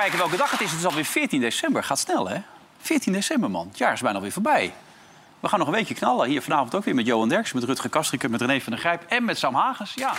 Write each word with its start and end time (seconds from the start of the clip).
kijken 0.00 0.18
welke 0.18 0.36
dag 0.36 0.50
het 0.50 0.60
is. 0.60 0.70
Het 0.70 0.78
is 0.78 0.86
alweer 0.86 1.04
14 1.04 1.40
december. 1.40 1.84
Gaat 1.84 1.98
snel, 1.98 2.28
hè? 2.28 2.38
14 2.80 3.12
december, 3.12 3.50
man. 3.50 3.68
Het 3.68 3.78
jaar 3.78 3.92
is 3.92 4.00
bijna 4.00 4.16
alweer 4.16 4.32
voorbij. 4.32 4.74
We 5.40 5.48
gaan 5.48 5.58
nog 5.58 5.68
een 5.68 5.74
weekje 5.74 5.94
knallen. 5.94 6.28
Hier 6.28 6.42
vanavond 6.42 6.74
ook 6.74 6.84
weer 6.84 6.94
met 6.94 7.06
Johan 7.06 7.28
Derks, 7.28 7.52
met 7.52 7.64
Rutger 7.64 7.90
Kastriker, 7.90 8.30
met 8.30 8.40
René 8.40 8.60
van 8.60 8.72
der 8.72 8.80
Grijp 8.80 9.02
en 9.08 9.24
met 9.24 9.38
Sam 9.38 9.54
Hagens. 9.54 9.92
Ja. 9.94 10.12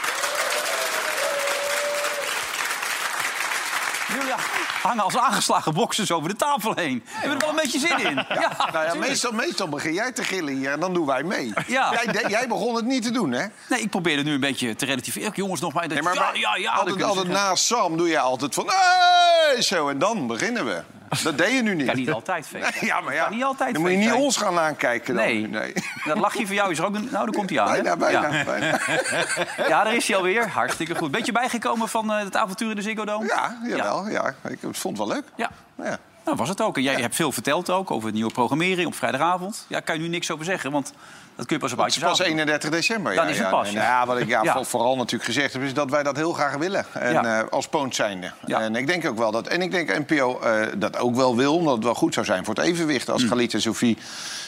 Jullie 4.07 4.60
hangen 4.81 5.03
als 5.03 5.17
aangeslagen 5.17 5.73
boxers 5.73 6.11
over 6.11 6.29
de 6.29 6.35
tafel 6.35 6.73
heen. 6.75 7.03
Hebben 7.05 7.31
er 7.33 7.39
wel 7.39 7.49
een 7.49 7.55
beetje 7.55 7.79
zin 7.79 7.99
in. 7.99 8.15
Ja, 8.41 8.69
Nou 8.73 8.85
ja, 8.85 8.93
meestal, 8.93 9.31
meestal 9.31 9.67
begin 9.69 9.93
jij 9.93 10.11
te 10.11 10.23
gillen 10.23 10.53
hier 10.55 10.71
en 10.71 10.79
dan 10.79 10.93
doen 10.93 11.05
wij 11.05 11.23
mee. 11.23 11.53
Jij, 11.67 12.05
de- 12.11 12.25
jij 12.27 12.47
begon 12.47 12.75
het 12.75 12.85
niet 12.85 13.03
te 13.03 13.11
doen, 13.11 13.31
hè? 13.31 13.45
Nee, 13.69 13.79
ik 13.81 13.89
probeer 13.89 14.17
het 14.17 14.25
nu 14.25 14.33
een 14.33 14.39
beetje 14.39 14.75
te 14.75 14.85
relativeren. 14.85 15.31
Jongens, 15.35 15.61
nog 15.61 15.73
maar... 15.73 15.87
Nee, 15.87 16.01
maar 16.01 16.37
ja, 16.37 16.55
ja, 16.55 16.71
altijd, 16.71 17.03
altijd 17.03 17.27
na 17.27 17.55
Sam 17.55 17.97
doe 17.97 18.07
je 18.07 18.19
altijd 18.19 18.53
van... 18.53 18.69
Hey, 18.69 19.61
zo, 19.61 19.89
en 19.89 19.99
dan 19.99 20.27
beginnen 20.27 20.65
we. 20.65 20.81
Dat 21.23 21.37
deed 21.37 21.51
je 21.51 21.61
nu 21.61 21.75
niet. 21.75 21.85
Kan 21.87 21.95
niet 21.95 22.11
altijd, 22.11 22.47
Veet. 22.47 22.77
Ja, 22.81 23.01
maar 23.01 23.13
ja, 23.13 23.23
Kan 23.23 23.33
niet 23.33 23.43
altijd 23.43 23.73
dan 23.73 23.81
moet 23.81 23.91
je 23.91 23.97
niet 23.97 24.13
ons 24.13 24.37
gaan 24.37 24.59
aankijken 24.59 25.15
dan. 25.15 25.23
Nee. 25.23 25.47
nee. 25.47 25.73
Dat 26.05 26.17
lachje 26.17 26.45
van 26.45 26.55
jou 26.55 26.71
is 26.71 26.77
er 26.79 26.85
ook... 26.85 26.95
een- 26.95 27.09
Nou, 27.11 27.25
daar 27.25 27.33
komt 27.35 27.49
hij 27.49 27.59
aan, 27.59 27.67
hè? 27.67 27.81
Bijna, 27.81 27.97
bijna, 27.97 28.33
Ja. 28.33 28.43
bijna. 28.43 28.79
Ja, 29.67 29.83
daar 29.83 29.95
is 29.95 30.07
hij 30.07 30.17
alweer. 30.17 30.49
Hartstikke 30.49 30.95
goed. 30.95 31.11
Beetje 31.11 31.31
bijgekomen 31.31 31.87
van 31.89 32.11
eh, 32.11 32.23
het 32.23 32.35
avontuur 32.35 32.69
in 32.69 32.75
de 32.75 32.81
Ziggo 32.81 33.05
Dome? 33.05 33.25
Ja, 33.25 33.57
jawel. 33.63 34.07
Ja. 34.09 34.33
Ik 34.47 34.57
vond 34.61 34.97
het 34.97 35.07
wel 35.07 35.15
leuk. 35.15 35.23
Ja. 35.35 35.49
Ja. 35.77 35.97
Nou, 36.25 36.37
was 36.37 36.49
het 36.49 36.61
ook. 36.61 36.75
En 36.77 36.83
jij 36.83 36.95
hebt 36.95 37.15
veel 37.15 37.31
verteld 37.31 37.69
ook 37.69 37.91
over 37.91 38.11
nieuwe 38.11 38.31
programmering 38.31 38.87
op 38.87 38.95
vrijdagavond. 38.95 39.65
Ja, 39.69 39.79
kan 39.79 39.95
je 39.95 40.01
nu 40.01 40.07
niks 40.07 40.31
over 40.31 40.45
zeggen, 40.45 40.71
want 40.71 40.93
dat 41.41 41.49
kun 41.49 41.59
je 41.59 41.61
pas 41.61 41.71
op 41.71 41.77
Het 41.85 41.87
is 41.95 41.99
pas 42.01 42.09
uitjesavond. 42.09 42.39
31 42.39 42.69
december. 42.69 43.15
Dan 43.15 43.23
ja, 43.23 43.29
is 43.29 43.37
het 43.37 43.45
ja. 43.45 43.51
pas, 43.53 43.67
En, 43.67 43.73
ja. 43.73 43.81
ja, 43.81 44.05
wat 44.05 44.17
ik 44.17 44.27
ja, 44.27 44.43
Ja. 44.43 44.53
voor- 44.53 44.65
vooral 44.65 44.95
natuurlijk 44.95 45.23
gezegd 45.23 45.53
heb, 45.53 45.61
is 45.61 45.73
dat 45.73 45.89
wij 45.89 46.03
dat 46.03 46.15
heel 46.15 46.33
graag 46.33 46.55
willen. 46.55 46.85
En, 46.93 47.13
Ja. 47.13 47.39
eh, 47.39 47.47
als 47.49 47.67
poont 47.67 47.95
zijnde. 47.95 48.31
Ja. 48.45 48.61
En 48.61 48.75
ik 48.75 48.87
denk 48.87 49.05
ook 49.07 49.17
wel 49.17 49.31
dat. 49.31 49.47
En 49.47 49.61
ik 49.61 49.71
denk 49.71 50.07
NPO 50.07 50.39
eh, 50.39 50.67
dat 50.77 50.97
ook 50.97 51.15
wel 51.15 51.35
wil, 51.35 51.55
omdat 51.55 51.73
het 51.75 51.83
wel 51.83 51.93
goed 51.93 52.13
zou 52.13 52.25
zijn 52.25 52.45
voor 52.45 52.55
het 52.55 52.63
evenwicht. 52.63 53.07
Mm. 53.07 53.13
Als 53.13 53.23
Galit 53.23 53.53
en 53.53 53.61
Sophie 53.61 53.97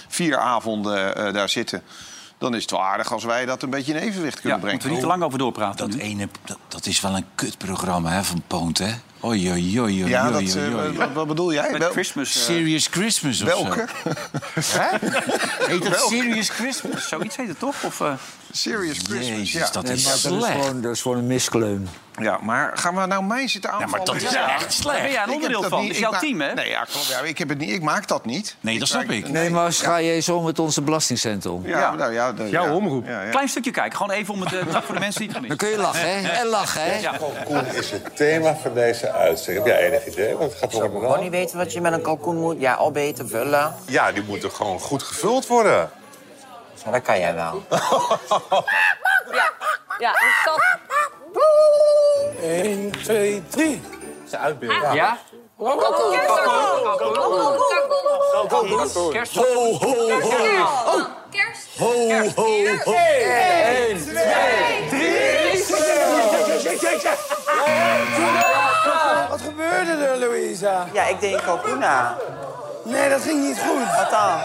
vier 0.08 0.38
avonden 0.38 1.16
eh, 1.16 1.33
daar 1.33 1.49
zitten. 1.49 1.81
Dan 2.38 2.55
is 2.55 2.61
het 2.61 2.71
wel 2.71 2.83
aardig 2.83 3.11
als 3.14 3.23
wij 3.23 3.45
dat 3.45 3.61
een 3.64 3.69
beetje 3.69 3.94
in 3.94 3.99
evenwicht 3.99 4.36
Ja, 4.36 4.41
kunnen 4.41 4.59
moeten 4.59 4.71
we 4.71 4.77
brengen. 4.77 4.91
niet 4.94 5.02
te 5.02 5.08
lang 5.08 5.23
over 5.23 5.38
doorpraten. 5.39 5.89
Dat 5.89 5.97
nu. 5.97 6.03
ene, 6.03 6.27
dat, 6.45 6.58
dat 6.67 6.86
is 6.86 7.02
wel 7.02 7.16
een 7.16 7.25
kutprogramma 7.36 8.09
hè, 8.09 8.23
van 8.23 8.44
Poont, 8.47 8.77
hè? 8.77 8.91
Oei, 9.25 9.49
oei, 9.52 9.79
oei, 9.79 10.02
oei, 10.03 10.09
Ja, 10.09 10.23
oei, 10.31 10.45
dat, 10.45 10.55
oei, 10.57 10.89
eh, 10.91 10.97
wat, 10.97 11.09
wat 11.13 11.27
bedoel 11.27 11.53
jij? 11.53 11.71
Met 11.71 11.81
Wel- 11.81 11.91
Christmas. 11.91 12.35
eh, 12.35 12.41
Serious 12.41 12.88
Christmas 12.91 13.41
of 13.41 13.47
Welke? 13.47 13.85
zo. 14.73 14.80
Heet 15.67 15.83
dat? 15.83 16.05
Serious 16.09 16.49
Christmas? 16.49 17.07
Zoiets 17.07 17.35
heet 17.35 17.47
het 17.47 17.59
toch? 17.59 17.83
Of, 17.83 18.02
eh, 18.02 18.13
Serious 18.52 18.97
Christmas. 18.97 19.27
Jezus, 19.27 19.52
ja. 19.52 19.69
dat 19.71 19.83
Nee, 19.83 19.93
is 19.93 20.03
maar 20.03 20.13
dat 20.13 20.31
is, 20.31 20.38
slecht. 20.38 20.52
gewoon, 20.65 20.81
dat 20.81 20.91
is 20.91 21.02
gewoon 21.02 21.17
een 21.17 21.27
miskleun. 21.27 21.89
ja, 22.17 22.39
maar 22.41 22.71
gaan 22.77 22.95
we 22.95 23.05
nou 23.05 23.23
mij 23.23 23.47
zitten 23.47 23.69
Ja, 23.71 23.75
aanvallen? 23.75 24.05
maar 24.05 24.13
dat 24.13 24.15
is 24.30 24.31
Ja. 24.31 24.39
echt 24.39 24.47
daar 24.47 24.57
ben 24.59 24.71
slecht. 24.71 25.11
jij 25.11 25.23
een 25.23 25.30
onderdeel 25.30 25.61
dat 25.61 25.69
van. 25.69 25.80
niet- 25.80 25.87
Het 25.87 25.97
is 25.97 26.03
jouw 26.03 26.19
team, 26.19 26.41
hè? 26.41 26.53
Nee, 26.53 26.69
ja, 26.69 26.83
klopt. 26.83 27.08
Ja, 27.08 27.19
ik, 27.19 27.37
heb 27.37 27.49
het 27.49 27.58
niet, 27.58 27.69
ik 27.69 27.81
maak 27.81 28.08
dat 28.08 28.25
niet. 28.25 28.55
Nee, 28.59 28.80
dat 28.80 28.87
snap 28.87 29.09
ik. 29.09 29.30
Nee, 29.30 29.49
maar 29.49 29.73
ga 29.73 29.97
je 29.97 30.19
zo 30.19 30.41
met 30.41 30.59
onze 30.59 30.81
belastingcent 30.81 31.45
om? 31.45 31.67
Ja, 31.67 31.80
Ja. 31.80 31.95
Nou, 31.95 32.13
ja, 32.13 32.33
de- 32.33 32.49
Jouw 32.49 32.65
ja. 32.65 32.73
omroep. 32.73 33.08
Ja, 33.08 33.21
ja. 33.23 33.30
Klein 33.30 33.47
stukje 33.49 33.71
kijken. 33.71 33.97
Gewoon 33.97 34.11
even 34.11 34.33
om 34.33 34.41
het 34.41 34.49
voor 34.85 34.93
de 34.95 34.99
mensen 34.99 35.21
die 35.21 35.30
het 35.30 35.37
Dan 35.37 35.43
gemist 35.43 35.58
kun 35.58 35.69
je 35.69 35.77
lachen, 35.77 36.09
hè? 36.23 36.30
En 36.30 36.48
lachen, 36.48 36.81
hè? 36.83 36.98
Ja. 36.99 37.11
Kalkoen 37.17 37.65
is 37.65 37.92
het 37.92 38.15
thema 38.15 38.55
van 38.55 38.73
deze 38.73 39.12
uitzending. 39.13 39.65
Heb 39.65 39.75
jij 39.77 39.87
enig 39.87 40.05
idee 40.05 40.35
wat 40.37 40.49
het 40.49 40.57
gaat 40.57 40.73
worden 40.73 40.91
Gewoon 40.91 41.09
dan? 41.11 41.19
niet 41.19 41.31
weten 41.31 41.57
wat 41.57 41.73
je 41.73 41.81
met 41.81 41.93
een 41.93 42.01
kalkoen 42.01 42.35
moet. 42.35 42.59
Ja, 42.59 42.75
opeten, 42.77 43.29
vullen. 43.29 43.75
Ja, 43.85 44.11
die 44.11 44.23
moeten 44.23 44.51
gewoon 44.51 44.79
goed 44.79 45.03
gevuld 45.03 45.47
worden. 45.47 45.89
Ja, 46.85 46.91
dat 46.91 47.01
kan 47.01 47.19
jij 47.19 47.35
wel. 47.35 47.63
Ja, 49.99 50.09
een 50.09 50.33
kat. 50.43 50.61
1, 52.41 52.91
2, 52.91 53.43
3. 53.49 53.81
Ze 54.29 54.37
uitbeelden. 54.37 54.93
Ja? 54.93 55.17
Kerst. 59.11 59.35
Ho, 59.35 59.43
ho, 59.73 60.19
ho. 60.19 61.07
Kerst. 61.30 61.77
Ho, 61.77 61.85
ho, 62.35 62.67
ho. 62.85 62.93
1, 62.93 63.99
2, 63.99 64.87
3. 64.89 65.53
Wat 69.33 69.42
gebeurde 69.42 69.92
er, 69.92 70.17
Louisa? 70.17 70.88
Ja, 70.94 71.08
ik 71.08 71.20
deed 71.20 71.42
kalkoen 71.42 71.80
na. 71.80 72.17
Nee, 72.83 73.10
dat 73.10 73.21
ging 73.21 73.48
niet 73.48 73.60
goed. 73.60 73.95
Wat 73.98 74.10
dan? 74.10 74.39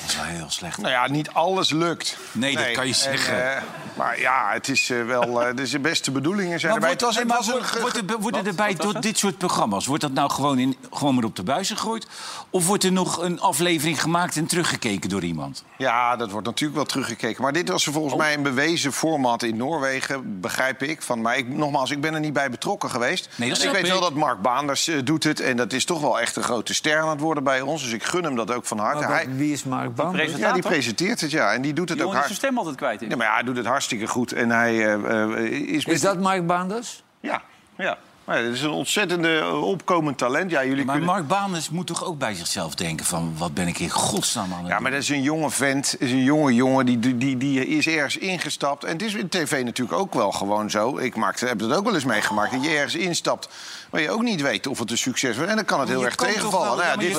Dat 0.00 0.08
is 0.08 0.16
wel 0.16 0.24
heel 0.24 0.50
slecht. 0.50 0.78
Nou 0.78 0.92
ja, 0.92 1.06
niet 1.06 1.30
alles 1.32 1.70
lukt. 1.70 2.16
Nee, 2.32 2.56
dat 2.56 2.70
kan 2.72 2.86
je 2.86 2.92
en, 2.92 2.98
zeggen. 2.98 3.62
Maar 3.96 4.20
ja, 4.20 4.50
het 4.52 4.68
is 4.68 4.90
eh, 4.90 5.04
wel. 5.04 5.42
eh, 5.42 5.54
dus 5.56 5.70
de 5.70 5.78
beste 5.78 6.10
bedoelingen 6.10 6.60
zijn 6.60 6.72
Maar 6.72 6.90
erbij. 6.90 7.06
wordt, 7.08 7.16
Het 7.18 7.26
was, 7.28 7.40
het 7.40 7.52
maar 7.52 7.60
wordt, 7.80 7.96
ge- 8.06 8.18
wordt 8.20 8.36
er, 8.36 8.46
erbij 8.46 8.72
was 8.76 8.84
door 8.84 8.94
het? 8.94 9.02
dit 9.02 9.18
soort 9.18 9.38
programma's... 9.38 9.86
wordt 9.86 10.02
dat 10.02 10.12
nou 10.12 10.30
gewoon, 10.30 10.58
in, 10.58 10.76
gewoon 10.92 11.14
maar 11.14 11.24
op 11.24 11.36
de 11.36 11.42
buis 11.42 11.68
gegooid? 11.70 12.06
Of 12.50 12.66
wordt 12.66 12.84
er 12.84 12.92
nog 12.92 13.22
een 13.22 13.40
aflevering 13.40 14.00
gemaakt 14.02 14.36
en 14.36 14.46
teruggekeken 14.46 15.08
door 15.08 15.22
iemand? 15.24 15.64
Ja, 15.78 16.16
dat 16.16 16.30
wordt 16.30 16.46
natuurlijk 16.46 16.76
wel 16.76 16.86
teruggekeken. 16.86 17.42
Maar 17.42 17.52
dit 17.52 17.68
was 17.68 17.84
volgens 17.84 18.14
mij 18.16 18.34
een 18.34 18.42
bewezen 18.42 18.92
format 18.92 19.42
in 19.42 19.56
Noorwegen, 19.56 20.40
begrijp 20.40 20.82
ik. 20.82 21.02
Van, 21.02 21.20
maar 21.20 21.36
ik, 21.38 21.48
nogmaals, 21.48 21.90
ik 21.90 22.00
ben 22.00 22.14
er 22.14 22.20
niet 22.20 22.32
bij 22.32 22.50
betrokken 22.50 22.90
geweest. 22.90 23.28
Nee, 23.36 23.48
dat 23.48 23.58
En 23.58 23.64
ik 23.66 23.72
weet 23.72 23.84
ik. 23.84 23.90
wel 23.90 24.00
dat 24.00 24.14
Mark 24.14 24.40
Baanders 24.42 24.88
eh, 24.88 24.96
doet 25.04 25.24
het. 25.24 25.40
En 25.40 25.56
dat 25.56 25.72
is 25.72 25.84
toch 25.84 26.00
wel 26.00 26.20
echt 26.20 26.36
een 26.36 26.42
grote 26.42 26.74
ster 26.74 26.98
aan 27.00 27.08
het 27.08 27.20
worden 27.20 27.44
bij 27.44 27.60
ons. 27.60 27.82
Dus 27.82 27.92
ik 27.92 28.04
gun 28.04 28.24
hem 28.24 28.36
dat 28.36 28.52
ook 28.52 28.66
van 28.66 28.78
harte. 28.78 29.04
Hij, 29.04 29.26
wie 29.34 29.52
is 29.52 29.64
Mark 29.64 29.94
Baanders? 29.94 30.34
ja, 30.36 30.52
die 30.52 30.62
presenteert 30.62 31.20
het, 31.20 31.30
ja. 31.30 31.52
En 31.52 31.62
die 31.62 31.72
doet 31.72 31.88
het 31.88 31.98
Die 31.98 32.06
ook 32.06 32.12
is 32.12 32.18
zijn 32.18 32.28
hard. 32.30 32.38
stem 32.40 32.58
altijd 32.58 32.76
kwijt. 32.76 33.02
in. 33.02 33.08
Ja, 33.08 33.16
maar 33.16 33.26
ja, 33.26 33.32
hij 33.34 33.42
doet 33.42 33.56
het 33.56 33.66
hartstikke 33.66 33.84
goed. 34.06 34.32
En 34.32 34.50
hij 34.50 34.94
eh, 34.94 35.32
eh, 35.32 35.52
is... 35.52 35.84
Is 35.84 36.00
dat 36.00 36.20
Mark 36.20 36.46
Baanders? 36.46 37.02
Ja, 37.20 37.42
ja. 37.76 37.98
Maar 38.26 38.42
het 38.42 38.54
is 38.54 38.62
een 38.62 38.70
ontzettende 38.70 39.38
eh, 39.38 39.62
opkomend 39.62 40.18
talent. 40.18 40.50
Ja, 40.50 40.64
jullie 40.64 40.84
Maar 40.84 40.96
kunnen... 40.96 41.14
Mark 41.14 41.28
Baanders 41.28 41.70
moet 41.70 41.86
toch 41.86 42.04
ook 42.04 42.18
bij 42.18 42.34
zichzelf 42.34 42.74
denken 42.74 43.06
van... 43.06 43.34
wat 43.38 43.54
ben 43.54 43.68
ik 43.68 43.78
in 43.78 43.90
godsnaam 43.90 44.52
aan 44.52 44.58
het 44.58 44.68
Ja, 44.68 44.78
maar 44.78 44.90
dat 44.90 45.00
is 45.00 45.08
een 45.08 45.22
jonge 45.22 45.50
vent, 45.50 45.96
is 45.98 46.10
een 46.10 46.22
jonge 46.22 46.54
jongen, 46.54 46.86
die, 46.86 46.98
die, 46.98 47.36
die, 47.36 47.66
is 47.66 47.86
ergens 47.86 48.16
ingestapt. 48.16 48.84
En 48.84 48.92
het 48.92 49.02
is 49.02 49.14
in 49.14 49.28
tv 49.28 49.64
natuurlijk 49.64 49.98
ook 49.98 50.14
wel 50.14 50.32
gewoon 50.32 50.70
zo. 50.70 50.98
Ik 50.98 51.16
maakte, 51.16 51.46
heb 51.46 51.58
dat 51.58 51.72
ook 51.72 51.84
wel 51.84 51.94
eens 51.94 52.04
meegemaakt, 52.04 52.52
dat 52.52 52.64
je 52.64 52.70
ergens 52.70 52.94
instapt... 52.94 53.48
waar 53.90 54.00
je 54.00 54.10
ook 54.10 54.22
niet 54.22 54.40
weet 54.40 54.66
of 54.66 54.78
het 54.78 54.90
een 54.90 54.98
succes 54.98 55.34
wordt. 55.36 55.50
En 55.50 55.56
dan 55.56 55.64
kan 55.64 55.80
het 55.80 55.88
heel 55.88 56.00
Je 56.00 56.04
erg 56.06 56.14
tegenvallen. 56.14 56.66
wel- 56.66 56.76
Nou 56.76 56.88
ja, 56.88 56.96
dit 56.96 57.08
is 57.08 57.16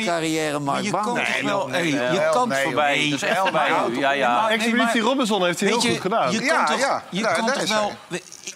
je- 0.00 0.04
carrière 0.06 0.58
Mark 0.58 0.82
je 0.84 0.90
nee, 1.70 1.82
nee, 1.82 2.12
je 2.12 2.20
nee, 2.48 2.62
voorbij. 2.64 2.96
nee, 2.96 3.10
Dat 3.10 3.22
is 3.22 3.28
echt 3.28 3.42
nu. 3.88 3.98
Ja, 3.98 4.10
ja. 4.10 4.46
Nee, 4.46 4.56
Expeditie 4.56 5.00
maar- 5.02 5.10
Robinson 5.10 5.44
heeft 5.44 5.60
hij 5.60 5.68
heel 5.68 5.80
goed 5.80 6.00
gedaan. 6.00 6.32
Je 6.32 6.42
Ja, 6.42 6.54
kan 6.56 6.66
toch, 6.66 6.78
ja. 6.78 7.02
je 7.10 7.20
Nou, 7.20 7.36
toch 7.36 7.68
wel... 7.68 7.92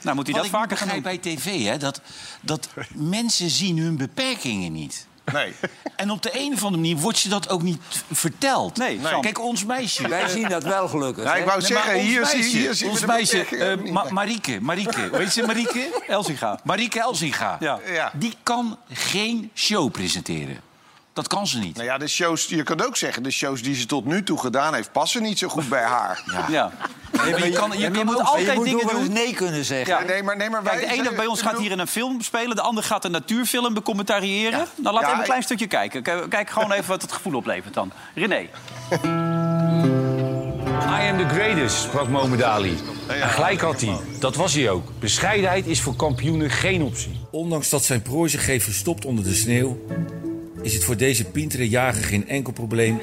Nou, 0.02 0.16
moet 0.16 0.26
hij 0.26 0.36
dat 0.36 0.46
vaker 0.48 0.76
gaan 0.76 0.88
doen. 0.88 1.02
bij 1.02 1.18
tv, 1.18 1.64
hè, 1.64 1.76
dat, 1.78 2.00
dat 2.40 2.68
mensen 2.94 3.50
zien 3.50 3.78
hun 3.78 3.96
beperkingen 3.96 4.72
niet. 4.72 5.06
Nee. 5.32 5.54
En 5.96 6.10
op 6.10 6.22
de 6.22 6.30
een 6.32 6.52
of 6.52 6.64
andere 6.64 6.82
manier 6.82 6.96
wordt 6.96 7.20
je 7.20 7.28
dat 7.28 7.48
ook 7.48 7.62
niet 7.62 7.80
verteld. 8.12 8.76
Nee. 8.76 9.00
Kijk, 9.20 9.40
ons 9.40 9.64
meisje... 9.64 10.08
Wij 10.08 10.28
zien 10.28 10.48
dat 10.48 10.62
wel 10.64 10.88
gelukkig. 10.88 11.24
Nou, 11.24 11.38
ik 11.38 11.44
wou 11.44 11.58
Nee, 11.58 11.66
zeggen, 11.68 11.94
ons 11.94 12.02
hier 12.02 12.26
zie 12.26 12.36
meisje, 12.38 12.56
hier 12.58 12.74
zie 12.74 12.88
ons 12.88 13.04
meisje, 13.04 13.44
eh. 13.44 13.90
Ma- 13.92 14.06
Marieke, 14.10 14.58
Marieke, 14.60 15.10
weet 15.10 15.34
je 15.34 15.42
Marieke? 15.42 16.02
Elsinga. 16.08 16.58
Marieke 16.64 17.00
Elsinga. 17.00 17.56
Ja. 17.60 17.78
Ja. 17.92 18.10
Die 18.14 18.34
kan 18.42 18.78
geen 18.92 19.50
show 19.54 19.90
presenteren. 19.90 20.60
Dat 21.12 21.28
kan 21.28 21.46
ze 21.46 21.58
niet. 21.58 21.74
Nou 21.76 21.86
ja, 21.88 21.98
de 21.98 22.08
shows, 22.08 22.46
je 22.46 22.62
kan 22.62 22.82
ook 22.82 22.96
zeggen, 22.96 23.22
de 23.22 23.30
shows 23.30 23.62
die 23.62 23.74
ze 23.74 23.86
tot 23.86 24.04
nu 24.04 24.22
toe 24.22 24.38
gedaan 24.38 24.74
heeft... 24.74 24.92
passen 24.92 25.22
niet 25.22 25.38
zo 25.38 25.48
goed 25.48 25.68
bij 25.68 25.82
haar. 25.84 26.22
Ja. 26.48 26.72
Nee, 27.22 27.30
maar 27.32 27.46
je 27.46 27.50
kan, 27.52 27.78
je 27.78 27.90
moet 28.04 28.14
ook- 28.14 28.20
altijd 28.20 28.46
je 28.46 28.52
moet 28.54 28.64
dingen 28.64 28.86
wel 28.86 28.94
eens 28.96 29.04
doen. 29.04 29.14
nee 29.14 29.34
kunnen 29.34 29.64
zeggen. 29.64 29.94
Ja. 29.98 30.02
Nee, 30.02 30.22
maar, 30.22 30.36
nee, 30.36 30.50
maar 30.50 30.62
wij 30.62 30.76
Kijk, 30.76 30.88
de 30.88 30.94
ene 30.94 31.12
bij 31.14 31.26
ons 31.26 31.40
gaat 31.42 31.50
bedoel- 31.52 31.66
hier 31.68 31.78
een 31.78 31.86
film 31.86 32.20
spelen, 32.20 32.56
de 32.56 32.62
ander 32.62 32.84
gaat 32.84 33.04
een 33.04 33.10
natuurfilm 33.10 33.74
becommentariëren. 33.74 34.66
Nou, 34.76 34.94
laten 34.94 34.94
we 34.94 34.98
Ja, 35.00 35.00
even 35.00 35.12
een 35.12 35.18
ik- 35.18 35.24
klein 35.24 35.42
stukje 35.42 35.66
kijken. 35.66 36.02
Kijk, 36.02 36.30
kijk 36.30 36.50
gewoon 36.50 36.72
even 36.72 36.88
wat 36.88 37.02
het 37.02 37.12
gevoel 37.12 37.34
oplevert 37.34 37.74
dan. 37.74 37.92
René. 38.14 38.48
I 41.00 41.08
am 41.10 41.18
the 41.18 41.28
greatest, 41.28 41.76
sprak 41.82 42.08
Mohamed 42.08 42.42
Ali. 42.42 42.76
En 43.08 43.28
gelijk 43.28 43.60
had 43.60 43.80
hij. 43.80 43.96
Dat 44.20 44.36
was 44.36 44.54
hij 44.54 44.70
ook. 44.70 44.88
Bescheidenheid 44.98 45.66
is 45.66 45.80
voor 45.80 45.96
kampioenen 45.96 46.50
geen 46.50 46.82
optie. 46.82 47.20
Ondanks 47.30 47.68
dat 47.68 47.84
zijn 47.84 48.02
prooi 48.02 48.30
zich 48.30 48.46
heeft 48.46 48.64
verstopt 48.64 49.04
onder 49.04 49.24
de 49.24 49.34
sneeuw... 49.34 49.78
is 50.62 50.74
het 50.74 50.84
voor 50.84 50.96
deze 50.96 51.24
pintere 51.24 51.68
jager 51.68 52.04
geen 52.04 52.28
enkel 52.28 52.52
probleem 52.52 53.00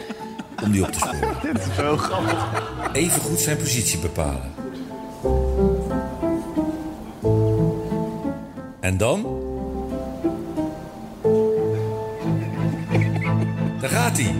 om 0.62 0.72
die 0.72 0.84
op 0.84 0.92
te 0.92 1.00
sporen. 1.00 1.36
Dit 1.54 1.68
is 1.68 1.76
zo 1.76 1.98
grappig. 1.98 2.46
Even 2.94 3.22
goed 3.22 3.40
zijn 3.40 3.58
positie 3.58 4.00
bepalen. 4.00 4.54
En 8.80 8.98
dan? 8.98 9.40
Daar 13.80 13.90
gaat 13.90 14.18
hij. 14.18 14.36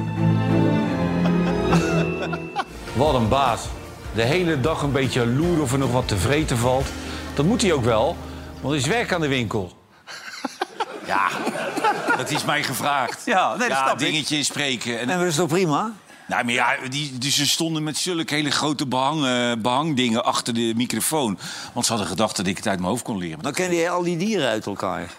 Wat 2.94 3.14
een 3.14 3.28
baas. 3.28 3.62
De 4.14 4.22
hele 4.24 4.60
dag 4.62 4.82
een 4.82 4.92
beetje 4.92 5.28
loeren 5.28 5.64
of 5.64 5.72
er 5.72 5.78
nog 5.80 5.92
wat 5.92 6.08
te 6.08 6.18
vreten 6.18 6.58
valt. 6.58 6.86
Dat 7.34 7.46
moet 7.46 7.62
hij 7.62 7.74
ook 7.74 7.84
wel, 7.84 8.16
want 8.62 8.74
er 8.74 8.80
is 8.80 8.88
werk 8.88 9.14
aan 9.14 9.22
de 9.22 9.28
winkel. 9.28 9.72
Ja, 11.06 11.28
dat 12.18 12.30
is 12.32 12.46
mij 12.46 12.64
gevraagd. 12.64 13.22
Ja, 13.26 13.50
nee, 13.50 13.58
dat 13.58 13.78
ja, 13.78 13.84
snap 13.84 14.00
ik. 14.00 14.00
dingetje 14.12 14.44
spreken. 14.44 15.00
En, 15.00 15.10
En 15.10 15.18
dat 15.20 15.28
is 15.28 15.36
toch 15.36 15.48
prima? 15.48 15.92
Nou, 16.32 16.46
maar 16.46 16.54
ja, 16.54 16.76
die, 16.90 17.18
dus 17.18 17.36
ze 17.36 17.48
stonden 17.48 17.84
met 17.84 17.98
zulke 17.98 18.34
hele 18.34 18.52
grote 18.52 18.86
behang, 18.88 19.26
eh, 19.26 19.52
behangdingen 19.62 20.24
achter 20.24 20.54
de 20.54 20.74
microfoon. 20.76 21.40
Want 21.74 21.86
ze 21.86 21.92
hadden 21.92 22.10
gedacht 22.10 22.36
dat 22.36 22.48
ik 22.48 22.58
het 22.58 22.68
uit 22.68 22.80
mijn 22.80 22.92
hoofd 22.92 23.04
kon 23.04 23.18
leren. 23.18 23.44
Dan 23.44 23.52
kende 23.52 23.76
je 23.76 23.90
al 23.90 24.04
die 24.04 24.18
dieren 24.18 24.50
uit 24.50 24.66
elkaar. 24.66 25.10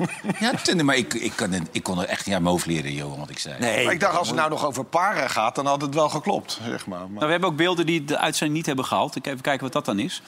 Ja, 0.41 0.83
maar 0.85 0.97
ik, 0.97 1.15
ik, 1.15 1.33
kan, 1.35 1.69
ik 1.71 1.83
kon 1.83 1.99
er 1.99 2.09
echt 2.09 2.27
niet 2.27 2.35
uit 2.35 2.43
mijn 2.43 2.55
hoofd 2.55 2.67
leren, 2.67 2.93
Johan, 2.93 3.19
wat 3.19 3.31
ik 3.31 3.39
zei. 3.39 3.59
Nee. 3.59 3.85
Maar 3.85 3.93
ik 3.93 4.01
dacht, 4.01 4.19
als 4.19 4.29
het 4.29 4.37
nou 4.37 4.51
nog 4.51 4.67
over 4.67 4.85
paren 4.85 5.31
gaat, 5.31 5.55
dan 5.55 5.67
had 5.67 5.81
het 5.81 5.95
wel 5.95 6.09
geklopt, 6.09 6.61
zeg 6.67 6.87
maar. 6.87 6.99
maar... 6.99 7.09
Nou, 7.09 7.25
we 7.25 7.31
hebben 7.31 7.49
ook 7.49 7.57
beelden 7.57 7.87
die 7.87 8.05
de 8.05 8.19
uitzending 8.19 8.57
niet 8.57 8.67
hebben 8.67 8.85
gehaald. 8.85 9.17
Ik 9.17 9.27
even 9.27 9.41
kijken 9.41 9.63
wat 9.63 9.73
dat 9.73 9.85
dan 9.85 9.99
is. 9.99 10.23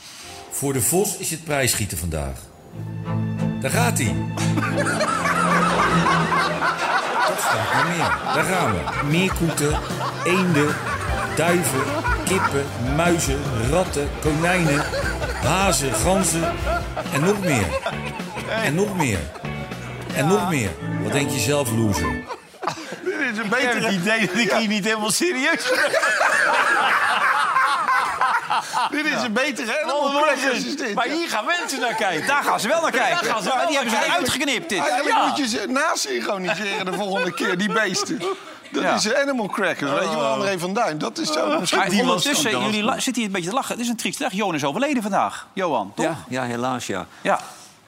Voor 0.51 0.73
de 0.73 0.83
Vos 0.83 1.17
is 1.17 1.31
het 1.31 1.45
prijsschieten 1.45 1.99
vandaag. 1.99 2.39
Daar 3.61 3.71
gaat 3.71 3.99
hij. 3.99 4.15
Dat 7.25 7.85
meer. 7.87 8.35
Daar 8.35 8.45
gaan 8.45 8.73
we. 8.73 9.07
Meerkoeten, 9.11 9.79
eenden, 10.25 10.75
duiven, 11.37 11.83
kippen, 12.25 12.67
muizen, 12.97 13.39
ratten, 13.71 14.09
konijnen, 14.21 14.85
hazen, 15.43 15.95
ganzen 15.95 16.53
en 17.13 17.21
nog 17.21 17.41
meer. 17.41 17.67
En 18.63 18.75
nog 18.75 18.97
meer. 18.97 19.19
En 20.15 20.27
nog 20.27 20.51
meer. 20.51 20.71
Wat 21.03 21.13
denk 21.13 21.31
je 21.31 21.39
zelf, 21.39 21.71
loser? 21.71 22.23
Dit 23.05 23.15
is 23.33 23.39
een 23.39 23.49
betere... 23.49 23.91
idee 23.91 24.27
dat 24.27 24.37
ik 24.37 24.53
hier 24.53 24.69
niet 24.69 24.85
helemaal 24.85 25.11
serieus 25.11 25.73
Dit 28.91 29.05
is 29.07 29.23
een 29.23 29.33
betere 29.33 29.83
Animal 29.83 30.11
Crackers 30.23 30.65
is 30.65 30.77
dit. 30.77 30.95
Maar 30.95 31.07
hier 31.07 31.29
gaan 31.29 31.45
mensen 31.45 31.81
naar 31.81 31.95
kijken. 31.95 32.27
Daar 32.27 32.43
gaan 32.45 32.61
ze 32.61 32.69
wel 32.69 32.81
naar 32.81 32.91
kijken. 32.91 33.27
gaan 33.27 33.43
ze 33.43 33.49
wel 33.57 33.67
die 33.67 33.75
hebben 33.77 33.93
ze 33.93 33.97
kijken. 33.99 34.15
eruit 34.15 34.29
geknipt. 34.29 34.69
Dit. 34.69 34.79
Eigenlijk 34.79 35.17
Ja. 35.17 35.27
moet 35.27 35.37
je 35.37 35.49
ze 35.49 35.67
nasynchroniseren 35.69 36.85
de 36.85 36.93
volgende 36.93 37.33
keer, 37.35 37.59
die 37.59 37.73
beesten. 37.73 38.19
Dat 38.73 38.83
Ja. 38.83 38.95
is 38.95 39.15
Animal 39.15 39.47
Crackers, 39.47 39.91
weet 39.91 40.11
je 40.11 40.17
wel, 40.17 40.27
André 40.27 40.59
van 40.59 40.75
Duin. 40.75 40.99
Dat 40.99 41.19
is 41.19 41.33
zo. 41.33 41.59
misschien 41.61 41.79
Maar 41.81 41.91
ondertussen, 42.01 42.51
jullie 42.61 42.93
zitten 42.93 43.15
hier 43.15 43.25
een 43.25 43.33
beetje 43.33 43.49
te 43.49 43.55
lachen. 43.55 43.73
Het 43.73 43.81
is 43.81 43.89
een 43.89 43.97
trieste 43.97 44.23
dag. 44.23 44.33
Johan 44.33 44.55
is 44.55 44.65
overleden 44.65 45.03
vandaag. 45.03 45.47
Johan, 45.53 45.93
toch? 45.95 46.05
Ja, 46.07 46.17
ja, 46.29 46.43
helaas 46.43 46.87
ja. 46.87 47.07
Ja. 47.21 47.41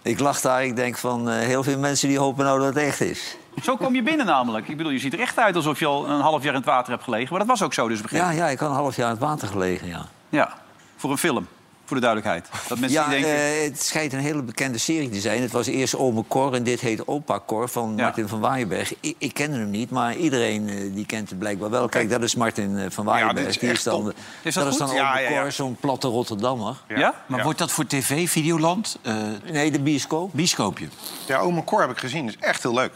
Ik 0.03 0.19
lach 0.21 0.41
daar, 0.41 0.65
ik 0.65 0.77
denk 0.77 0.99
van 0.99 1.31
eh, 1.31 1.39
heel 1.39 1.63
veel 1.63 1.79
mensen 1.79 2.09
die 2.09 2.19
hopen 2.19 2.45
nou 2.45 2.59
dat 2.59 2.67
het 2.75 2.77
echt 2.77 3.01
is. 3.01 3.37
Zo 3.63 3.77
kom 3.77 3.95
je 3.95 4.03
binnen 4.03 4.27
namelijk. 4.27 4.69
Ik 4.69 4.77
bedoel, 4.77 4.93
je 4.93 4.99
ziet 4.99 5.13
er 5.13 5.21
echt 5.21 5.39
uit 5.39 5.57
alsof 5.57 5.79
je 5.79 5.87
al 5.87 6.09
een 6.09 6.21
half 6.21 6.43
jaar 6.43 6.53
in 6.53 6.59
het 6.59 6.69
water 6.69 6.93
hebt 6.93 7.05
gelegen. 7.05 7.29
Maar 7.31 7.39
dat 7.39 7.49
was 7.49 7.63
ook 7.63 7.75
zo 7.75 7.89
dus 7.89 8.01
begin. 8.01 8.19
Ja, 8.19 8.31
ja, 8.31 8.47
ik 8.49 8.59
had 8.59 8.69
een 8.69 8.75
half 8.75 8.97
jaar 8.97 9.07
in 9.07 9.13
het 9.15 9.23
water 9.23 9.49
gelegen, 9.49 9.87
ja. 9.89 10.07
Ja, 10.29 10.55
voor 10.97 11.11
een 11.11 11.19
film. 11.19 11.47
Voor 11.85 11.97
de 11.97 12.03
duidelijkheid. 12.03 12.49
Dat 12.69 12.79
mensen 12.79 13.01
Ja, 13.01 13.09
die 13.09 13.21
denken... 13.21 13.41
eh, 13.41 13.63
het 13.63 13.83
schijnt 13.83 14.13
een 14.13 14.19
hele 14.19 14.43
bekende 14.43 14.79
serie 14.79 15.09
te 15.11 15.21
zijn. 15.21 15.43
Het 15.43 15.53
was 15.53 15.67
eerst 15.67 15.95
Ome 15.97 16.25
Cor 16.29 16.55
en 16.55 16.63
dit 16.63 16.81
heet 16.81 17.07
Opa 17.07 17.41
Cor 17.47 17.69
van 17.69 17.93
Ja. 17.97 18.03
Martin 18.03 18.29
van 18.29 18.41
Waaienberg. 18.41 18.95
Ik, 19.01 19.15
ik 19.19 19.35
kende 19.35 19.57
hem 19.57 19.71
niet, 19.71 19.91
maar 19.91 20.17
iedereen 20.17 20.69
eh, 20.69 20.95
die 20.95 21.07
kent 21.07 21.29
hem 21.31 21.39
blijkbaar 21.39 21.71
wel. 21.71 21.89
Kijk, 21.89 22.11
dat 22.11 22.23
is 22.23 22.35
Martin 22.35 22.79
eh, 22.79 22.85
van 22.91 23.05
Waaienberg. 23.05 23.37
dit 23.59 23.63
is 23.73 23.83
Die 23.83 23.91
dan. 23.93 24.13
Is 24.43 24.55
dat 24.55 24.65
dat 24.65 24.73
is 24.73 24.79
dan 24.79 24.95
Ja, 24.95 25.11
Ome 25.11 25.21
ja, 25.21 25.29
ja. 25.31 25.41
Cor, 25.43 25.53
zo'n 25.53 25.77
platte 25.81 26.09
Rotterdammer. 26.09 26.77
ja? 26.89 27.15
Maar 27.27 27.43
wordt 27.43 27.59
dat 27.59 27.71
voor 27.73 27.87
tv, 27.87 28.29
Videoland, 28.31 28.99
eh 29.03 29.15
Nee, 29.51 29.71
de 29.71 29.81
bioscoop. 29.81 30.31
bioscoopje? 30.35 30.89
Ja, 31.27 31.39
Ome 31.39 31.65
Cor 31.65 31.81
heb 31.81 31.91
ik 31.91 31.99
gezien. 31.99 32.27
Dat 32.27 32.35
is 32.41 32.47
echt 32.47 32.63
heel 32.63 32.75
leuk. 32.75 32.93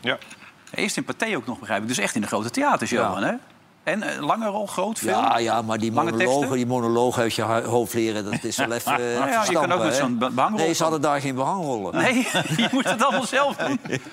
Ja. 0.00 0.18
Eerst 0.74 0.96
in 0.96 1.04
Pathé 1.04 1.36
ook 1.36 1.46
nog, 1.46 1.58
begrijp 1.58 1.82
ik. 1.82 1.88
Dus 1.88 1.98
echt 1.98 2.14
in 2.14 2.20
de 2.20 2.26
grote 2.26 2.50
theaters, 2.50 2.90
Ja. 2.90 2.96
Johan, 3.08 3.22
hè? 3.22 3.32
En 3.82 4.02
eh, 4.02 4.20
lange 4.26 4.46
rol, 4.46 4.66
groot, 4.66 4.98
veel? 4.98 5.10
Ja, 5.10 5.38
ja, 5.38 5.62
maar 5.62 5.78
die 5.78 5.92
monologen, 5.92 6.56
die 6.56 6.66
monologen 6.66 7.22
uit 7.22 7.34
je 7.34 7.42
hoofd 7.42 7.94
leren, 7.94 8.24
dat 8.24 8.44
is 8.44 8.56
wel 8.56 8.72
even 8.78 8.94
eh, 8.96 9.14
ja, 9.14 9.44
je 9.44 9.52
kan 9.52 9.72
ook 9.72 9.82
met 9.82 9.94
zo'n 9.94 10.18
be- 10.18 10.30
behangrol 10.30 10.64
Nee, 10.64 10.72
ze 10.74 10.82
hadden 10.82 11.00
daar 11.00 11.20
geen 11.20 11.34
behangrollen. 11.34 11.94
Nee, 12.02 12.14
je 12.56 12.68
moet 12.72 12.84
het 12.90 13.02
allemaal 13.02 13.26
zelf 13.26 13.56
doen. 13.56 13.80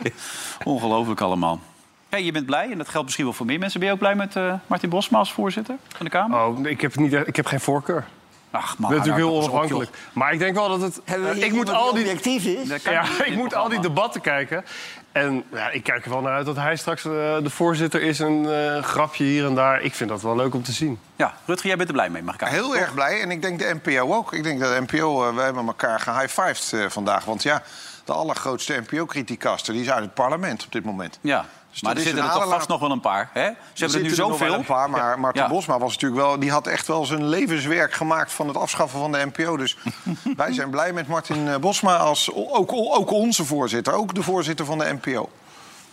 Ongelooflijk 0.64 1.22
allemaal. 1.22 1.60
Hey, 2.10 2.24
je 2.24 2.31
bent 2.31 2.46
blij, 2.46 2.72
en 2.72 2.78
dat 2.78 2.88
geldt 2.90 3.04
misschien 3.06 3.25
wel 3.25 3.34
voor 3.34 3.46
meer 3.46 3.60
mensen. 3.60 3.80
Ben 3.80 3.88
je 3.88 3.94
ook 3.94 4.00
blij 4.02 4.16
met 4.16 4.36
eh, 4.36 4.54
Martin 4.68 4.90
Bosma 4.90 5.18
als 5.18 5.31
voorzitter 5.34 5.75
van 5.96 6.06
de 6.06 6.12
Kamer? 6.12 6.40
Oh, 6.46 6.66
ik 6.66 6.81
heb, 6.81 6.96
niet, 6.96 7.14
ik 7.14 7.36
heb 7.36 7.46
geen 7.46 7.60
voorkeur. 7.60 8.06
Ach, 8.52 8.74
Ik 8.74 8.80
man. 8.80 8.90
ben 8.90 8.98
natuurlijk 9.00 9.26
heel 9.26 9.36
onafhankelijk. 9.36 9.90
Maar 10.14 10.34
ik 10.34 10.40
denk 10.40 10.56
wel 10.56 10.70
dat 10.70 10.82
het... 10.82 11.02
Eh, 11.06 11.44
ik 11.44 11.52
moet 11.60 11.70
al 11.70 11.94
die 11.94 12.06
objectief 12.06 12.46
is? 12.46 12.68
Dat 12.68 12.82
Ja, 12.82 13.04
ik 13.24 13.36
moet 13.36 13.54
al 13.56 13.70
die 13.70 13.80
debatten 13.80 14.22
kijken. 14.22 14.66
En 15.12 15.44
ja, 15.52 15.70
ik 15.70 15.84
kijk 15.84 16.06
er 16.06 16.12
wel 16.12 16.22
naar 16.22 16.34
uit 16.34 16.46
dat 16.46 16.56
hij 16.56 16.76
straks 16.76 17.06
eh, 17.06 17.12
de 17.12 17.50
voorzitter 17.50 18.02
is. 18.02 18.20
Een 18.20 18.50
eh, 18.50 18.84
grapje 18.84 19.24
hier 19.24 19.46
en 19.46 19.56
daar. 19.56 19.82
Ik 19.82 19.96
vind 19.96 20.10
dat 20.10 20.22
wel 20.22 20.36
leuk 20.36 20.54
om 20.54 20.64
te 20.64 20.72
zien. 20.72 21.00
Ja, 21.16 21.34
Rutger, 21.46 21.68
jij 21.68 21.78
bent 21.78 21.90
er 21.90 21.96
blij 21.96 22.10
mee, 22.10 22.24
mag 22.24 22.34
ik 22.36 22.44
aan? 22.44 22.50
Heel 22.50 22.78
erg 22.78 22.94
blij. 22.94 23.22
En 23.22 23.32
ik 23.32 23.42
denk 23.42 23.60
de 23.60 23.76
NPO 23.84 24.14
ook. 24.14 24.34
Ik 24.34 24.44
denk 24.44 24.60
dat 24.60 24.76
de 24.76 24.82
NPO, 24.82 25.34
we 25.36 25.42
hebben 25.42 25.68
elkaar 25.68 26.00
gehighfived 26.00 26.74
eh 26.74 26.90
vandaag. 26.90 27.26
Want 27.26 27.44
ja, 27.44 27.64
de 28.06 28.14
allergrootste 28.14 28.84
NPO-criticaster 28.90 29.74
die 29.74 29.82
is 29.82 29.92
uit 29.92 30.04
het 30.04 30.14
parlement 30.14 30.66
op 30.66 30.72
dit 30.72 30.84
moment. 30.84 31.20
Ja, 31.22 31.46
maar 31.82 31.96
dat 31.96 32.04
er 32.04 32.10
zitten 32.10 32.30
er 32.30 32.40
toch 32.40 32.50
vast 32.50 32.68
nog 32.68 32.80
wel 32.80 32.92
een 32.92 33.00
paar. 33.00 33.30
Hè? 33.34 33.42
Ze 33.42 33.84
hebben 33.84 33.98
er 33.98 34.04
nu 34.04 34.10
zitten 34.10 34.30
nog 34.30 34.40
wel 34.40 34.48
zoveel. 34.48 34.60
een 34.60 34.66
paar, 34.66 34.90
maar 34.90 35.20
Martin 35.20 35.42
Ja. 35.42 35.50
Bosma 35.50 35.80
was 35.80 35.94
natuurlijk 35.94 36.22
wel, 36.22 36.40
die 36.40 36.52
had 36.52 36.68
echt 36.68 36.88
wel 36.88 37.06
zijn 37.06 37.28
levenswerk 37.28 37.94
gemaakt 37.94 38.32
van 38.32 38.48
het 38.48 38.58
afschaffen 38.58 39.00
van 39.00 39.12
de 39.12 39.26
NPO. 39.34 39.58
Dus 39.58 39.78
wij 40.38 40.54
zijn 40.54 40.70
blij 40.70 40.94
met 40.94 41.08
Martin 41.08 41.48
eh, 41.48 41.58
Bosma 41.58 41.98
als 41.98 42.34
ook, 42.34 42.72
ook 42.74 43.12
onze 43.12 43.46
voorzitter, 43.46 43.94
ook 43.94 44.16
de 44.16 44.24
voorzitter 44.24 44.66
van 44.66 44.78
de 44.78 44.98
NPO. 45.02 45.30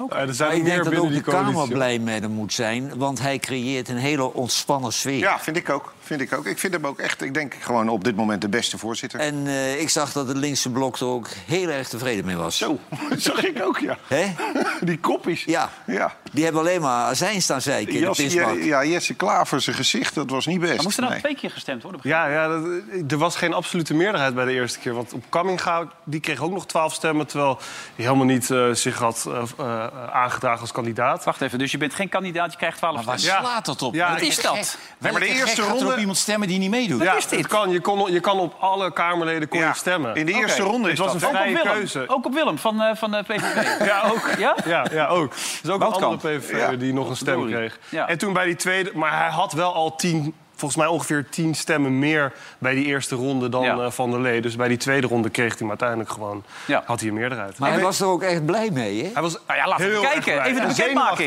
Eh, 0.08 0.18
er 0.18 0.34
zijn 0.34 0.48
Maar 0.48 0.58
ik 0.58 0.64
denk 0.64 0.74
meer 0.74 0.76
dat 0.76 0.84
binnen 0.84 1.00
ook 1.00 1.08
die 1.08 1.22
de 1.22 1.30
Kamer 1.30 1.68
blij 1.68 1.98
met 1.98 2.22
hem 2.22 2.30
moet 2.30 2.52
zijn, 2.52 2.98
want 2.98 3.20
hij 3.20 3.38
creëert 3.38 3.88
een 3.88 3.96
hele 3.96 4.34
ontspannen 4.34 4.92
sfeer. 4.92 5.18
Ja, 5.18 5.38
vind 5.38 5.56
ik 5.56 5.70
ook. 5.70 5.92
Vind 6.04 6.20
ik, 6.20 6.32
ook. 6.32 6.46
ik 6.46 6.58
vind 6.58 6.72
hem 6.72 6.86
ook 6.86 6.98
echt, 6.98 7.22
ik 7.22 7.34
denk 7.34 7.54
gewoon 7.60 7.88
op 7.88 8.04
dit 8.04 8.16
moment 8.16 8.40
de 8.40 8.48
beste 8.48 8.78
voorzitter. 8.78 9.20
En 9.20 9.46
eh, 9.46 9.80
ik 9.80 9.88
zag 9.90 10.12
dat 10.12 10.28
het 10.28 10.36
linkse 10.36 10.70
blok 10.70 10.96
er 10.96 11.06
ook 11.06 11.28
heel 11.46 11.68
erg 11.68 11.88
tevreden 11.88 12.24
mee 12.24 12.36
was. 12.36 12.58
Zo, 12.58 12.78
dat 13.10 13.20
zag 13.20 13.44
ik 13.44 13.62
ook, 13.62 13.78
ja. 13.78 13.96
Hè? 14.08 14.34
Die 14.80 14.98
koppies. 14.98 15.44
Ja, 15.44 15.70
Ja. 15.86 16.14
die 16.32 16.44
hebben 16.44 16.60
alleen 16.62 16.80
maar 16.80 17.04
azijn 17.04 17.42
staan 17.42 17.60
zeiken 17.60 17.94
in 17.94 18.00
Jas, 18.00 18.16
ja, 18.18 18.50
ja, 18.50 18.84
Jesse 18.84 19.14
Klaver, 19.14 19.60
zijn 19.60 19.76
gezicht, 19.76 20.14
dat 20.14 20.30
was 20.30 20.46
niet 20.46 20.60
best. 20.60 20.74
Maar 20.74 20.82
moest 20.84 20.96
er 20.96 21.02
dan 21.02 21.10
Nee. 21.12 21.20
twee 21.20 21.34
keer 21.36 21.50
gestemd 21.50 21.82
worden? 21.82 22.00
Ja, 22.04 22.26
ja 22.26 22.48
dat, 22.48 22.62
er 23.08 23.18
was 23.18 23.36
geen 23.36 23.52
absolute 23.52 23.94
meerderheid 23.94 24.34
bij 24.34 24.44
de 24.44 24.52
eerste 24.52 24.78
keer. 24.78 24.94
Want 24.94 25.12
op 25.12 25.24
Kamminga, 25.28 25.88
die 26.04 26.20
kreeg 26.20 26.42
ook 26.42 26.52
nog 26.52 26.66
twaalf 26.66 26.92
stemmen... 26.94 27.26
terwijl 27.26 27.58
hij 27.96 28.04
helemaal 28.04 28.26
niet 28.26 28.50
eh, 28.50 28.70
zich 28.72 28.98
had 28.98 29.24
eh, 29.28 29.42
eh, 29.58 29.86
aangedragen 30.12 30.60
als 30.60 30.72
kandidaat. 30.72 31.24
Wacht 31.24 31.40
even, 31.40 31.58
dus 31.58 31.70
je 31.70 31.78
bent 31.78 31.94
geen 31.94 32.08
kandidaat, 32.08 32.52
je 32.52 32.58
krijgt 32.58 32.76
12 32.78 32.94
Maar 32.96 33.04
waar 33.04 33.18
stemmen. 33.18 33.44
slaat 33.44 33.64
dat 33.64 33.82
op? 33.82 33.94
Ja, 33.94 34.12
Wat 34.12 34.20
is 34.20 34.40
dat? 34.40 34.78
Nee, 34.98 35.12
maar 35.12 35.20
de 35.20 35.26
eerste 35.26 35.62
er 35.62 35.68
ronde- 35.68 35.93
op 35.94 36.00
iemand 36.00 36.18
stemmen 36.18 36.48
die 36.48 36.58
niet 36.58 36.70
meedoet? 36.70 37.02
Ja, 37.02 37.14
is 37.16 37.26
dit? 37.26 37.38
Het 37.38 37.48
kan, 37.48 37.70
je, 37.70 37.80
kon, 37.80 38.12
je 38.12 38.20
kan 38.20 38.38
op 38.38 38.54
alle 38.60 38.92
Kamerleden 38.92 39.48
kon 39.48 39.58
Ja, 39.60 39.68
je 39.68 39.74
stemmen. 39.74 40.14
In 40.14 40.26
de 40.26 40.32
eerste 40.32 40.62
ronde 40.62 40.88
Het 40.88 40.98
is 40.98 41.04
was 41.04 41.12
dat, 41.12 41.22
een? 41.22 41.28
Ook 41.28 41.34
vrije 41.34 41.60
keuze. 41.62 42.04
ook 42.08 42.24
op 42.26 42.34
Willem 42.34 42.58
van, 42.58 42.80
eh, 42.82 42.96
van 42.96 43.10
de 43.10 43.22
PVV. 43.26 43.62
Ja, 43.86 44.02
ook. 44.10 44.30
Ja? 44.38 44.56
Ja, 44.66 44.86
ja, 44.92 45.06
ook. 45.06 45.32
Er 45.32 45.38
is 45.62 45.70
ook 45.70 45.78
Woutkamp. 45.78 46.02
een 46.02 46.08
andere 46.08 46.38
PVV 46.38 46.58
Ja. 46.58 46.72
die 46.76 46.92
nog 46.92 47.08
een 47.08 47.16
stem 47.16 47.46
kreeg. 47.46 47.78
Ja. 47.88 48.08
En 48.08 48.18
toen 48.18 48.32
bij 48.32 48.44
die 48.44 48.56
tweede... 48.56 48.90
Maar 48.94 49.18
hij 49.18 49.28
had 49.30 49.52
wel 49.52 49.74
al 49.74 49.96
tien... 49.96 50.34
Volgens 50.56 50.80
mij 50.80 50.86
ongeveer 50.90 51.26
tien 51.30 51.54
stemmen 51.54 51.98
meer 51.98 52.32
bij 52.58 52.74
die 52.74 52.84
eerste 52.84 53.14
ronde 53.14 53.48
dan 53.48 53.62
Ja. 53.62 53.78
eh, 53.78 53.90
Van 53.90 54.10
der 54.10 54.20
Lee. 54.20 54.40
Dus 54.40 54.56
bij 54.56 54.68
die 54.68 54.76
tweede 54.76 55.06
ronde 55.06 55.30
kreeg 55.30 55.48
hij 55.48 55.56
hem 55.58 55.68
uiteindelijk 55.68 56.10
gewoon... 56.10 56.44
Ja. 56.66 56.82
Had 56.86 57.00
hij 57.00 57.08
een 57.08 57.14
meerderheid. 57.14 57.58
Maar 57.58 57.72
hij 57.72 57.80
was 57.80 58.00
er 58.00 58.06
ook 58.06 58.22
echt 58.22 58.46
blij 58.46 58.70
mee, 58.72 59.02
hè? 59.02 59.10
Hij 59.12 59.22
was 59.22 59.38
Nou 59.46 59.58
ja, 59.58 59.66
laten 59.68 59.90
we 59.90 60.00
kijken. 60.00 60.32
Even 60.42 60.54
de 60.54 60.60
En 60.60 60.66
bekendmaking. 60.68 60.74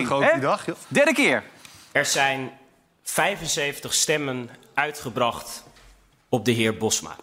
zenuwachtig 0.08 0.12
ook 0.12 0.24
hè? 0.24 0.32
die 0.32 0.42
dag. 0.42 0.66
joh. 0.66 0.76
Derde 0.88 1.14
keer. 1.14 1.44
Er 1.92 2.06
zijn 2.06 2.52
75 3.10 3.94
stemmen 3.94 4.50
uitgebracht 4.74 5.64
op 6.30 6.46
de 6.46 6.52
heer 6.52 6.78
Bosma. 6.78 7.16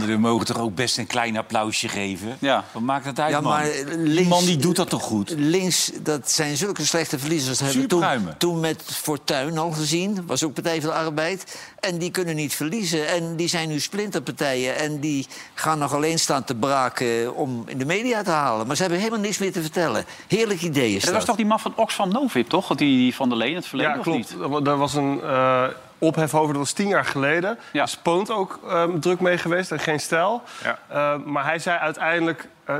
Anderen 0.00 0.20
mogen 0.20 0.46
toch 0.46 0.58
ook 0.58 0.74
best 0.74 0.98
een 0.98 1.06
klein 1.06 1.36
applausje 1.36 1.88
geven? 1.88 2.36
Ja. 2.40 2.64
Wat 2.72 2.82
maakt 2.82 3.04
dat 3.04 3.20
uit, 3.20 3.30
Ja, 3.30 3.40
man? 3.40 3.52
maar 3.52 3.68
links- 3.96 4.28
man 4.28 4.44
die 4.44 4.56
doet 4.56 4.76
dat 4.76 4.88
toch 4.88 5.02
goed? 5.02 5.34
Links, 5.36 5.90
dat 6.02 6.30
zijn 6.30 6.56
zulke 6.56 6.84
slechte 6.86 7.18
verliezers. 7.18 7.58
Dat 7.58 7.66
hebben 7.66 7.82
we 7.82 7.88
toen, 7.88 8.34
toen 8.38 8.60
met 8.60 8.82
Fortuyn 8.86 9.58
al 9.58 9.70
gezien. 9.70 10.26
Was 10.26 10.42
ook 10.44 10.54
Partij 10.54 10.80
van 10.80 10.90
de 10.90 10.96
Arbeid. 10.96 11.58
En 11.80 11.98
die 11.98 12.10
kunnen 12.10 12.34
niet 12.36 12.54
verliezen. 12.54 13.08
En 13.08 13.36
die 13.36 13.48
zijn 13.48 13.68
nu 13.68 13.80
splinterpartijen. 13.80 14.76
En 14.76 15.00
die 15.00 15.26
gaan 15.54 15.78
nog 15.78 15.94
alleen 15.94 16.18
staan 16.18 16.44
te 16.44 16.54
braken 16.54 17.34
om 17.36 17.62
in 17.66 17.78
de 17.78 17.84
media 17.84 18.22
te 18.22 18.30
halen. 18.30 18.66
Maar 18.66 18.76
ze 18.76 18.82
hebben 18.82 19.00
helemaal 19.00 19.20
niks 19.20 19.38
meer 19.38 19.52
te 19.52 19.60
vertellen. 19.62 20.04
Heerlijk 20.28 20.62
idee 20.62 20.94
is 20.96 21.04
Dat 21.04 21.14
was 21.14 21.24
toch 21.24 21.36
die 21.36 21.46
man 21.46 21.60
van 21.60 21.72
Oxfam 21.76 22.08
Novib, 22.12 22.48
toch? 22.48 22.66
Dat 22.66 22.78
die, 22.78 22.96
die 22.96 23.14
van 23.14 23.28
der 23.28 23.38
Leen 23.38 23.50
in 23.50 23.56
het 23.56 23.66
verleden, 23.66 23.92
Ja, 23.92 23.98
of 23.98 24.04
klopt. 24.04 24.18
niet? 24.58 24.64
Daar 24.64 24.76
was 24.76 24.94
een 24.94 25.20
eh, 25.22 25.64
ophef 25.98 26.34
over, 26.34 26.48
dat 26.48 26.62
was 26.62 26.72
tien 26.72 26.88
jaar 26.88 27.04
geleden. 27.04 27.58
Ja. 27.72 27.82
Is 27.82 27.96
Poont 27.96 28.30
ook 28.30 28.60
eh, 28.68 28.84
druk 29.00 29.20
mee 29.20 29.38
geweest 29.38 29.72
en 29.72 29.78
geen 29.78 30.00
stijl. 30.00 30.42
Ja. 30.62 30.78
Eh, 30.88 31.14
maar 31.24 31.44
hij 31.44 31.58
zei 31.58 31.78
uiteindelijk, 31.78 32.48
eh, 32.64 32.76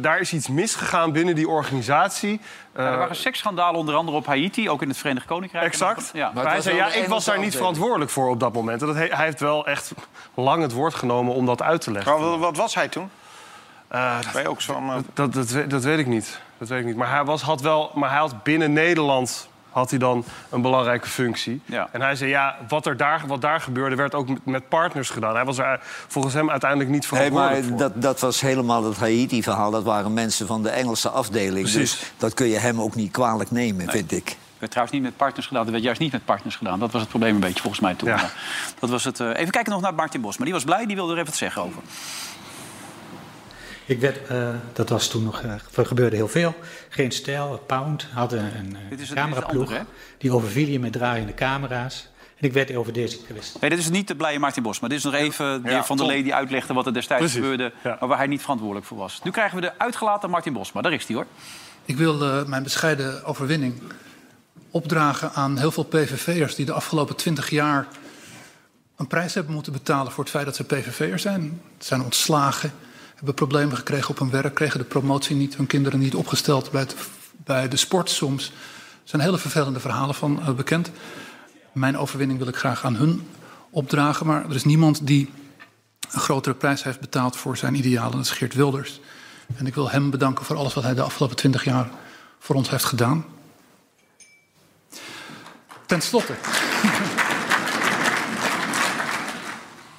daar 0.00 0.18
is 0.20 0.32
iets 0.32 0.48
misgegaan 0.48 1.12
binnen 1.12 1.34
die 1.34 1.48
organisatie. 1.48 2.40
Ja, 2.74 2.80
er 2.80 2.92
Eh, 2.92 2.98
waren 2.98 3.16
seksschandalen 3.16 3.80
onder 3.80 3.94
andere 3.94 4.16
op 4.16 4.26
Haiti, 4.26 4.70
ook 4.70 4.82
in 4.82 4.88
het 4.88 4.96
Verenigd 4.98 5.26
Koninkrijk. 5.26 5.64
Exact. 5.64 6.10
Ja. 6.12 6.30
Maar 6.34 6.46
hij 6.46 6.60
zei, 6.60 6.76
ja, 6.76 6.92
ik 6.92 7.06
was 7.08 7.24
daar 7.24 7.38
niet 7.38 7.56
verantwoordelijk 7.56 8.10
voor 8.10 8.28
op 8.28 8.40
dat 8.40 8.52
moment. 8.52 8.80
En 8.80 8.86
dat 8.86 8.96
he- 8.96 9.08
hij 9.14 9.24
heeft 9.24 9.40
wel 9.40 9.66
echt 9.66 9.92
lang 10.34 10.62
het 10.62 10.72
woord 10.72 10.94
genomen 10.94 11.34
om 11.34 11.46
dat 11.46 11.62
uit 11.62 11.80
te 11.80 11.90
leggen. 11.90 12.12
Maar 12.12 12.20
wat, 12.30 12.38
wat 12.38 12.56
was 12.56 12.74
hij 12.74 12.88
toen? 12.88 13.10
Eh, 13.88 14.18
ook 14.46 14.58
dat 15.68 15.82
weet 15.82 15.98
ik 15.98 16.06
niet. 16.06 16.40
Dat 16.58 16.68
weet 16.68 16.80
ik 16.80 16.86
niet. 16.86 16.96
Maar 16.96 17.10
hij, 17.10 17.24
was, 17.24 17.42
had 17.42 17.60
wel, 17.60 17.90
maar 17.94 18.10
hij 18.10 18.18
had 18.18 18.42
binnen 18.42 18.72
Nederland 18.72 19.48
had 19.74 19.90
hij 19.90 19.98
dan 19.98 20.24
een 20.50 20.62
belangrijke 20.62 21.08
functie. 21.08 21.60
Ja. 21.64 21.88
En 21.92 22.00
hij 22.00 22.16
zei, 22.16 22.30
ja, 22.30 22.56
wat, 22.68 22.86
er 22.86 22.96
daar, 22.96 23.22
wat 23.26 23.40
daar 23.40 23.60
gebeurde... 23.60 23.96
werd 23.96 24.14
ook 24.14 24.28
met, 24.44 24.68
partners 24.68 25.10
gedaan. 25.10 25.34
Hij 25.34 25.44
was 25.44 25.58
er 25.58 25.80
volgens 26.08 26.34
hem 26.34 26.50
uiteindelijk 26.50 26.90
niet 26.90 27.00
Nee, 27.00 27.08
verantwoordelijk 27.08 27.68
maar 27.68 27.78
voor. 27.78 27.92
dat, 27.92 28.02
dat 28.02 28.20
was 28.20 28.40
helemaal 28.40 28.84
het 28.84 28.96
Haiti-verhaal. 28.96 29.70
Dat 29.70 29.84
waren 29.84 30.12
mensen 30.12 30.46
van 30.46 30.62
de 30.62 30.68
Engelse 30.68 31.08
afdeling. 31.08 31.70
Precies. 31.70 31.98
Dus 31.98 32.12
dat 32.16 32.34
kun 32.34 32.46
je 32.46 32.58
hem 32.58 32.80
ook 32.80 32.94
niet 32.94 33.10
kwalijk 33.12 33.50
nemen, 33.50 33.90
vind 33.90 34.12
ik. 34.12 34.36
werd 34.58 34.70
trouwens 34.70 34.98
niet 34.98 35.06
met 35.06 35.16
partners 35.16 35.46
gedaan. 35.46 35.62
Dat 35.62 35.72
werd 35.72 35.84
juist 35.84 36.00
niet 36.00 36.12
met 36.12 36.24
partners 36.24 36.56
gedaan. 36.56 36.78
Dat 36.78 36.92
was 36.92 37.00
het 37.00 37.10
probleem 37.10 37.34
een 37.34 37.40
beetje 37.40 37.60
volgens 37.60 37.82
mij 37.82 37.94
toen. 37.94 38.08
Maar 38.08 38.32
Dat 38.78 38.90
was 38.90 39.04
het, 39.04 39.20
eh, 39.20 39.28
even 39.28 39.50
kijken 39.50 39.72
nog 39.72 39.80
naar 39.80 39.94
Martin 39.94 40.20
Bos. 40.20 40.36
Maar 40.36 40.46
die 40.46 40.54
was 40.54 40.64
blij, 40.64 40.86
die 40.86 40.96
wilde 40.96 41.12
er 41.12 41.18
even 41.18 41.30
wat 41.30 41.38
zeggen 41.38 41.62
over. 41.62 41.82
Ik 43.86 44.00
werd, 44.00 44.26
eh, 44.26 44.48
dat 44.72 44.88
was 44.88 45.08
toen 45.08 45.24
nog, 45.24 45.40
eh, 45.40 45.52
er 45.74 45.86
gebeurde 45.86 46.16
heel 46.16 46.28
veel. 46.28 46.54
Geen 46.88 47.12
stijl, 47.12 47.62
Pound 47.66 48.06
hadden 48.12 48.38
een, 48.44 48.54
een 48.56 48.76
Dit 48.90 49.00
is 49.00 49.12
cameraploeg. 49.12 49.68
andere, 49.68 49.84
die 50.18 50.32
overviel 50.32 50.66
je 50.68 50.80
met 50.80 50.92
draaiende 50.92 51.34
camera's. 51.34 52.08
En 52.36 52.44
ik 52.44 52.52
werd 52.52 52.74
over 52.76 52.92
deze 52.92 53.22
kwestie. 53.22 53.60
Nee, 53.60 53.70
dit 53.70 53.78
is 53.78 53.90
niet 53.90 54.08
de 54.08 54.14
blije 54.16 54.38
Martin 54.38 54.62
Bos. 54.62 54.80
Maar 54.80 54.88
dit 54.88 54.98
is 54.98 55.04
nog 55.04 55.14
even 55.14 55.62
de 55.62 55.68
Ja, 55.68 55.74
heer 55.74 55.84
Van 55.84 55.96
der. 55.96 56.06
Lee 56.06 56.22
die 56.22 56.34
uitlegde 56.34 56.74
wat 56.74 56.86
er 56.86 56.94
destijds 56.94 57.22
Precies, 57.22 57.40
gebeurde. 57.40 57.72
Maar 57.82 58.08
waar 58.08 58.18
hij 58.18 58.26
niet 58.26 58.40
verantwoordelijk 58.40 58.86
voor 58.86 58.98
was. 58.98 59.20
Nu 59.24 59.30
krijgen 59.30 59.56
we 59.56 59.60
de 59.62 59.78
uitgelaten 59.78 60.30
Martin 60.30 60.52
Bos. 60.52 60.72
Maar 60.72 60.82
daar 60.82 60.92
is 60.92 61.06
hij 61.06 61.16
hoor. 61.16 61.26
Ik 61.84 61.96
wil 61.96 62.22
eh, 62.22 62.44
mijn 62.44 62.62
bescheiden 62.62 63.24
overwinning 63.24 63.82
opdragen 64.70 65.32
aan 65.32 65.58
heel 65.58 65.70
veel 65.70 65.84
PVV'ers 65.84 66.54
die 66.54 66.66
de 66.66 66.72
afgelopen 66.72 67.16
twintig 67.16 67.50
jaar 67.50 67.86
een 68.96 69.06
prijs 69.06 69.34
hebben 69.34 69.54
moeten 69.54 69.72
betalen 69.72 70.12
voor 70.12 70.22
het 70.24 70.32
feit 70.32 70.44
dat 70.44 70.56
ze 70.56 70.64
PVV'er 70.64 71.18
zijn. 71.18 71.60
Ze 71.78 71.86
zijn 71.86 72.02
ontslagen, 72.02 72.72
hebben 73.14 73.34
problemen 73.34 73.76
gekregen 73.76 74.10
op 74.10 74.18
hun 74.18 74.30
werk, 74.30 74.54
kregen 74.54 74.78
de 74.78 74.84
promotie 74.84 75.36
niet, 75.36 75.56
hun 75.56 75.66
kinderen 75.66 75.98
niet 75.98 76.14
opgesteld 76.14 76.70
bij, 76.70 76.86
bij 77.36 77.68
de 77.68 77.76
sport 77.76 78.10
soms. 78.10 78.46
Er 78.46 79.10
zijn 79.10 79.22
hele 79.22 79.38
vervelende 79.38 79.80
verhalen 79.80 80.14
van 80.14 80.40
eh, 80.40 80.50
bekend. 80.50 80.90
Mijn 81.72 81.98
overwinning 81.98 82.38
wil 82.38 82.48
ik 82.48 82.56
graag 82.56 82.84
aan 82.84 82.96
hun 82.96 83.28
opdragen, 83.70 84.26
maar 84.26 84.44
er 84.44 84.54
is 84.54 84.64
niemand 84.64 85.06
die 85.06 85.30
een 86.10 86.20
grotere 86.20 86.54
prijs 86.54 86.82
heeft 86.82 87.00
betaald 87.00 87.36
voor 87.36 87.56
zijn 87.56 87.74
idealen. 87.74 88.12
Dat 88.12 88.24
is 88.24 88.30
Geert 88.30 88.54
Wilders. 88.54 89.00
En 89.56 89.66
ik 89.66 89.74
wil 89.74 89.90
hem 89.90 90.10
bedanken 90.10 90.44
voor 90.44 90.56
alles 90.56 90.74
wat 90.74 90.84
hij 90.84 90.94
de 90.94 91.02
afgelopen 91.02 91.36
twintig 91.36 91.64
jaar 91.64 91.90
voor 92.38 92.56
ons 92.56 92.70
heeft 92.70 92.84
gedaan. 92.84 93.24
Ten 95.86 96.00
slotte. 96.00 96.34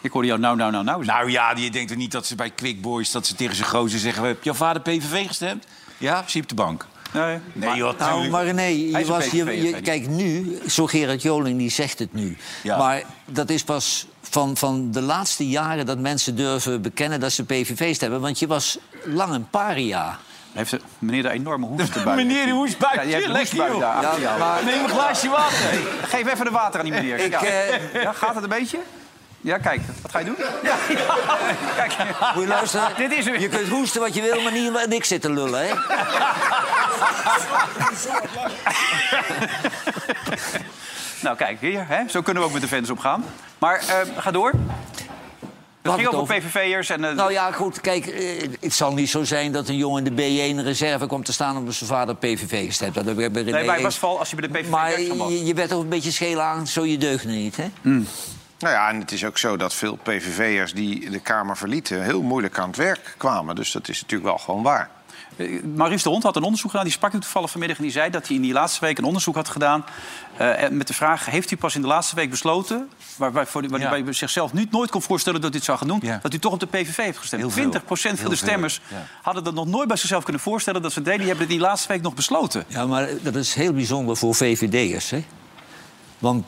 Ik 0.05 0.11
hoorde 0.11 0.27
jou 0.27 0.39
nou, 0.39 0.55
nou, 0.55 0.71
nou, 0.71 0.83
nou. 0.83 1.05
Nou 1.05 1.31
ja, 1.31 1.53
je 1.55 1.69
denkt 1.69 1.91
er 1.91 1.97
niet 1.97 2.11
dat 2.11 2.25
ze 2.25 2.35
bij 2.35 2.49
Quick 2.49 2.81
Boys... 2.81 3.11
dat 3.11 3.27
ze 3.27 3.35
tegen 3.35 3.55
zijn 3.55 3.67
gozer 3.69 3.99
zeggen... 3.99 4.23
heb 4.23 4.43
jouw 4.43 4.53
vader 4.53 4.81
PVV 4.81 5.27
gestemd? 5.27 5.65
Ja, 5.97 6.23
zie 6.25 6.41
op 6.41 6.49
de 6.49 6.55
bank. 6.55 6.85
Nee, 7.13 7.39
nee 7.53 7.75
joh, 7.75 7.99
Nou, 7.99 8.29
maar 8.29 8.53
nee, 8.53 8.89
je 8.91 9.05
was, 9.05 9.25
je, 9.25 9.61
je- 9.61 9.81
kijk 9.81 10.07
nu, 10.07 10.59
zo 10.67 10.85
Gerard 10.87 11.21
Joling 11.21 11.57
die 11.57 11.69
zegt 11.69 11.99
het 11.99 12.13
nu. 12.13 12.37
Ja. 12.63 12.77
Maar 12.77 13.03
dat 13.25 13.49
is 13.49 13.63
pas 13.63 14.07
van, 14.21 14.57
van 14.57 14.91
de 14.91 15.01
laatste 15.01 15.47
jaren 15.47 15.85
dat 15.85 15.99
mensen 15.99 16.35
durven 16.35 16.81
bekennen 16.81 17.19
dat 17.19 17.31
ze 17.31 17.43
PVV 17.43 17.95
stemmen. 17.95 18.21
Want 18.21 18.39
je 18.39 18.47
was 18.47 18.77
lang 19.05 19.33
een 19.33 19.49
paria. 19.49 20.19
Heeft 20.53 20.71
de, 20.71 20.79
meneer 20.99 21.21
de 21.23 21.29
enorme 21.29 21.65
hoest 21.65 21.95
erbij. 21.95 22.15
Meneer 22.15 22.45
de 22.45 22.51
hoestbuik, 22.51 22.95
Ja, 22.95 23.01
die 23.03 23.13
heeft 23.13 23.25
een 23.25 23.31
lekker, 23.31 23.57
hoestbuik 23.69 24.01
joh. 24.03 24.19
Ja, 24.21 24.37
maar- 24.37 24.63
Neem 24.63 24.83
een 24.83 24.89
glaasje 24.89 25.29
water. 25.29 25.79
Geef 26.03 26.33
even 26.33 26.45
de 26.45 26.51
water 26.51 26.79
aan 26.79 26.85
die 26.85 26.93
meneer. 26.93 27.19
Ik, 27.19 27.31
ja. 27.31 27.43
eh, 27.43 28.01
ja, 28.03 28.11
gaat 28.11 28.35
het 28.35 28.43
een 28.43 28.49
beetje? 28.49 28.79
Ja, 29.45 29.57
kijk. 29.57 29.81
Wat 30.01 30.11
ga 30.11 30.19
je 30.19 30.25
doen? 30.25 30.35
Ja, 30.63 30.75
ja. 30.89 31.17
Kijk. 31.87 31.93
Moet 32.33 32.43
je 32.43 32.49
luisteren? 32.49 32.89
Dit 32.97 33.11
is 33.11 33.25
hem. 33.25 33.39
Je 33.39 33.49
kunt 33.49 33.67
hoesten 33.67 34.01
wat 34.01 34.13
je 34.13 34.21
wil, 34.21 34.41
maar 34.41 34.87
niet 34.87 35.05
zit 35.05 35.21
te 35.21 35.31
lullen, 35.31 35.67
hè? 35.67 35.73
Nou, 41.21 41.37
kijk, 41.37 41.59
hier. 41.59 41.85
Hè? 41.87 42.03
Zo 42.09 42.21
kunnen 42.21 42.41
we 42.43 42.47
ook 42.47 42.53
met 42.53 42.61
de 42.61 42.67
fans 42.67 42.89
opgaan. 42.89 43.23
Maar 43.57 43.79
eh, 43.79 43.95
ga 44.17 44.31
door. 44.31 44.51
Het 44.51 44.59
Had 45.81 45.93
ging 45.95 46.07
het 46.07 46.15
over 46.19 46.35
PVV'ers 46.35 46.89
en... 46.89 47.05
eh, 47.05 47.15
Nou 47.15 47.31
ja, 47.31 47.51
goed, 47.51 47.81
kijk, 47.81 48.05
eh, 48.07 48.47
het 48.59 48.73
zal 48.73 48.93
niet 48.93 49.09
zo 49.09 49.23
zijn 49.23 49.51
dat 49.51 49.67
een 49.67 49.77
jongen 49.77 50.05
in 50.05 50.15
de 50.15 50.21
B1 50.61 50.63
reserve 50.63 51.05
komt 51.05 51.25
te 51.25 51.33
staan 51.33 51.57
omdat 51.57 51.73
zijn 51.73 51.89
vader 51.89 52.15
PVV 52.15 52.65
gestemd. 52.65 52.93
Dat 52.93 53.05
hebben 53.05 53.31
we 53.33 53.41
nee, 53.41 53.65
maar 53.65 53.73
het 53.75 53.83
was 53.83 53.97
val 53.97 54.19
als 54.19 54.29
je 54.29 54.35
bij 54.35 54.47
de 54.47 54.59
PVV 54.59 54.69
Maar 54.69 55.01
je, 55.01 55.45
je 55.45 55.53
werd 55.53 55.69
toch 55.69 55.81
een 55.81 55.89
beetje 55.89 56.11
scheel 56.11 56.41
aan, 56.41 56.67
zo 56.67 56.85
je 56.85 56.97
deugde 56.97 57.29
niet, 57.29 57.55
hè? 57.55 57.67
Nou 58.59 58.73
ja, 58.73 58.89
en 58.89 58.99
het 58.99 59.11
is 59.11 59.25
ook 59.25 59.37
zo 59.37 59.57
dat 59.57 59.73
veel 59.73 59.95
PVV'ers 60.03 60.73
die 60.73 61.09
de 61.09 61.19
Kamer 61.19 61.57
verlieten... 61.57 62.03
heel 62.03 62.21
moeilijk 62.21 62.59
aan 62.59 62.67
het 62.67 62.77
werk 62.77 63.13
kwamen. 63.17 63.55
Dus 63.55 63.71
dat 63.71 63.87
is 63.89 64.01
natuurlijk 64.01 64.29
wel 64.29 64.37
gewoon 64.37 64.63
waar. 64.63 64.89
Eh, 65.35 65.63
Maurice 65.63 66.03
de 66.03 66.09
Hond 66.09 66.23
had 66.23 66.35
een 66.35 66.43
onderzoek 66.43 66.69
gedaan. 66.69 66.85
Die 66.85 66.93
sprak 66.93 67.13
u 67.13 67.19
toevallig 67.19 67.49
vanmiddag 67.51 67.77
en 67.77 67.83
die 67.83 67.91
zei 67.91 68.09
dat 68.09 68.27
hij 68.27 68.35
in 68.35 68.41
die 68.41 68.53
laatste 68.53 68.79
week 68.85 68.97
een 68.97 69.03
onderzoek 69.03 69.35
had 69.35 69.49
gedaan. 69.49 69.85
eh, 70.37 70.69
met 70.69 70.87
de 70.87 70.93
vraag: 70.93 71.25
heeft 71.25 71.51
u 71.51 71.57
pas 71.57 71.75
in 71.75 71.81
de 71.81 71.87
laatste 71.87 72.15
week 72.15 72.29
besloten. 72.29 72.89
waar, 73.17 73.31
waar, 73.31 73.47
voor, 73.47 73.69
waar 73.69 73.79
Ja. 73.79 73.89
hij 73.89 74.13
zichzelf 74.13 74.53
niet, 74.53 74.71
nooit 74.71 74.91
kon 74.91 75.01
voorstellen 75.01 75.41
dat 75.41 75.51
u 75.53 75.55
het 75.55 75.63
zou 75.63 75.77
gaan 75.77 75.87
doen. 75.87 76.03
dat 76.21 76.33
u 76.33 76.39
toch 76.39 76.53
op 76.53 76.59
de 76.59 76.65
PVV 76.67 76.95
heeft 76.97 77.17
gestemd. 77.17 77.41
Heel 77.41 77.51
veel. 77.51 77.69
20% 77.71 77.85
van 77.85 78.17
Heel 78.17 78.29
de 78.29 78.35
stemmers 78.35 78.81
ja. 78.87 79.05
hadden 79.21 79.43
dat 79.43 79.53
nog 79.53 79.65
nooit 79.67 79.87
bij 79.87 79.97
zichzelf 79.97 80.23
kunnen 80.23 80.41
voorstellen 80.41 80.81
dat 80.81 80.91
ze 80.91 81.01
deden. 81.01 81.19
Die 81.19 81.27
hebben 81.27 81.45
het 81.45 81.55
die 81.55 81.63
laatste 81.65 81.87
week 81.87 82.01
nog 82.01 82.13
besloten. 82.13 82.63
Ja, 82.67 82.85
maar 82.85 83.09
dat 83.21 83.35
is 83.35 83.53
heel 83.53 83.73
bijzonder 83.73 84.17
voor 84.17 84.35
VVD'ers, 84.35 85.09
hè? 85.09 85.25
Want 86.19 86.45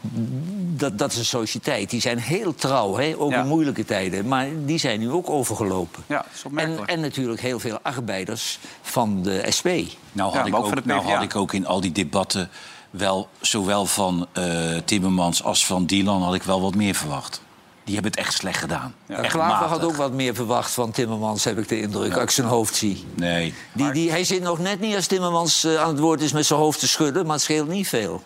dat, 0.76 0.98
dat 0.98 1.12
is 1.12 1.18
een 1.18 1.26
sociëteit. 1.26 1.90
Die 1.90 2.02
zijn 2.02 2.20
heel 2.20 2.56
trouw, 2.56 2.96
hè? 2.96 3.16
ook 3.18 3.32
Ja. 3.32 3.42
in 3.42 3.48
moeilijke 3.48 3.86
tijden. 3.86 4.28
Maar 4.28 4.48
die 4.66 4.78
zijn 4.78 5.00
nu 5.00 5.12
ook 5.12 5.30
overgelopen. 5.30 6.04
Ja, 6.08 6.16
dat 6.44 6.52
is 6.52 6.62
en, 6.64 6.86
en 6.86 7.00
natuurlijk 7.00 7.42
heel 7.42 7.60
veel 7.60 7.80
arbeiders 7.82 8.60
van 8.82 9.24
de 9.24 9.46
SP. 9.58 9.68
Nou 10.12 10.36
had, 10.36 10.48
ik 10.48 10.56
ook 10.56 10.86
nou 10.86 11.02
had 11.02 11.24
ik 11.24 11.36
ook 11.36 11.54
in 11.54 11.66
al 11.66 11.82
die 11.82 11.92
debatten... 11.92 12.50
Wel, 12.90 13.30
zowel 13.42 13.86
van 13.86 14.28
eh, 14.34 14.78
Timmermans 14.86 15.44
als 15.44 15.66
van 15.66 15.86
Dylan 15.86 16.22
had 16.22 16.34
ik 16.34 16.44
wel 16.44 16.62
wat 16.62 16.76
meer 16.76 16.96
verwacht. 16.96 17.42
Die 17.88 17.96
hebben 17.96 18.12
het 18.12 18.22
echt 18.22 18.34
slecht 18.34 18.60
gedaan. 18.60 18.96
Ja. 19.06 19.16
Echt 19.16 19.34
Klaver 19.34 19.54
matig. 19.54 19.70
had 19.70 19.84
ook 19.84 19.96
wat 19.96 20.12
meer 20.12 20.36
verwacht 20.36 20.72
van 20.72 20.92
Timmermans, 20.92 21.44
heb 21.44 21.58
ik 21.58 21.68
de 21.68 21.80
indruk, 21.80 22.14
als 22.14 22.24
ik 22.24 22.30
zijn 22.30 22.48
hoofd 22.48 22.76
zie. 22.76 23.06
Nee. 23.16 23.54
Die, 23.72 23.92
die, 23.92 24.12
hij 24.12 24.24
zit 24.24 24.42
nog 24.42 24.60
net 24.60 24.80
niet 24.80 24.96
als 24.96 25.08
Timmermans 25.08 25.64
eh, 25.64 25.82
aan 25.82 25.88
het 25.88 26.00
woord 26.00 26.22
is 26.22 26.32
met 26.32 26.46
zijn 26.46 26.60
hoofd 26.60 26.80
te 26.80 26.88
schudden, 26.88 27.26
maar 27.26 27.34
het 27.34 27.44
scheelt 27.44 27.68
niet 27.68 27.88
veel. 27.88 28.24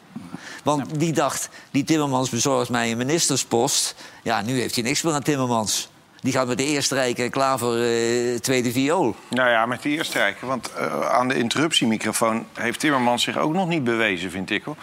Want 0.64 1.00
die 1.00 1.14
dacht, 1.14 1.50
die 1.72 1.84
Timmermans 1.84 2.30
bezorgt 2.30 2.70
mij 2.70 2.92
een 2.92 2.98
ministerspost. 2.98 3.96
Ja, 4.24 4.42
nu 4.42 4.60
heeft 4.60 4.76
hij 4.76 4.84
niks 4.84 5.02
meer 5.02 5.14
aan 5.14 5.22
Timmermans. 5.22 5.90
Die 6.20 6.34
gaat 6.34 6.48
met 6.48 6.58
de 6.58 6.66
eerste 6.66 6.96
rijk 6.96 7.18
en 7.18 7.30
Klaver 7.30 7.82
eh, 7.84 8.40
tweede 8.40 8.72
viool. 8.72 9.16
Nou 9.30 9.50
ja, 9.50 9.66
met 9.66 9.82
de 9.82 9.90
eerste 9.90 10.18
rijken. 10.18 10.48
Want 10.48 10.74
eh, 10.74 11.10
aan 11.10 11.28
de 11.28 11.36
interruptiemicrofoon 11.36 12.46
heeft 12.54 12.80
Timmermans 12.80 13.24
zich 13.24 13.38
ook 13.38 13.54
nog 13.54 13.68
niet 13.68 13.84
bewezen, 13.84 14.32
vind 14.32 14.50
ik. 14.50 14.64
Hoor. 14.64 14.76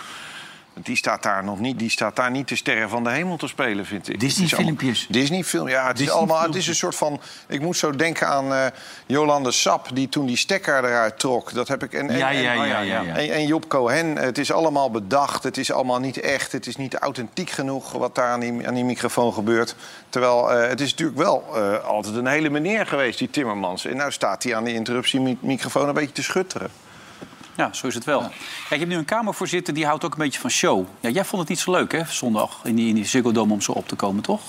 Want 0.78 0.90
Die 0.90 0.98
staat, 0.98 1.22
daar 1.22 1.44
nog 1.44 1.58
niet, 1.58 1.78
die 1.78 1.90
staat 1.90 2.16
daar 2.16 2.30
niet 2.30 2.48
de 2.48 2.56
sterren 2.56 2.88
van 2.88 3.04
de 3.04 3.10
hemel 3.10 3.36
te 3.36 3.46
spelen, 3.46 3.86
vind 3.86 4.08
ik. 4.08 4.20
Disney-filmpjes. 4.20 5.06
Disney-film, 5.10 5.68
ja. 5.68 5.86
Het 5.86 6.00
is, 6.00 6.10
allemaal, 6.10 6.42
het 6.42 6.54
is 6.54 6.66
een 6.66 6.74
soort 6.74 6.94
van... 6.94 7.20
Ik 7.48 7.60
moet 7.60 7.76
zo 7.76 7.90
denken 7.90 8.28
aan 8.28 8.52
eh, 8.52 8.66
Jolande 9.06 9.50
Sap, 9.50 9.88
die 9.92 10.08
toen 10.08 10.26
die 10.26 10.36
stekker 10.36 10.84
eruit 10.84 11.18
trok. 11.18 11.52
Dat 11.54 11.68
heb 11.68 11.82
ik... 11.82 11.92
En, 11.92 12.10
en, 12.10 12.18
Ja, 12.18 12.30
ja, 12.30 12.52
ja, 12.52 12.64
ja, 12.64 12.80
ja. 12.80 13.16
En, 13.16 13.30
en 13.32 13.46
Job 13.46 13.68
Cohen. 13.68 14.16
Het 14.16 14.38
is 14.38 14.52
allemaal 14.52 14.90
bedacht. 14.90 15.42
Het 15.42 15.56
is 15.56 15.72
allemaal 15.72 16.00
niet 16.00 16.20
echt. 16.20 16.52
Het 16.52 16.66
is 16.66 16.76
niet 16.76 16.94
authentiek 16.94 17.50
genoeg 17.50 17.92
wat 17.92 18.14
daar 18.14 18.30
aan 18.30 18.40
die, 18.40 18.66
aan 18.68 18.74
die 18.74 18.84
microfoon 18.84 19.32
gebeurt. 19.32 19.74
Terwijl 20.08 20.52
eh, 20.52 20.68
het 20.68 20.80
is 20.80 20.90
natuurlijk 20.90 21.18
wel 21.18 21.44
eh, 21.54 21.84
altijd 21.84 22.14
een 22.14 22.26
hele 22.26 22.50
meneer 22.50 22.86
geweest, 22.86 23.18
die 23.18 23.30
Timmermans. 23.30 23.84
En 23.84 23.96
nou 23.96 24.12
staat 24.12 24.42
hij 24.42 24.56
aan 24.56 24.64
die 24.64 24.74
interruptiemicrofoon 24.74 25.88
een 25.88 25.94
beetje 25.94 26.12
te 26.12 26.22
schutteren. 26.22 26.70
Ja, 27.58 27.72
zo 27.72 27.86
is 27.86 27.94
het 27.94 28.04
wel. 28.04 28.20
Kijk, 28.20 28.32
je 28.68 28.76
hebt 28.76 28.88
nu 28.88 28.96
een 28.96 29.04
Kamervoorzitter 29.04 29.74
die 29.74 29.86
houdt 29.86 30.04
ook 30.04 30.12
een 30.12 30.18
beetje 30.18 30.40
van 30.40 30.50
show. 30.50 30.86
Ja, 31.00 31.08
jij 31.08 31.24
vond 31.24 31.40
het 31.40 31.50
niet 31.50 31.58
zo 31.58 31.70
leuk, 31.70 31.92
hè, 31.92 32.02
zondag 32.08 32.60
in 32.64 32.74
die, 32.74 32.88
in 32.88 32.94
die 32.94 33.04
Ziggo 33.04 33.32
Dome 33.32 33.52
om 33.52 33.60
zo 33.60 33.72
op 33.72 33.88
te 33.88 33.94
komen, 33.96 34.22
toch? 34.22 34.40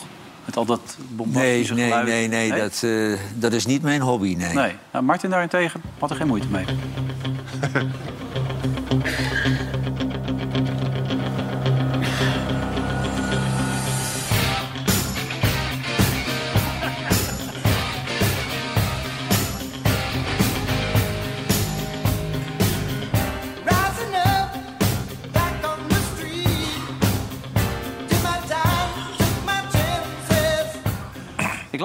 Met 0.46 0.58
al 0.58 0.66
dat 0.66 0.96
Nee, 0.98 1.08
bombastische 1.16 1.74
nee, 1.74 1.88
geluid. 1.88 2.08
nee, 2.08 2.28
nee, 2.28 2.54
Dat, 2.60 2.84
eh, 2.84 3.20
dat 3.36 3.54
is 3.54 3.66
niet 3.66 3.82
mijn 3.82 4.02
hobby, 4.02 4.36
nee. 4.36 4.54
Nee. 4.54 4.76
Nou, 4.92 5.06
Martin 5.06 5.30
daarentegen 5.30 5.82
had 6.00 6.10
er 6.10 6.16
geen 6.16 6.28
moeite 6.28 6.48
mee. 6.48 6.66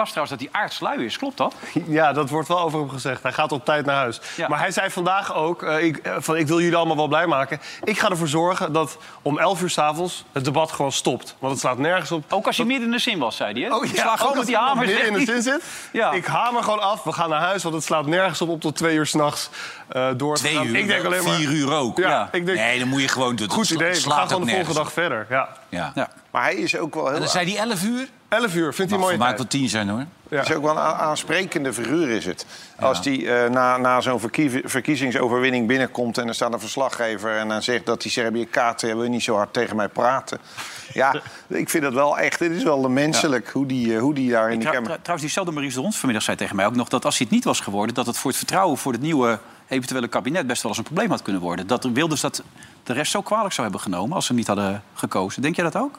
las 0.04 0.12
trouwens 0.12 0.38
dat 0.40 0.50
hij 0.52 0.60
aardslui 0.62 1.04
is. 1.04 1.18
Klopt 1.18 1.36
dat? 1.36 1.54
Ja, 1.86 2.12
dat 2.12 2.30
wordt 2.30 2.48
wel 2.48 2.60
over 2.60 2.78
hem 2.78 2.88
gezegd. 2.90 3.22
Hij 3.22 3.32
gaat 3.32 3.52
op 3.52 3.64
tijd 3.64 3.86
naar 3.86 3.96
huis. 3.96 4.20
Ja. 4.36 4.48
Maar 4.48 4.58
hij 4.58 4.70
zei 4.70 4.90
vandaag 4.90 5.34
ook, 5.34 5.62
eh, 5.62 5.84
ik, 5.84 5.96
eh, 5.96 6.14
van, 6.18 6.36
ik 6.36 6.46
wil 6.46 6.60
jullie 6.60 6.76
allemaal 6.76 6.96
wel 6.96 7.08
blij 7.08 7.26
maken. 7.26 7.60
Ik 7.84 7.98
ga 7.98 8.08
ervoor 8.10 8.28
zorgen 8.28 8.72
dat 8.72 8.98
om 9.22 9.38
11 9.38 9.62
uur 9.62 9.70
s'avonds 9.70 10.24
het 10.32 10.44
debat 10.44 10.72
gewoon 10.72 10.92
stopt. 10.92 11.36
Want 11.38 11.52
het 11.52 11.60
slaat 11.60 11.78
nergens 11.78 12.10
op. 12.12 12.24
Ook 12.32 12.46
als 12.46 12.56
je 12.56 12.64
midden 12.64 12.86
in 12.86 12.92
de 12.92 12.98
zin 12.98 13.18
was, 13.18 13.36
zei 13.36 13.52
hij. 13.52 13.62
Hè? 13.62 13.74
Oh, 13.76 13.84
Ik 13.84 13.96
sla 13.96 14.16
gewoon 14.16 14.32
ook 14.32 14.38
met 14.38 14.46
die 14.46 14.58
als 14.58 14.66
hamer. 14.68 14.86
midden 14.86 15.06
in 15.06 15.12
de 15.12 15.24
zin 15.24 15.42
zit. 15.42 15.62
Ja. 15.92 16.10
Ik 16.12 16.26
hamer 16.26 16.62
gewoon 16.62 16.80
af. 16.80 17.02
We 17.02 17.12
gaan 17.12 17.28
naar 17.30 17.40
huis, 17.40 17.62
want 17.62 17.74
het 17.74 17.84
slaat 17.84 18.06
nergens 18.06 18.40
op 18.40 18.48
om 18.48 18.58
tot 18.60 18.76
twee 18.76 18.96
uur 18.96 19.06
s'nachts 19.06 19.50
uh, 19.96 20.08
door 20.16 20.34
te 20.36 20.40
Twee 20.42 20.54
gaan. 20.54 20.66
uur, 20.66 20.76
Ik 20.76 20.86
denk 20.86 21.04
alleen 21.04 21.24
maar... 21.24 21.34
vier 21.34 21.50
uur 21.50 21.72
ook. 21.74 21.98
Ja, 21.98 22.08
Ja. 22.08 22.28
Ik 22.32 22.46
denk, 22.46 22.58
Nee, 22.58 22.78
dan 22.78 22.88
moet 22.88 23.00
je 23.00 23.08
gewoon... 23.08 23.38
Goed 23.48 23.70
idee. 23.70 23.88
We 23.88 23.94
slaat 23.94 24.18
gaan 24.18 24.28
gewoon 24.28 24.44
de 24.46 24.50
volgende 24.52 24.74
dag 24.78 24.92
verder. 24.92 25.26
Ja. 25.30 25.48
Ja. 25.68 25.92
Ja. 26.34 26.40
Maar 26.40 26.50
hij 26.50 26.54
is 26.54 26.76
ook 26.76 26.94
wel 26.94 27.04
heel... 27.04 27.14
En 27.14 27.20
dan 27.20 27.28
zei 27.28 27.54
hij 27.54 27.68
11 27.68 27.82
uur? 27.84 28.08
11 28.28 28.54
uur, 28.54 28.74
vindt 28.74 28.90
hij 28.90 29.00
mooi 29.00 29.16
voor 29.16 29.24
mij 29.24 29.36
wel 29.36 29.46
10 29.46 29.68
zijn 29.68 29.88
hoor. 29.88 30.04
Het 30.28 30.48
is 30.48 30.54
ook 30.54 30.62
wel 30.62 30.72
een 30.76 30.78
aansprekende 30.78 31.72
figuur 31.72 32.08
is 32.08 32.24
het. 32.26 32.46
Als 32.80 33.02
die 33.02 33.32
eh, 33.32 33.50
na, 33.50 33.76
na 33.76 34.00
zo'n 34.00 34.20
verkie- 34.20 34.60
verkiezingsoverwinning 34.64 35.66
binnenkomt... 35.66 36.18
en 36.18 36.28
er 36.28 36.34
staat 36.34 36.52
een 36.52 36.60
verslaggever 36.60 37.36
en 37.36 37.48
dan 37.48 37.62
zegt 37.62 37.86
dat 37.86 38.02
die 38.02 38.10
Servië 38.10 38.46
kaarten... 38.46 38.96
wil 38.98 39.08
niet 39.08 39.22
zo 39.22 39.36
hard 39.36 39.52
tegen 39.52 39.76
mij 39.76 39.88
praten. 39.88 40.38
Ja, 40.92 41.14
ik 41.46 41.70
vind 41.70 41.82
dat 41.82 41.92
wel 41.92 42.18
echt... 42.18 42.38
Het 42.38 42.52
is 42.52 42.62
wel 42.62 42.88
menselijk 42.88 43.50
hoe, 43.50 43.66
die, 43.66 43.94
eh, 43.94 44.00
hoe 44.00 44.14
die 44.14 44.30
daar 44.30 44.52
in 44.52 44.58
de 44.58 44.64
Kamer... 44.64 44.82
trouw- 44.82 44.94
trouwens, 44.96 45.22
diezelfde 45.22 45.52
Maurice 45.52 45.76
de 45.76 45.82
Hond 45.82 45.96
vanmiddag 45.96 46.24
zei 46.24 46.36
tegen 46.36 46.56
mij 46.56 46.66
ook 46.66 46.74
nog... 46.74 46.88
dat 46.88 47.04
als 47.04 47.16
hij 47.18 47.26
het 47.26 47.34
niet 47.34 47.44
was 47.44 47.60
geworden... 47.60 47.94
dat 47.94 48.06
het 48.06 48.16
voor 48.18 48.30
het 48.30 48.38
vertrouwen 48.38 48.78
voor 48.78 48.92
het 48.92 49.00
nieuwe 49.00 49.38
eventuele 49.68 50.08
kabinet... 50.08 50.46
best 50.46 50.62
wel 50.62 50.70
eens 50.70 50.80
een 50.80 50.86
probleem 50.86 51.10
had 51.10 51.22
kunnen 51.22 51.42
worden. 51.42 51.66
Dat 51.66 51.84
Wilders 51.84 52.20
dat 52.20 52.42
de 52.82 52.92
rest 52.92 53.10
zo 53.10 53.22
kwalijk 53.22 53.52
zou 53.52 53.62
hebben 53.62 53.84
genomen... 53.84 54.14
als 54.14 54.24
ze 54.26 54.30
hem 54.30 54.38
niet 54.38 54.48
hadden 54.48 54.82
gekozen. 54.94 55.42
Denk 55.42 55.56
jij 55.56 55.64
dat 55.64 55.76
ook? 55.76 55.98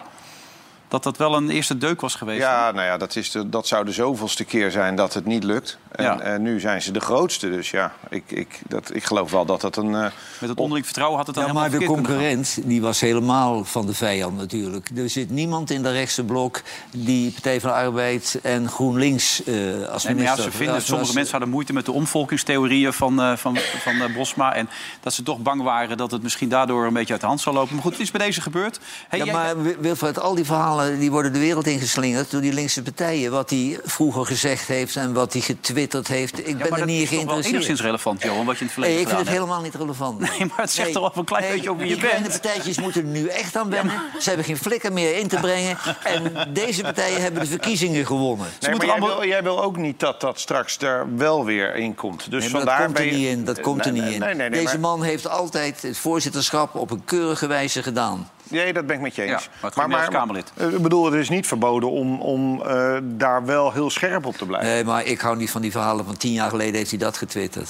Dat 0.96 1.04
dat 1.04 1.18
wel 1.18 1.36
een 1.36 1.50
eerste 1.50 1.78
deuk 1.78 2.02
was 2.02 2.16
geweest? 2.16 2.42
Ja, 2.42 2.72
nou 2.72 2.86
ja, 2.86 2.98
dat, 2.98 3.16
is 3.16 3.32
de, 3.32 3.50
dat 3.50 3.68
zou 3.68 3.86
de 3.86 3.92
zoveelste 3.92 4.44
keer 4.44 4.72
zijn 4.72 4.96
dat 4.96 5.14
het 5.14 5.26
niet 5.26 5.44
lukt. 5.44 5.78
En 5.92 6.04
Ja. 6.04 6.20
eh, 6.20 6.40
nu 6.40 6.60
zijn 6.60 6.82
ze 6.82 6.92
de 6.92 7.00
grootste. 7.00 7.50
Dus 7.50 7.70
ja, 7.72 7.94
ik, 8.10 8.24
ik, 8.28 8.60
dat, 8.68 8.90
ik 8.94 9.04
geloof 9.04 9.32
wel 9.32 9.46
dat 9.46 9.62
dat 9.62 9.78
een... 9.78 9.96
eh, 9.96 10.02
Met 10.40 10.50
het 10.50 10.58
onderling 10.60 10.86
vertrouwen 10.86 11.18
had 11.18 11.28
het 11.28 11.36
dan 11.36 11.46
Ja, 11.46 11.54
maar 11.54 11.64
helemaal 11.64 11.88
de 11.88 11.94
kunnen 11.96 12.06
gaan. 12.06 12.16
concurrent 12.30 12.68
die 12.68 12.82
was 12.82 13.00
helemaal 13.02 13.64
van 13.66 13.86
de 13.86 13.94
vijand 13.94 14.38
natuurlijk. 14.38 14.90
Er 14.96 15.10
zit 15.10 15.30
niemand 15.30 15.70
in 15.72 15.84
de 15.84 15.92
rechtse 15.92 16.24
blok 16.24 16.62
die 16.92 17.32
Partij 17.32 17.60
van 17.62 17.70
de 17.70 17.76
Arbeid 17.76 18.40
en 18.44 18.70
GroenLinks 18.70 19.44
eh 19.44 19.54
als 19.54 20.04
Nee, 20.04 20.14
minister... 20.14 20.16
maar 20.16 20.26
ja, 20.26 20.36
ze 20.36 20.52
vinden, 20.52 20.76
als- 20.76 20.84
sommige 20.86 21.08
als- 21.08 21.14
mensen 21.16 21.32
hadden 21.32 21.50
moeite 21.50 21.74
met 21.74 21.86
de 21.86 21.92
omvolkingstheorieën 21.92 22.94
van, 22.94 23.22
eh, 23.22 23.36
van, 23.38 23.58
van 23.58 23.94
Bosma. 24.14 24.54
En 24.54 24.70
dat 25.00 25.14
ze 25.14 25.24
toch 25.24 25.40
bang 25.40 25.62
waren 25.62 25.98
dat 25.98 26.12
het 26.12 26.24
misschien 26.24 26.50
daardoor 26.50 26.86
een 26.86 26.94
beetje 26.94 27.12
uit 27.14 27.22
de 27.22 27.28
hand 27.28 27.42
zou 27.42 27.56
lopen. 27.56 27.74
Maar 27.74 27.84
goed, 27.84 27.92
het 27.92 28.02
is 28.02 28.12
bij 28.12 28.26
deze 28.26 28.42
gebeurd. 28.42 28.80
Hey, 29.08 29.20
ja, 29.20 29.26
jij- 29.26 29.34
maar 29.34 29.62
Wil- 29.62 29.76
Wilfred, 29.80 30.20
al 30.20 30.36
die 30.36 30.46
verhalen 30.46 30.85
die 31.00 31.12
worden 31.12 31.34
de 31.34 31.40
wereld 31.40 31.68
ingeslingerd 31.68 32.32
door 32.32 32.42
die 32.42 32.54
linkse 32.54 32.82
partijen. 32.84 33.32
Wat 33.32 33.50
hij 33.50 33.80
vroeger 33.84 34.26
gezegd 34.26 34.68
heeft 34.68 34.96
en 34.96 35.14
wat 35.14 35.34
hij 35.34 35.42
getwitterd 35.42 36.08
heeft. 36.08 36.40
Ik 36.40 36.48
Ja, 36.48 36.54
ben 36.58 36.72
er 36.72 36.78
dat 36.78 36.86
niet 36.86 36.96
is 37.02 37.02
toch 37.02 37.10
wel 37.10 37.18
geïnteresseerd. 37.18 37.54
enigszins 37.54 37.82
relevant, 37.82 38.22
Johan, 38.24 38.46
wat 38.46 38.54
je 38.56 38.60
in 38.60 38.66
het 38.66 38.74
verleden 38.74 38.96
Nee, 38.96 39.06
ik 39.06 39.08
vind 39.14 39.20
het 39.22 39.30
hebt. 39.30 39.40
helemaal 39.42 39.62
niet 39.64 39.76
relevant. 39.76 40.20
Nee, 40.20 40.40
maar 40.40 40.58
het 40.62 40.72
zegt 40.72 40.92
toch 40.92 41.02
wel 41.02 41.12
een 41.16 41.26
klein 41.26 41.52
beetje 41.52 41.70
over 41.70 41.82
wie 41.82 41.88
je 41.90 41.96
die 41.96 42.04
kleine 42.04 42.28
bent. 42.28 42.42
partijtjes 42.42 42.80
moeten 42.80 43.02
er 43.02 43.08
nu 43.08 43.28
echt 43.28 43.56
aan 43.56 43.70
wennen. 43.70 44.02
Ze 44.20 44.28
hebben 44.28 44.46
geen 44.46 44.58
flikker 44.58 44.94
meer 44.94 45.18
in 45.18 45.28
te 45.28 45.36
brengen. 45.40 45.78
En 46.04 46.54
deze 46.54 46.82
partijen 46.82 47.22
hebben 47.22 47.42
de 47.42 47.48
verkiezingen 47.48 48.06
gewonnen. 48.06 48.48
Nee, 48.60 48.76
maar 48.76 48.86
jij, 48.86 49.00
wil, 49.00 49.26
jij 49.26 49.44
wil 49.44 49.64
ook 49.64 49.78
niet 49.78 50.00
dat 50.00 50.22
dat 50.22 50.40
straks 50.40 50.78
er 50.78 51.06
wel 51.16 51.46
weer 51.46 51.76
in 51.76 51.96
komt. 51.96 52.32
Dus 52.32 52.48
vandaar 52.48 52.78
dat 52.78 52.86
komt 52.86 52.98
er 53.00 53.06
je- 53.06 53.12
niet 53.12 53.28
in. 53.28 53.46
Dat 53.46 53.60
komt 53.62 53.86
er 53.86 53.92
niet 53.92 54.04
nee, 54.04 54.14
in. 54.14 54.20
Nee, 54.20 54.34
nee, 54.36 54.50
nee, 54.50 54.60
Deze 54.62 54.80
maar- 54.80 54.90
man 54.98 55.04
heeft 55.04 55.28
altijd 55.30 55.82
het 55.82 55.98
voorzitterschap 55.98 56.76
op 56.76 56.92
een 56.92 57.06
keurige 57.06 57.48
wijze 57.48 57.84
gedaan. 57.84 58.30
Nee, 58.50 58.74
dat 58.74 58.86
ben 58.88 58.96
ik 58.96 59.02
met 59.02 59.16
je 59.16 59.22
eens. 59.22 59.50
Ja, 59.62 59.70
maar 59.88 60.10
Kamerlid. 60.10 60.52
eh, 60.58 60.68
ik 60.68 60.82
bedoel, 60.82 61.06
het 61.06 61.14
is 61.14 61.30
niet 61.30 61.48
verboden 61.48 61.90
om, 61.92 62.22
om 62.22 62.62
eh, 62.62 62.98
daar 63.04 63.46
wel 63.46 63.72
heel 63.72 63.90
scherp 63.90 64.26
op 64.26 64.36
te 64.38 64.46
blijven. 64.46 64.70
Nee, 64.70 64.84
maar 64.84 65.06
ik 65.06 65.20
hou 65.20 65.38
niet 65.38 65.52
van 65.52 65.62
die 65.62 65.72
verhalen 65.72 66.06
van 66.06 66.18
tien 66.18 66.32
jaar 66.34 66.50
geleden 66.50 66.76
heeft 66.76 66.90
hij 66.90 67.00
dat 67.00 67.18
getwitterd. 67.18 67.70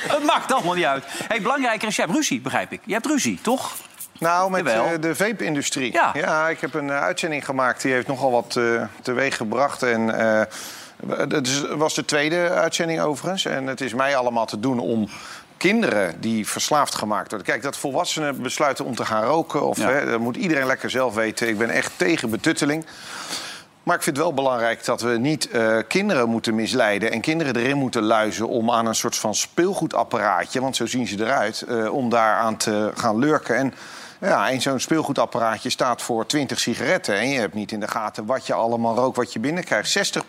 Het 0.07 0.23
maakt 0.25 0.51
allemaal 0.51 0.73
niet 0.73 0.85
uit. 0.85 1.03
Hey, 1.27 1.41
belangrijker 1.41 1.87
is, 1.87 1.95
je 1.95 2.01
hebt 2.01 2.13
ruzie, 2.13 2.41
begrijp 2.41 2.71
ik. 2.71 2.81
Je 2.85 2.93
hebt 2.93 3.05
ruzie, 3.05 3.39
toch? 3.41 3.71
Nou, 4.19 4.51
met 4.51 4.65
Jawel. 4.65 4.85
eh, 4.85 5.01
de 5.01 5.15
vape-industrie. 5.15 5.93
Ja. 6.13 6.47
ik 6.49 6.59
heb 6.61 6.73
een 6.73 6.91
uitzending 6.91 7.45
gemaakt. 7.45 7.81
Die 7.81 7.93
heeft 7.93 8.07
nogal 8.07 8.31
wat 8.31 8.55
eh, 8.55 8.83
teweeg 9.01 9.37
gebracht. 9.37 9.83
En 9.83 10.19
eh 10.19 10.41
het 11.17 11.47
is- 11.47 11.61
was 11.75 11.93
de 11.93 12.05
tweede 12.05 12.49
uitzending 12.49 13.01
overigens. 13.01 13.45
En 13.45 13.67
het 13.67 13.81
is 13.81 13.93
mij 13.93 14.15
allemaal 14.17 14.45
te 14.45 14.59
doen 14.59 14.79
om 14.79 15.09
kinderen 15.57 16.21
die 16.21 16.47
verslaafd 16.47 16.95
gemaakt 16.95 17.29
worden. 17.29 17.47
Kijk, 17.47 17.61
dat 17.61 17.77
volwassenen 17.77 18.41
besluiten 18.41 18.85
om 18.85 18.95
te 18.95 19.05
gaan 19.05 19.23
roken... 19.23 19.67
Of, 19.67 19.77
Ja. 19.77 19.89
hè, 19.89 20.09
dat 20.09 20.19
moet 20.19 20.35
iedereen 20.35 20.65
lekker 20.65 20.89
zelf 20.89 21.13
weten. 21.13 21.47
Ik 21.47 21.57
ben 21.57 21.69
echt 21.69 21.91
tegen 21.97 22.29
betutteling. 22.29 22.85
Maar 23.83 23.95
ik 23.95 24.03
vind 24.03 24.15
het 24.15 24.25
wel 24.25 24.33
belangrijk 24.33 24.85
dat 24.85 25.01
we 25.01 25.17
niet 25.17 25.49
eh, 25.49 25.77
kinderen 25.87 26.29
moeten 26.29 26.55
misleiden... 26.55 27.11
en 27.11 27.21
kinderen 27.21 27.55
erin 27.55 27.77
moeten 27.77 28.03
luizen 28.03 28.47
om 28.47 28.71
aan 28.71 28.85
een 28.85 28.95
soort 28.95 29.15
van 29.15 29.35
speelgoedapparaatje... 29.35 30.61
want 30.61 30.75
zo 30.75 30.85
zien 30.85 31.07
ze 31.07 31.19
eruit, 31.19 31.61
eh, 31.61 31.93
om 31.93 32.09
daaraan 32.09 32.57
te 32.57 32.91
gaan 32.95 33.19
lurken. 33.19 33.55
En 33.55 33.73
ja, 34.21 34.49
en 34.49 34.61
zo'n 34.61 34.79
speelgoedapparaatje 34.79 35.69
staat 35.69 36.01
voor 36.01 36.25
20 36.25 36.59
sigaretten... 36.59 37.15
en 37.15 37.29
je 37.29 37.39
hebt 37.39 37.53
niet 37.53 37.71
in 37.71 37.79
de 37.79 37.87
gaten 37.87 38.25
wat 38.25 38.47
je 38.47 38.53
allemaal 38.53 38.95
rookt, 38.95 39.17
wat 39.17 39.33
je 39.33 39.39
binnenkrijgt. 39.39 40.17
60% 40.17 40.21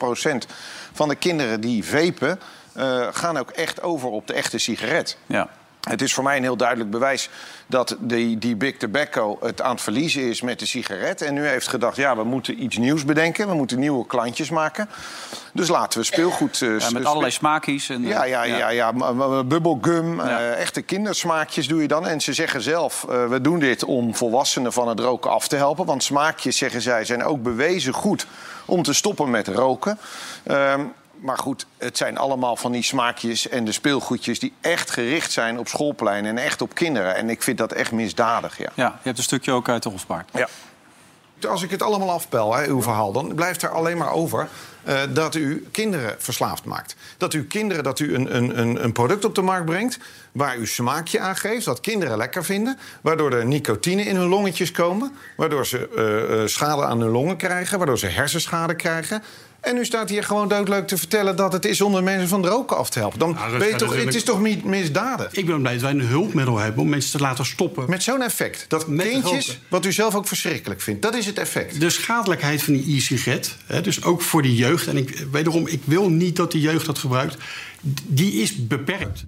van 0.93 1.09
de 1.09 1.17
kinderen 1.17 1.61
die 1.61 1.85
vapen 1.85 2.41
eh, 2.75 3.07
gaan 3.13 3.37
ook 3.37 3.51
echt 3.51 3.83
over 3.83 4.09
op 4.09 4.27
de 4.27 4.33
echte 4.33 4.59
sigaret. 4.59 5.17
Ja. 5.27 5.49
Het 5.89 6.03
is 6.03 6.15
voor 6.15 6.25
mij 6.25 6.37
een 6.37 6.43
heel 6.43 6.57
duidelijk 6.57 6.91
bewijs 6.91 7.29
dat 7.67 7.97
die, 7.99 8.39
die 8.39 8.57
Big 8.57 8.77
Tobacco 8.77 9.39
het 9.41 9.63
aan 9.63 9.71
het 9.71 9.81
verliezen 9.81 10.23
is 10.23 10.41
met 10.41 10.59
de 10.59 10.67
sigaret. 10.67 11.23
En 11.23 11.35
nu 11.35 11.47
heeft 11.47 11.69
gedacht, 11.69 11.97
ja, 11.97 12.17
we 12.17 12.25
moeten 12.25 12.63
iets 12.63 12.77
nieuws 12.77 13.05
bedenken. 13.05 13.49
We 13.49 13.55
moeten 13.55 13.79
nieuwe 13.79 14.07
klantjes 14.07 14.51
maken. 14.51 14.89
Dus 15.53 15.69
laten 15.69 15.99
we 15.99 16.05
speelgoed... 16.05 16.59
Ja, 16.59 16.91
met 16.93 17.05
allerlei 17.05 17.31
smaakjes. 17.33 17.89
En, 17.89 18.03
ja, 18.03 18.25
ja, 18.25 18.43
ja, 18.43 18.69
ja. 18.69 18.93
m- 18.93 19.49
bubblegum, 19.49 20.17
Ja. 20.17 20.39
eh, 20.39 20.61
echte 20.61 20.83
kindersmaakjes 20.83 21.69
doe 21.69 21.83
je 21.83 21.89
dan. 21.89 22.07
En 22.07 22.21
ze 22.21 22.33
zeggen 22.33 22.63
zelf, 22.63 23.03
we 23.29 23.39
doen 23.43 23.59
dit 23.59 23.85
om 23.85 24.15
volwassenen 24.15 24.73
van 24.73 24.89
het 24.89 25.01
roken 25.01 25.31
af 25.31 25.49
te 25.49 25.57
helpen. 25.57 25.85
Want 25.87 26.03
smaakjes, 26.03 26.57
zeggen 26.57 26.81
zij, 26.83 27.05
zijn 27.05 27.25
ook 27.25 27.43
bewezen 27.43 27.93
goed 27.93 28.27
om 28.65 28.83
te 28.83 28.93
stoppen 28.93 29.31
met 29.31 29.49
roken. 29.49 29.99
Maar 31.25 31.39
goed, 31.39 31.67
het 31.77 31.97
zijn 31.97 32.19
allemaal 32.19 32.57
van 32.57 32.73
die 32.73 32.83
smaakjes 32.83 33.49
en 33.49 33.65
de 33.65 33.73
speelgoedjes... 33.73 34.39
die 34.39 34.53
echt 34.61 34.91
gericht 34.91 35.33
zijn 35.33 35.59
op 35.59 35.69
schoolpleinen 35.69 36.31
en 36.31 36.45
echt 36.45 36.63
op 36.63 36.75
kinderen. 36.75 37.15
En 37.15 37.31
ik 37.31 37.43
vind 37.43 37.59
dat 37.59 37.73
echt 37.73 37.93
misdadig, 37.93 38.59
ja. 38.59 38.71
Ja, 38.75 38.87
je 38.87 39.01
hebt 39.03 39.19
een 39.19 39.25
stukje 39.25 39.53
ook 39.53 39.69
uit 39.69 39.83
de 39.83 39.89
Hofspaard. 39.89 40.31
Ja. 40.33 40.49
Als 41.49 41.63
ik 41.63 41.71
het 41.71 41.83
allemaal 41.83 42.11
afpel, 42.11 42.55
hè, 42.55 42.67
uw 42.67 42.83
verhaal, 42.83 43.13
dan 43.13 43.35
blijft 43.35 43.63
er 43.63 43.69
alleen 43.69 43.97
maar 43.97 44.13
over 44.13 44.49
eh, 44.83 45.01
dat 45.11 45.35
u 45.35 45.69
kinderen 45.71 46.15
verslaafd 46.19 46.65
maakt. 46.65 46.97
Dat 47.17 47.35
u 47.35 47.47
kinderen, 47.47 47.85
dat 47.85 47.99
u 47.99 48.15
een, 48.15 48.37
een, 48.37 48.59
een, 48.59 48.85
een 48.85 48.93
product 48.93 49.25
op 49.25 49.35
de 49.35 49.43
markt 49.43 49.65
brengt 49.65 49.99
waar 50.33 50.57
u 50.57 50.67
smaakje 50.67 51.21
aan 51.21 51.37
geeft, 51.37 51.65
dat 51.65 51.81
kinderen 51.81 52.17
lekker 52.17 52.45
vinden, 52.45 52.79
waardoor 53.01 53.33
er 53.33 53.47
nicotine 53.47 54.03
in 54.03 54.17
hun 54.17 54.29
longetjes 54.29 54.71
komen, 54.71 55.13
waardoor 55.37 55.67
ze 55.67 55.89
eh, 55.97 56.43
eh, 56.43 56.49
schade 56.49 56.85
aan 56.85 57.01
hun 57.01 57.11
longen 57.11 57.37
krijgen, 57.37 57.79
waardoor 57.79 57.99
ze 57.99 58.07
hersenschade 58.07 58.75
krijgen. 58.75 59.23
En 59.65 59.77
u 59.77 59.85
staat 59.85 60.11
hier 60.11 60.25
gewoon 60.25 60.49
doodleuk 60.49 60.87
te 60.87 60.97
vertellen 60.97 61.37
dat 61.37 61.53
het 61.53 61.65
is 61.65 61.81
om 61.81 61.93
de 61.93 62.01
mensen 62.01 62.29
van 62.29 62.43
het 62.43 62.51
roken 62.53 62.77
af 62.77 62.91
te 62.91 62.99
helpen. 62.99 63.19
Dan 63.19 63.39
toch, 63.77 63.97
het 63.97 64.15
is 64.15 64.23
toch 64.23 64.41
niet 64.41 64.65
misdadig? 64.65 65.33
Ik 65.33 65.47
ben 65.47 65.61
blij 65.61 65.73
dat 65.73 65.83
wij 65.83 65.91
een 65.91 66.01
hulpmiddel 66.01 66.59
hebben 66.59 66.83
om 66.83 66.89
mensen 66.89 67.11
te 67.11 67.19
laten 67.19 67.47
stoppen. 67.47 67.91
Met 67.91 68.03
zo'n 68.03 68.23
effect. 68.23 68.65
Dat 68.69 68.89
Met 68.89 69.09
kindjes, 69.09 69.59
wat 69.69 69.85
u 69.85 69.93
zelf 69.93 70.15
ook 70.15 70.27
verschrikkelijk 70.27 70.81
vindt. 70.81 71.03
Dat 71.03 71.15
is 71.15 71.27
het 71.27 71.39
effect. 71.39 71.81
De 71.81 71.91
schadelijkheid 71.91 72.63
van 72.63 72.73
die 72.73 72.97
e-sigaret, 72.97 73.57
dus 73.83 74.05
ook 74.05 74.23
voor 74.23 74.43
de 74.43 74.55
jeugd... 74.55 74.87
en 74.87 74.97
ik, 74.97 75.27
wederom, 75.31 75.67
ik 75.67 75.81
wil 75.85 76.09
niet 76.09 76.37
dat 76.37 76.53
de 76.53 76.61
jeugd 76.61 76.87
dat 76.87 76.99
gebruikt... 76.99 77.37
die 78.07 78.33
is 78.33 78.67
beperkt. 78.67 79.25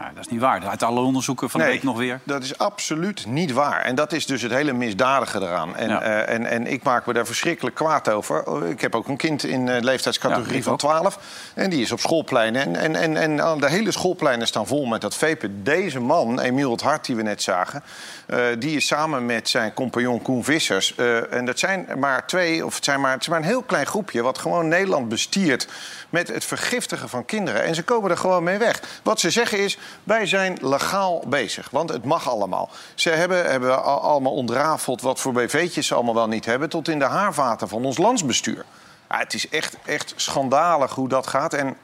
Nou, 0.00 0.12
dat 0.14 0.24
is 0.24 0.30
niet 0.30 0.40
waar. 0.40 0.66
Uit 0.66 0.82
alle 0.82 1.00
onderzoeken 1.00 1.50
van 1.50 1.60
de 1.60 1.66
Nee, 1.66 1.74
week 1.74 1.84
nog 1.84 1.96
weer. 1.98 2.20
Dat 2.24 2.42
is 2.42 2.58
absoluut 2.58 3.26
niet 3.26 3.52
waar. 3.52 3.80
En 3.82 3.94
dat 3.94 4.12
is 4.12 4.26
dus 4.26 4.42
het 4.42 4.52
hele 4.52 4.72
misdadige 4.72 5.38
eraan. 5.40 5.76
En, 5.76 5.88
Ja. 5.88 6.00
eh, 6.02 6.34
en, 6.34 6.46
en 6.46 6.66
ik 6.66 6.82
maak 6.82 7.06
me 7.06 7.12
daar 7.12 7.26
verschrikkelijk 7.26 7.76
kwaad 7.76 8.08
over. 8.10 8.42
Oh, 8.46 8.68
Ik 8.68 8.80
heb 8.80 8.94
ook 8.94 9.08
een 9.08 9.16
kind 9.16 9.44
in 9.44 9.66
de 9.66 9.82
leeftijdscategorie 9.82 10.50
Ja, 10.52 10.56
ik 10.58 10.62
van 10.62 10.72
ook. 10.72 10.78
12. 10.78 11.18
En 11.54 11.70
die 11.70 11.80
is 11.82 11.92
op 11.92 12.00
schoolpleinen. 12.00 12.62
En, 12.62 12.76
en, 12.76 12.96
en, 12.96 13.16
en 13.16 13.42
aan 13.42 13.60
de 13.60 13.70
hele 13.70 13.90
schoolpleinen 13.92 14.46
staan 14.46 14.66
vol 14.66 14.84
met 14.86 15.00
dat 15.00 15.16
vapen. 15.16 15.64
Deze 15.64 16.00
man, 16.00 16.40
Emiel 16.40 16.70
het 16.70 16.80
Hart, 16.80 17.04
die 17.06 17.16
we 17.16 17.22
net 17.22 17.42
zagen... 17.42 17.82
eh, 18.26 18.38
die 18.58 18.76
is 18.76 18.86
samen 18.86 19.26
met 19.26 19.48
zijn 19.48 19.72
compagnon 19.74 20.22
Koen 20.22 20.44
Vissers... 20.44 20.94
eh, 20.94 21.32
en 21.32 21.44
dat 21.44 21.58
zijn 21.58 21.86
maar 21.98 22.26
twee, 22.26 22.66
of 22.66 22.74
het, 22.74 22.84
zijn 22.84 23.00
maar, 23.00 23.12
het 23.12 23.20
is 23.20 23.28
maar 23.28 23.38
een 23.38 23.44
heel 23.44 23.62
klein 23.62 23.86
groepje... 23.86 24.22
wat 24.22 24.38
gewoon 24.38 24.68
Nederland 24.68 25.08
bestiert 25.08 25.68
met 26.10 26.28
het 26.28 26.44
vergiftigen 26.44 27.08
van 27.08 27.24
kinderen. 27.24 27.62
En 27.64 27.74
ze 27.74 27.82
komen 27.82 28.10
er 28.10 28.16
gewoon 28.16 28.42
mee 28.42 28.58
weg. 28.58 28.80
Wat 29.02 29.20
ze 29.20 29.30
zeggen 29.30 29.58
is, 29.58 29.78
wij 30.04 30.26
zijn 30.26 30.58
legaal 30.60 31.22
bezig. 31.26 31.70
Want 31.70 31.90
het 31.90 32.04
mag 32.04 32.28
allemaal. 32.28 32.70
Ze 32.94 33.10
hebben, 33.10 33.50
hebben 33.50 33.82
al- 33.84 34.00
allemaal 34.00 34.34
ontrafeld 34.34 35.00
wat 35.02 35.20
voor 35.20 35.32
BV'tjes 35.32 35.86
ze 35.86 35.94
allemaal 35.94 36.14
wel 36.14 36.28
niet 36.28 36.44
hebben... 36.44 36.68
tot 36.68 36.88
in 36.88 36.98
de 36.98 37.04
haarvaten 37.04 37.68
van 37.68 37.84
ons 37.84 37.98
landsbestuur. 37.98 38.64
Ja, 39.08 39.18
het 39.18 39.34
is 39.34 39.48
echt, 39.48 39.76
echt 39.84 40.12
schandalig 40.16 40.94
hoe 40.94 41.08
dat 41.08 41.26
gaat. 41.26 41.54
En 41.54 41.76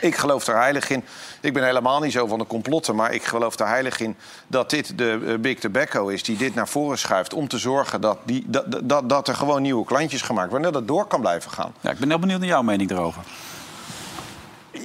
ik 0.00 0.16
geloof 0.16 0.46
er 0.46 0.56
heilig 0.56 0.90
in. 0.90 1.04
Ik 1.40 1.52
ben 1.52 1.64
helemaal 1.64 2.00
niet 2.00 2.12
zo 2.12 2.26
van 2.26 2.38
de 2.38 2.46
complotten, 2.46 2.96
maar 2.96 3.12
ik 3.12 3.24
geloof 3.24 3.58
er 3.58 3.66
heilig 3.68 4.00
in 4.00 4.16
dat 4.46 4.70
dit 4.70 4.98
de 4.98 5.20
eh, 5.26 5.34
Big 5.38 5.58
Tobacco 5.58 6.08
is 6.08 6.22
die 6.22 6.36
dit 6.36 6.54
naar 6.54 6.68
voren 6.68 6.98
schuift 6.98 7.34
om 7.34 7.48
te 7.48 7.58
zorgen 7.58 8.00
dat, 8.00 8.18
die, 8.24 8.44
dat, 8.46 8.64
dat, 8.84 9.08
dat 9.08 9.28
er 9.28 9.34
gewoon 9.34 9.62
nieuwe 9.62 9.84
klantjes 9.84 10.22
gemaakt 10.22 10.50
worden. 10.50 10.66
En 10.66 10.72
dat 10.72 10.82
het 10.82 10.90
door 10.90 11.06
kan 11.06 11.20
blijven 11.20 11.50
gaan. 11.50 11.74
Ja, 11.80 11.90
ik 11.90 11.98
ben 11.98 12.08
heel 12.08 12.18
benieuwd 12.18 12.38
naar 12.38 12.48
jouw 12.48 12.62
mening 12.62 12.88
daarover. 12.88 13.22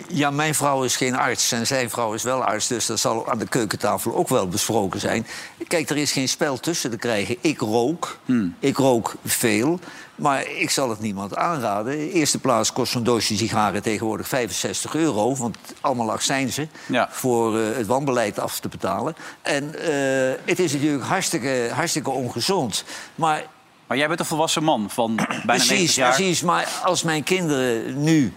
Ja, 0.10 0.30
mijn 0.32 0.56
vrouw 0.56 0.84
is 0.84 0.96
geen 0.96 1.16
arts 1.16 1.52
en 1.52 1.68
zijn 1.68 1.90
vrouw 1.90 2.14
is 2.14 2.24
wel 2.24 2.44
arts. 2.44 2.68
Dus 2.68 2.86
dat 2.86 3.00
zal 3.00 3.30
aan 3.30 3.38
de 3.40 3.48
keukentafel 3.48 4.16
ook 4.16 4.28
wel 4.30 4.48
besproken 4.48 5.00
zijn. 5.00 5.28
Kijk, 5.68 5.90
er 5.90 5.98
is 5.98 6.12
geen 6.12 6.30
spel 6.30 6.60
tussen 6.60 6.90
te 6.90 6.98
krijgen. 6.98 7.38
Ik 7.42 7.60
rook. 7.60 8.18
Ik 8.60 8.78
rook 8.78 9.14
veel. 9.26 9.80
Maar 10.16 10.48
ik 10.52 10.70
zal 10.70 10.90
het 10.90 11.00
niemand 11.00 11.36
aanraden. 11.36 12.00
In 12.00 12.08
eerste 12.10 12.40
plaats 12.40 12.74
kost 12.74 12.92
zo'n 12.92 13.04
doosje 13.04 13.38
sigaren 13.38 13.82
tegenwoordig 13.82 14.28
65 14.28 14.96
euro. 14.96 15.36
Want 15.36 15.58
allemaal 15.82 16.12
accijnzen 16.12 16.70
voor 17.10 17.60
eh, 17.60 17.76
het 17.78 17.88
wanbeleid 17.88 18.40
af 18.40 18.60
te 18.60 18.68
betalen. 18.68 19.16
En 19.42 19.76
eh, 19.84 20.40
het 20.46 20.60
is 20.60 20.74
natuurlijk 20.74 21.04
hartstikke, 21.04 21.70
hartstikke 21.74 22.10
ongezond. 22.10 22.84
Maar 23.16 23.44
Maar 23.88 23.98
jij 23.98 24.08
bent 24.08 24.20
een 24.20 24.26
volwassen 24.26 24.64
man 24.64 24.90
van 24.90 25.16
bijna 25.16 25.34
90 25.46 25.68
Precies, 25.68 25.96
jaar. 25.96 26.14
precies. 26.16 26.42
Maar 26.42 26.68
als 26.84 27.04
mijn 27.04 27.24
kinderen 27.24 28.04
nu. 28.04 28.34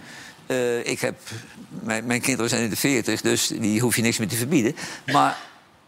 Eh, 0.51 0.91
ik 0.91 0.99
heb, 0.99 1.19
mijn, 1.69 2.05
mijn 2.05 2.21
kinderen 2.21 2.49
zijn 2.49 2.63
in 2.63 2.69
de 2.69 2.75
40, 2.75 3.21
dus 3.21 3.47
die 3.47 3.81
hoef 3.81 3.95
je 3.95 4.01
niks 4.01 4.17
meer 4.17 4.27
te 4.27 4.35
verbieden. 4.35 4.75
Maar 5.05 5.37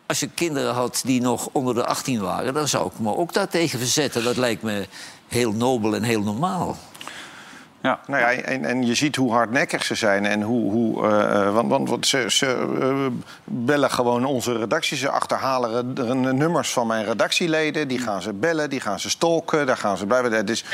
als 0.06 0.20
je 0.20 0.30
kinderen 0.34 0.74
had 0.74 1.02
die 1.06 1.22
nog 1.22 1.50
onder 1.52 1.74
de 1.74 1.86
18 1.86 2.22
waren, 2.22 2.54
dan 2.54 2.68
zou 2.68 2.88
ik 2.88 3.00
me 3.00 3.16
ook 3.16 3.34
daartegen 3.34 3.80
verzetten. 3.80 4.24
Dat 4.24 4.38
lijkt 4.38 4.62
me 4.62 4.88
heel 5.28 5.52
nobel 5.52 5.96
en 5.96 6.04
heel 6.04 6.22
normaal. 6.22 6.78
Ja. 7.84 8.00
Nou 8.08 8.22
ja, 8.22 8.32
en, 8.32 8.66
en 8.66 8.86
je 8.86 8.96
ziet 8.96 9.16
hoe 9.16 9.32
hardnekkig 9.32 9.84
ze 9.86 9.96
zijn. 9.96 10.26
En 10.26 10.42
hoe, 10.42 10.72
hoe, 10.72 11.08
eh, 11.08 11.42
eh, 11.48 11.54
want 11.54 11.70
want, 11.70 11.90
want 11.90 12.08
ze, 12.08 12.26
ze 12.28 12.78
eh, 12.82 13.06
bellen 13.44 13.92
gewoon 13.92 14.26
onze 14.26 14.58
redactie. 14.58 14.98
Ze 14.98 15.10
achterhalen 15.10 15.96
re- 15.96 16.04
re- 16.06 16.14
nummers 16.34 16.72
van 16.74 16.88
mijn 16.88 17.06
redactieleden. 17.06 17.88
Die 17.88 18.00
gaan 18.00 18.22
ze 18.22 18.34
bellen, 18.34 18.70
die 18.70 18.80
gaan 18.80 19.00
ze 19.00 19.10
stalken. 19.10 19.66
Daar 19.66 19.78
gaan 19.78 19.98
ze 19.98 20.06
blijven. 20.06 20.32
Het 20.32 20.50
is 20.50 20.66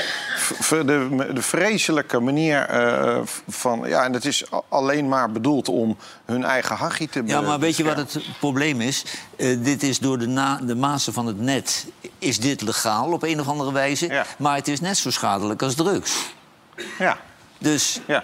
de, 0.69 1.25
de 1.33 1.41
vreselijke 1.41 2.19
manier 2.19 2.61
eh, 2.61 3.17
van... 3.47 3.83
Ja, 3.85 4.03
en 4.03 4.13
het 4.13 4.25
is 4.25 4.43
alleen 4.69 5.07
maar 5.07 5.31
bedoeld 5.31 5.69
om 5.69 5.97
hun 6.25 6.43
eigen 6.43 6.75
hachie 6.75 7.09
te 7.09 7.21
Ja, 7.25 7.41
maar 7.41 7.59
weet 7.59 7.77
je 7.77 7.83
wat 7.83 7.97
het 7.97 8.19
probleem 8.39 8.81
is? 8.81 9.05
Eh, 9.35 9.63
dit 9.63 9.83
is 9.83 9.99
door 9.99 10.17
de, 10.19 10.27
na, 10.27 10.59
de 10.63 10.75
mazen 10.75 11.13
van 11.13 11.25
het 11.25 11.39
net. 11.39 11.87
Is 12.19 12.39
dit 12.39 12.61
legaal 12.61 13.11
op 13.11 13.23
een 13.23 13.39
of 13.39 13.47
andere 13.47 13.71
wijze? 13.71 14.25
Maar 14.37 14.55
het 14.55 14.67
is 14.67 14.79
net 14.79 14.97
zo 14.97 15.11
schadelijk 15.11 15.61
als 15.61 15.75
drugs. 15.75 16.37
Ja. 16.99 17.17
Dus 17.57 18.01
ja. 18.07 18.23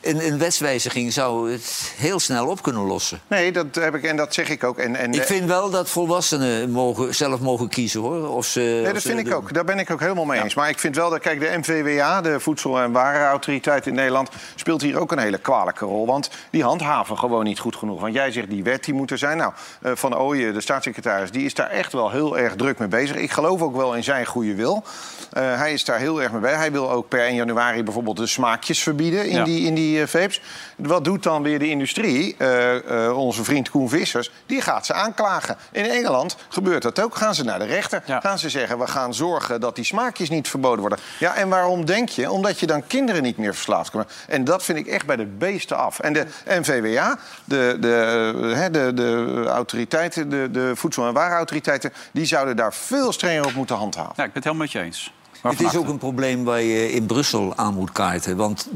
Een, 0.00 0.26
een 0.26 0.38
wetswijziging 0.38 1.12
zou 1.12 1.52
het 1.52 1.92
heel 1.96 2.18
snel 2.20 2.46
op 2.46 2.62
kunnen 2.62 2.82
lossen. 2.82 3.20
Nee, 3.26 3.52
dat 3.52 3.74
heb 3.74 3.94
ik 3.94 4.02
en 4.04 4.16
dat 4.16 4.34
zeg 4.34 4.48
ik 4.48 4.64
ook. 4.64 4.78
En, 4.78 4.96
en, 4.96 5.12
Ik 5.12 5.22
vind 5.22 5.44
wel 5.44 5.70
dat 5.70 5.88
volwassenen 5.90 6.70
mogen, 6.70 7.14
zelf 7.14 7.40
mogen 7.40 7.68
kiezen, 7.68 8.00
hoor. 8.00 8.28
Of 8.28 8.46
ze, 8.46 8.60
Nee, 8.60 8.92
dat 8.92 9.02
vind 9.02 9.18
ik 9.18 9.24
doen. 9.24 9.34
ook. 9.34 9.52
Daar 9.54 9.64
ben 9.64 9.78
ik 9.78 9.90
ook 9.90 10.00
helemaal 10.00 10.24
mee 10.24 10.42
eens. 10.42 10.54
Maar 10.54 10.68
ik 10.68 10.78
vind 10.78 10.96
wel 10.96 11.10
dat, 11.10 11.20
kijk, 11.20 11.40
de 11.40 11.58
MVWA, 11.58 12.20
de 12.20 12.40
Voedsel- 12.40 12.78
en 12.80 12.92
Warenautoriteit 12.92 13.86
in 13.86 13.94
Nederland, 13.94 14.28
speelt 14.54 14.82
hier 14.82 14.98
ook 15.00 15.12
een 15.12 15.18
hele 15.18 15.38
kwalijke 15.38 15.84
rol. 15.84 16.06
Want 16.06 16.30
die 16.50 16.62
handhaven 16.62 17.18
gewoon 17.18 17.44
niet 17.44 17.58
goed 17.58 17.76
genoeg. 17.76 18.00
Want 18.00 18.14
jij 18.14 18.30
zegt 18.32 18.50
die 18.50 18.62
wet 18.62 18.84
die 18.84 18.94
moet 18.94 19.10
er 19.10 19.18
zijn. 19.18 19.36
Nou, 19.36 19.52
eh, 19.82 19.92
Van 19.94 20.16
Ooyen, 20.16 20.54
de 20.54 20.60
staatssecretaris, 20.60 21.30
die 21.30 21.44
is 21.44 21.54
daar 21.54 21.70
echt 21.70 21.92
wel 21.92 22.10
heel 22.10 22.38
erg 22.38 22.54
druk 22.56 22.78
mee 22.78 22.88
bezig. 22.88 23.16
Ik 23.16 23.30
geloof 23.30 23.62
ook 23.62 23.76
wel 23.76 23.94
in 23.94 24.04
zijn 24.04 24.26
goede 24.26 24.54
wil. 24.54 24.84
Eh, 25.32 25.56
hij 25.56 25.72
is 25.72 25.84
daar 25.84 25.98
heel 25.98 26.22
erg 26.22 26.32
mee 26.32 26.40
bezig. 26.40 26.56
Hij 26.58 26.72
wil 26.72 26.90
ook 26.90 27.08
per 27.08 27.26
1 27.26 27.34
januari 27.34 27.82
bijvoorbeeld 27.82 28.16
de 28.16 28.26
smaakjes 28.26 28.82
verbieden 28.82 29.24
in 29.28 29.36
Ja. 29.36 29.44
die, 29.44 29.66
in 29.66 29.74
die 29.74 29.95
eh, 30.00 30.06
vapes. 30.06 30.40
Wat 30.76 31.04
doet 31.04 31.22
dan 31.22 31.42
weer 31.42 31.58
de 31.58 31.68
industrie? 31.68 32.34
Eh, 32.38 33.06
eh, 33.06 33.18
onze 33.18 33.44
vriend 33.44 33.70
Koen 33.70 33.88
Vissers, 33.88 34.30
die 34.46 34.60
gaat 34.60 34.86
ze 34.86 34.92
aanklagen. 34.92 35.56
In 35.72 35.84
Engeland 35.84 36.36
gebeurt 36.48 36.82
dat 36.82 37.00
ook. 37.00 37.16
Gaan 37.16 37.34
ze 37.34 37.44
naar 37.44 37.58
de 37.58 37.64
rechter. 37.64 38.02
Gaan 38.06 38.38
ze 38.38 38.50
zeggen, 38.50 38.78
we 38.78 38.86
gaan 38.86 39.14
zorgen 39.14 39.60
dat 39.60 39.74
die 39.74 39.84
smaakjes 39.84 40.30
niet 40.30 40.48
verboden 40.48 40.80
worden. 40.80 40.98
Ja, 41.18 41.34
en 41.34 41.48
waarom 41.48 41.84
denk 41.84 42.08
je? 42.08 42.30
Omdat 42.30 42.60
je 42.60 42.66
dan 42.66 42.86
kinderen 42.86 43.22
niet 43.22 43.36
meer 43.36 43.54
verslaafd 43.54 43.90
kan 43.90 44.00
maken. 44.00 44.14
En 44.28 44.44
dat 44.44 44.62
vind 44.62 44.78
ik 44.78 44.86
echt 44.86 45.06
bij 45.06 45.16
de 45.16 45.26
beesten 45.26 45.76
af. 45.76 45.98
En 45.98 46.12
de 46.12 46.26
NVWA, 46.44 47.18
de, 47.44 47.76
de, 47.80 48.68
de, 48.72 48.94
de 48.94 49.44
autoriteiten, 49.48 50.28
de, 50.28 50.48
de 50.50 50.72
Voedsel- 50.74 51.06
en 51.06 51.12
Warenautoriteiten... 51.12 51.92
die 52.12 52.24
zouden 52.24 52.56
daar 52.56 52.74
veel 52.74 53.12
strenger 53.12 53.46
op 53.46 53.54
moeten 53.54 53.76
handhaven. 53.76 54.12
Ja, 54.16 54.24
ik 54.24 54.32
ben 54.32 54.42
het 54.42 54.44
helemaal 54.44 54.66
met 54.66 54.72
je 54.72 54.80
eens. 54.80 55.12
Het 55.42 55.60
is 55.60 55.76
ook 55.76 55.88
een 55.88 55.98
probleem 55.98 56.44
waar 56.44 56.60
je 56.62 56.92
in 56.92 57.06
Brussel 57.06 57.52
aan 57.56 57.74
moet 57.74 57.92
kaarten. 57.92 58.36
Want 58.36 58.68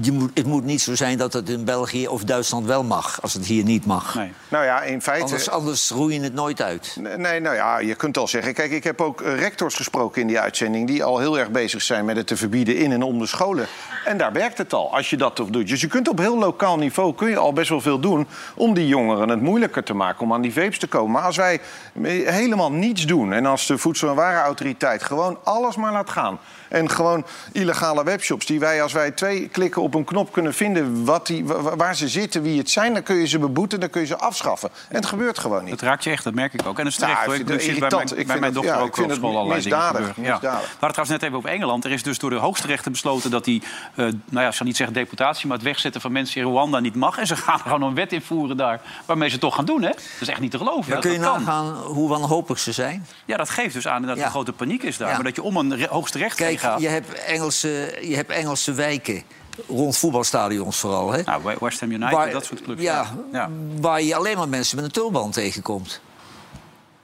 je 0.00 0.12
moet, 0.12 0.30
het 0.34 0.46
moet 0.46 0.64
niet 0.64 0.80
zo 0.80 0.94
zijn 0.94 1.18
dat 1.18 1.32
het 1.32 1.48
in 1.48 1.64
België 1.64 2.08
of 2.08 2.24
Duitsland 2.24 2.66
wel 2.66 2.84
mag... 2.84 3.22
als 3.22 3.32
het 3.32 3.46
hier 3.46 3.64
niet 3.64 3.86
mag. 3.86 4.14
Nou 4.48 4.64
ja, 4.64 4.82
in 4.82 5.02
feite... 5.02 5.24
Anders, 5.24 5.50
anders 5.50 5.90
roei 5.90 6.14
je 6.14 6.20
het 6.20 6.34
nooit 6.34 6.62
uit. 6.62 6.96
Nee, 7.00 7.16
Nee, 7.16 7.42
nou 7.42 7.56
ja, 7.56 7.78
je 7.78 7.94
kunt 7.94 8.18
al 8.18 8.28
zeggen. 8.28 8.54
Kijk, 8.54 8.70
ik 8.70 8.84
heb 8.84 9.00
ook 9.00 9.20
eh, 9.20 9.38
rectors 9.38 9.74
gesproken 9.74 10.20
in 10.20 10.26
die 10.26 10.40
uitzending. 10.40 10.86
die 10.86 11.04
al 11.04 11.18
heel 11.18 11.38
erg 11.38 11.50
bezig 11.50 11.82
zijn 11.82 12.04
met 12.04 12.16
het 12.16 12.26
te 12.26 12.36
verbieden 12.36 12.76
in 12.76 12.92
en 12.92 13.02
om 13.02 13.18
de 13.18 13.26
scholen. 13.26 13.66
En 14.04 14.16
daar 14.18 14.32
werkt 14.32 14.58
het 14.58 14.72
al, 14.72 14.94
als 14.94 15.10
je 15.10 15.16
dat 15.16 15.36
toch 15.36 15.48
doet. 15.48 15.68
Dus 15.68 15.80
je 15.80 15.86
kunt 15.86 16.08
op 16.08 16.18
heel 16.18 16.38
lokaal 16.38 16.76
niveau 16.76 17.14
kun 17.14 17.28
je 17.28 17.36
al 17.36 17.52
best 17.52 17.68
wel 17.68 17.80
veel 17.80 17.98
doen. 18.00 18.26
om 18.54 18.74
die 18.74 18.86
jongeren 18.86 19.28
het 19.28 19.40
moeilijker 19.40 19.82
te 19.84 19.94
maken 19.94 20.20
om 20.22 20.32
aan 20.32 20.40
die 20.40 20.52
vapes 20.52 20.78
te 20.78 20.86
komen. 20.86 21.10
Maar 21.12 21.22
als 21.22 21.36
wij 21.36 21.60
eh, 22.02 22.28
helemaal 22.28 22.72
niets 22.72 23.06
doen. 23.06 23.32
en 23.32 23.46
als 23.46 23.66
de 23.66 23.78
Voedsel- 23.78 24.08
en 24.08 24.14
Warenautoriteit 24.14 25.02
gewoon 25.02 25.38
alles 25.44 25.76
maar 25.76 25.92
laat 25.94 26.10
gaan. 26.10 26.38
En 26.74 26.90
gewoon 26.90 27.24
illegale 27.52 28.04
webshops 28.04 28.46
die 28.46 28.60
wij, 28.60 28.82
als 28.82 28.92
wij 28.92 29.10
twee 29.10 29.48
klikken 29.48 29.82
op 29.82 29.94
een 29.94 30.04
knop 30.04 30.32
kunnen 30.32 30.54
vinden. 30.54 31.04
Wat 31.04 31.26
die, 31.26 31.44
wa- 31.44 31.60
wa- 31.60 31.76
waar 31.76 31.96
ze 31.96 32.08
zitten, 32.08 32.42
wie 32.42 32.58
het 32.58 32.70
zijn, 32.70 32.92
dan 32.94 33.02
kun 33.02 33.16
je 33.16 33.26
ze 33.26 33.38
beboeten, 33.38 33.80
dan 33.80 33.90
kun 33.90 34.00
je 34.00 34.06
ze 34.06 34.18
afschaffen. 34.18 34.70
En 34.88 34.96
het 34.96 35.06
gebeurt 35.06 35.38
gewoon 35.38 35.60
niet. 35.64 35.70
Dat 35.70 35.80
raakt 35.80 36.04
je 36.04 36.10
echt, 36.10 36.24
dat 36.24 36.34
merk 36.34 36.52
ik 36.54 36.60
ook. 36.66 36.78
En 36.78 36.84
dat 36.84 36.92
is 36.92 36.98
terecht 36.98 37.22
ik 37.24 37.38
Ik 37.38 37.44
bij 37.46 37.88
mijn, 37.90 38.02
Ik 38.02 38.14
bij 38.14 38.24
vind 38.26 38.40
mijn 38.40 38.52
dochter 38.52 38.74
ja, 38.74 38.80
ook 38.80 38.86
ik 38.88 38.94
vind 38.94 39.06
op 39.06 39.10
het 39.12 39.20
school 39.20 39.36
allerlei 39.38 39.62
dingen 39.62 39.78
misdadig, 39.78 40.06
gebeuren. 40.06 40.24
Ja. 40.24 40.32
misdadig. 40.32 40.60
We 40.60 40.66
hadden 40.70 40.88
het 40.88 40.92
trouwens 40.94 41.08
net 41.10 41.22
even 41.22 41.36
over 41.36 41.50
Engeland. 41.50 41.84
Er 41.84 41.90
is 41.92 42.02
dus 42.02 42.18
door 42.18 42.30
de 42.30 42.36
hooggerechten 42.36 42.92
besloten 42.92 43.30
dat 43.30 43.44
die, 43.44 43.62
eh, 43.94 43.96
nou 44.06 44.12
ja, 44.30 44.46
ik 44.48 44.54
zal 44.54 44.66
niet 44.66 44.76
zeggen 44.76 44.94
deportatie, 44.96 45.46
maar 45.46 45.56
het 45.56 45.66
wegzetten 45.66 46.00
van 46.00 46.12
mensen 46.12 46.40
in 46.40 46.46
Rwanda 46.46 46.80
niet 46.80 46.94
mag. 46.94 47.18
En 47.18 47.26
ze 47.26 47.36
gaan 47.36 47.58
gewoon 47.66 47.82
een 47.82 47.94
wet 47.94 48.12
invoeren 48.12 48.56
daar, 48.56 48.80
waarmee 49.06 49.28
ze 49.28 49.34
het 49.34 49.42
toch 49.42 49.54
gaan 49.54 49.64
doen, 49.64 49.82
hè? 49.82 49.88
Dat 49.88 50.00
is 50.20 50.28
echt 50.28 50.40
niet 50.40 50.50
te 50.50 50.58
geloven. 50.58 50.82
Dan 50.90 51.00
Dat- 51.00 51.02
kun 51.02 51.12
je 51.12 51.18
nagaan 51.18 51.74
hoe 51.76 52.08
wanhopig 52.08 52.58
ze 52.58 52.72
zijn. 52.72 53.06
Ja, 53.24 53.36
dat 53.36 53.50
geeft 53.50 53.74
dus 53.74 53.86
aan 53.88 54.02
dat 54.02 54.10
er 54.10 54.22
Ja. 54.22 54.28
grote 54.28 54.52
paniek 54.52 54.82
is 54.82 54.96
daar. 54.96 55.08
Ja. 55.08 55.14
Maar 55.14 55.24
dat 55.24 55.34
je 55.36 55.42
om 55.42 55.56
een 55.56 55.76
re- 55.76 55.86
hoogste 55.90 56.18
recht 56.18 56.38
heen 56.38 56.48
Kijk, 56.48 56.60
gaat. 56.64 56.80
je 56.80 56.88
hebt 56.88 57.14
Engelse, 57.24 57.98
je 58.02 58.16
hebt 58.16 58.30
Engelse 58.30 58.72
wijken, 58.72 59.22
rond 59.68 59.96
voetbalstadions 59.96 60.76
vooral. 60.78 61.12
Hè? 61.12 61.22
Nou, 61.22 61.42
We- 61.44 61.56
West 61.60 61.80
Ham 61.80 61.90
United, 61.90 62.14
Waar- 62.14 62.30
dat 62.30 62.44
soort 62.44 62.62
clubs. 62.62 62.82
Ja, 62.82 63.06
ja. 63.32 63.50
waar 63.80 64.02
je 64.02 64.14
alleen 64.14 64.36
maar 64.36 64.48
mensen 64.48 64.76
met 64.76 64.84
een 64.84 64.90
tulband 64.90 65.32
tegenkomt. 65.32 66.00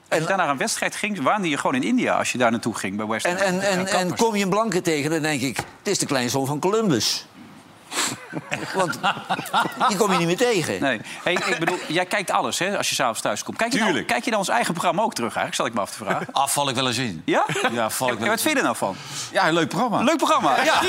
Als 0.09 0.21
je 0.21 0.27
daar 0.27 0.37
naar 0.37 0.49
een 0.49 0.57
wedstrijd 0.57 0.97
ging, 0.97 1.23
waande 1.23 1.49
je 1.49 1.57
gewoon 1.57 1.75
in 1.75 1.83
India 1.83 2.19
als 2.19 2.33
je 2.33 2.39
daar 2.39 2.51
naartoe 2.51 2.75
ging 2.75 2.97
bij 2.97 3.07
West 3.07 3.27
Ham. 3.27 3.37
En, 3.37 3.61
en, 3.61 3.61
en, 3.61 3.87
en 3.87 4.17
kom 4.17 4.37
je 4.37 4.43
een 4.43 4.51
blanke 4.51 4.81
tegen, 4.81 5.11
dan 5.11 5.23
denk 5.23 5.41
ik... 5.41 5.57
het 5.57 5.67
is 5.83 5.99
de 5.99 6.07
kleinzoon 6.07 6.47
van 6.47 6.59
Columbus. 6.59 7.27
Want 8.75 8.99
die 9.89 9.97
kom 9.97 10.13
je 10.13 10.19
niet 10.19 10.27
meer 10.27 10.37
tegen. 10.37 10.81
Nee. 10.81 11.01
Hey, 11.23 11.33
ik 11.33 11.57
bedoel, 11.59 11.79
jij 11.89 12.05
kijkt 12.07 12.31
alles 12.31 12.59
hè, 12.59 12.77
als 12.79 12.89
je 12.89 12.95
s'avonds 12.95 13.21
thuis 13.21 13.43
komt. 13.43 13.57
Kijk 13.57 13.73
je, 13.73 13.79
nou, 13.79 14.03
kijk 14.03 14.25
je 14.25 14.31
dan 14.31 14.39
ons 14.39 14.49
eigen 14.49 14.73
programma 14.73 15.03
ook 15.03 15.15
terug 15.15 15.37
eigenlijk, 15.37 15.57
zal 15.57 15.67
ik 15.67 15.75
me 15.75 15.81
af 15.81 15.91
te 15.91 15.97
vragen? 16.05 16.27
Ah, 16.41 16.47
val 16.49 16.69
ik 16.69 16.75
wel 16.75 16.87
eens 16.87 16.97
in. 16.99 17.23
Ja? 17.25 17.47
Ja, 17.73 17.91
val 17.91 18.13
ik 18.13 18.19
wel 18.19 18.29
wat 18.29 18.41
vind 18.41 18.53
je 18.53 18.59
er 18.59 18.65
nou 18.65 18.77
van? 18.77 18.97
Ja, 19.33 19.49
een 19.49 19.55
leuk 19.55 19.69
programma. 19.69 20.03
Leuk 20.03 20.17
programma. 20.17 20.55
Ja, 20.65 20.81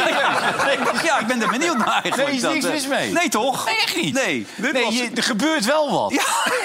ja 1.03 1.19
ik 1.19 1.27
ben 1.27 1.41
er 1.41 1.49
benieuwd 1.49 1.77
naar 1.77 1.87
eigenlijk. 1.87 2.25
Nee, 2.27 2.35
is 2.35 2.41
Dat, 2.41 2.53
niks 2.53 2.65
eh, 2.65 2.71
mis 2.71 2.87
mee. 2.87 3.11
Nee, 3.11 3.29
toch? 3.29 3.65
Nee, 3.65 3.75
echt 3.77 3.95
niet. 4.01 4.13
Nee. 4.13 4.47
Dit 4.55 4.73
Nee, 4.73 4.83
was- 4.83 4.93
je- 4.97 5.11
er 5.15 5.23
gebeurt 5.23 5.65
wel 5.65 5.91
wat. 5.91 6.11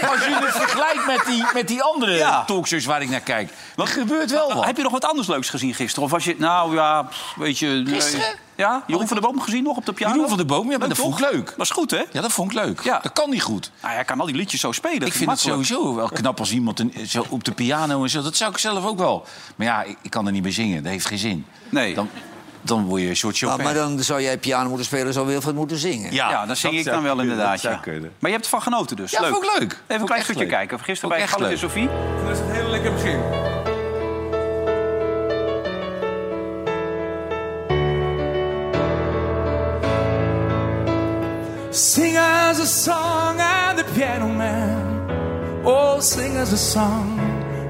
Als 0.09 0.25
je 0.25 0.39
het 0.45 0.57
vergelijkt 0.57 1.07
met 1.07 1.23
die, 1.27 1.45
met 1.55 1.69
die 1.69 1.83
andere 1.83 2.13
Ja. 2.13 2.45
talkshows 2.45 2.85
waar 2.85 3.03
ik 3.03 3.09
naar 3.09 3.21
kijk. 3.21 3.51
Er 3.77 3.87
gebeurt 3.87 4.31
wel 4.31 4.55
wat. 4.55 4.65
Heb 4.65 4.77
je 4.77 4.83
nog 4.83 4.93
wat 4.93 5.05
anders 5.05 5.29
leuks 5.29 5.49
gezien 5.51 5.75
gisteren? 5.75 6.05
Of 6.05 6.11
was 6.11 6.25
je, 6.25 6.35
nou 6.39 6.75
ja, 6.75 7.09
weet 7.37 7.59
je... 7.59 7.67
nee. 7.67 7.95
Gisteren? 7.95 8.45
Ja? 8.57 8.83
Jeroen 8.87 9.07
van 9.09 9.17
der 9.21 9.27
Boom 9.31 9.41
gezien 9.41 9.63
nog 9.63 9.77
op 9.77 9.87
de 9.87 9.93
piano? 9.93 10.13
Jeroen 10.13 10.29
van 10.29 10.37
der 10.37 10.47
Boom, 10.47 10.71
ja, 10.71 10.79
maar 10.79 10.89
dat 10.89 10.97
Leuk, 10.97 11.07
vond 11.07 11.21
ik 11.21 11.31
leuk. 11.31 11.47
Dat 11.57 11.67
is 11.67 11.71
goed, 11.71 11.91
hè? 11.91 12.03
Ja, 12.13 12.21
dat 12.21 12.33
vond 12.33 12.51
ik 12.53 12.57
leuk. 12.59 12.81
Ja. 12.81 12.99
Dat 13.03 13.13
kan 13.13 13.31
niet 13.31 13.43
goed. 13.43 13.71
Nou, 13.83 13.95
hij 13.95 14.05
kan 14.05 14.21
al 14.21 14.27
die 14.27 14.35
liedjes 14.35 14.61
zo 14.61 14.73
spelen. 14.73 15.07
Ik 15.07 15.13
vind 15.13 15.31
het 15.31 15.41
sowieso 15.41 15.95
wel 15.95 16.09
knap 16.09 16.39
als 16.39 16.53
iemand 16.53 16.81
een, 16.81 16.93
zo 17.07 17.27
op 17.29 17.45
de 17.45 17.53
piano 17.53 18.03
en 18.03 18.11
zo. 18.11 18.23
Dat 18.23 18.37
zou 18.37 18.51
ik 18.51 18.59
zelf 18.59 18.87
ook 18.87 18.99
wel. 18.99 19.27
Maar 19.57 19.67
ja, 19.67 19.83
ik, 19.83 19.97
ik 20.03 20.11
kan 20.11 20.27
er 20.27 20.33
niet 20.33 20.43
meer 20.43 20.53
zingen. 20.53 20.83
Dat 20.83 20.93
heeft 20.93 21.07
geen 21.07 21.19
zin. 21.19 21.47
Nee. 21.69 21.95
Dan, 21.95 22.09
dan 22.63 22.85
word 22.85 23.03
je 23.03 23.09
een 23.09 23.17
soort 23.17 23.39
Ja, 23.39 23.49
Chopin. 23.49 23.65
maar 23.65 23.75
dan 23.75 24.03
zou 24.03 24.23
jij 24.23 24.39
piano 24.39 24.69
moeten 24.69 24.87
spelen, 24.87 25.13
zou 25.13 25.27
Wilfred 25.27 25.55
moeten 25.55 25.77
zingen. 25.77 26.13
Ja, 26.13 26.47
dan 26.47 26.57
zing 26.57 26.75
dat 26.77 26.87
ik 26.87 26.93
dan 26.93 27.03
wel 27.03 27.21
inderdaad. 27.21 27.61
Ja. 27.61 27.81
Maar 27.85 28.11
je 28.21 28.29
hebt 28.29 28.45
ervan 28.45 28.63
genoten 28.63 28.97
dus. 28.97 29.11
Ja, 29.11 29.21
leuk. 29.21 29.33
vond 29.33 29.45
ik 29.45 29.59
leuk. 29.59 29.73
Even 29.87 30.01
een 30.01 30.07
klein 30.07 30.23
stukje 30.23 30.41
leuk. 30.41 30.51
kijken. 30.51 30.81
Gisteren 30.81 31.09
bij 31.09 31.19
echt 31.19 31.31
Charlotte 31.31 31.55
en 31.55 31.61
leuk. 31.61 31.71
Sophie. 31.71 31.89
Dat 32.27 32.33
is 32.33 32.39
een 32.39 32.51
heel 32.51 32.69
lekker 32.69 32.93
begin. 32.93 33.56
Sing 41.77 42.17
us 42.17 42.59
a 42.59 42.67
song 42.67 43.39
and 43.39 43.79
the 43.79 43.85
piano 43.95 44.29
man. 44.29 45.11
Oh, 45.63 46.01
sing 46.01 46.39
us 46.39 46.51
a 46.51 46.57
song 46.57 47.19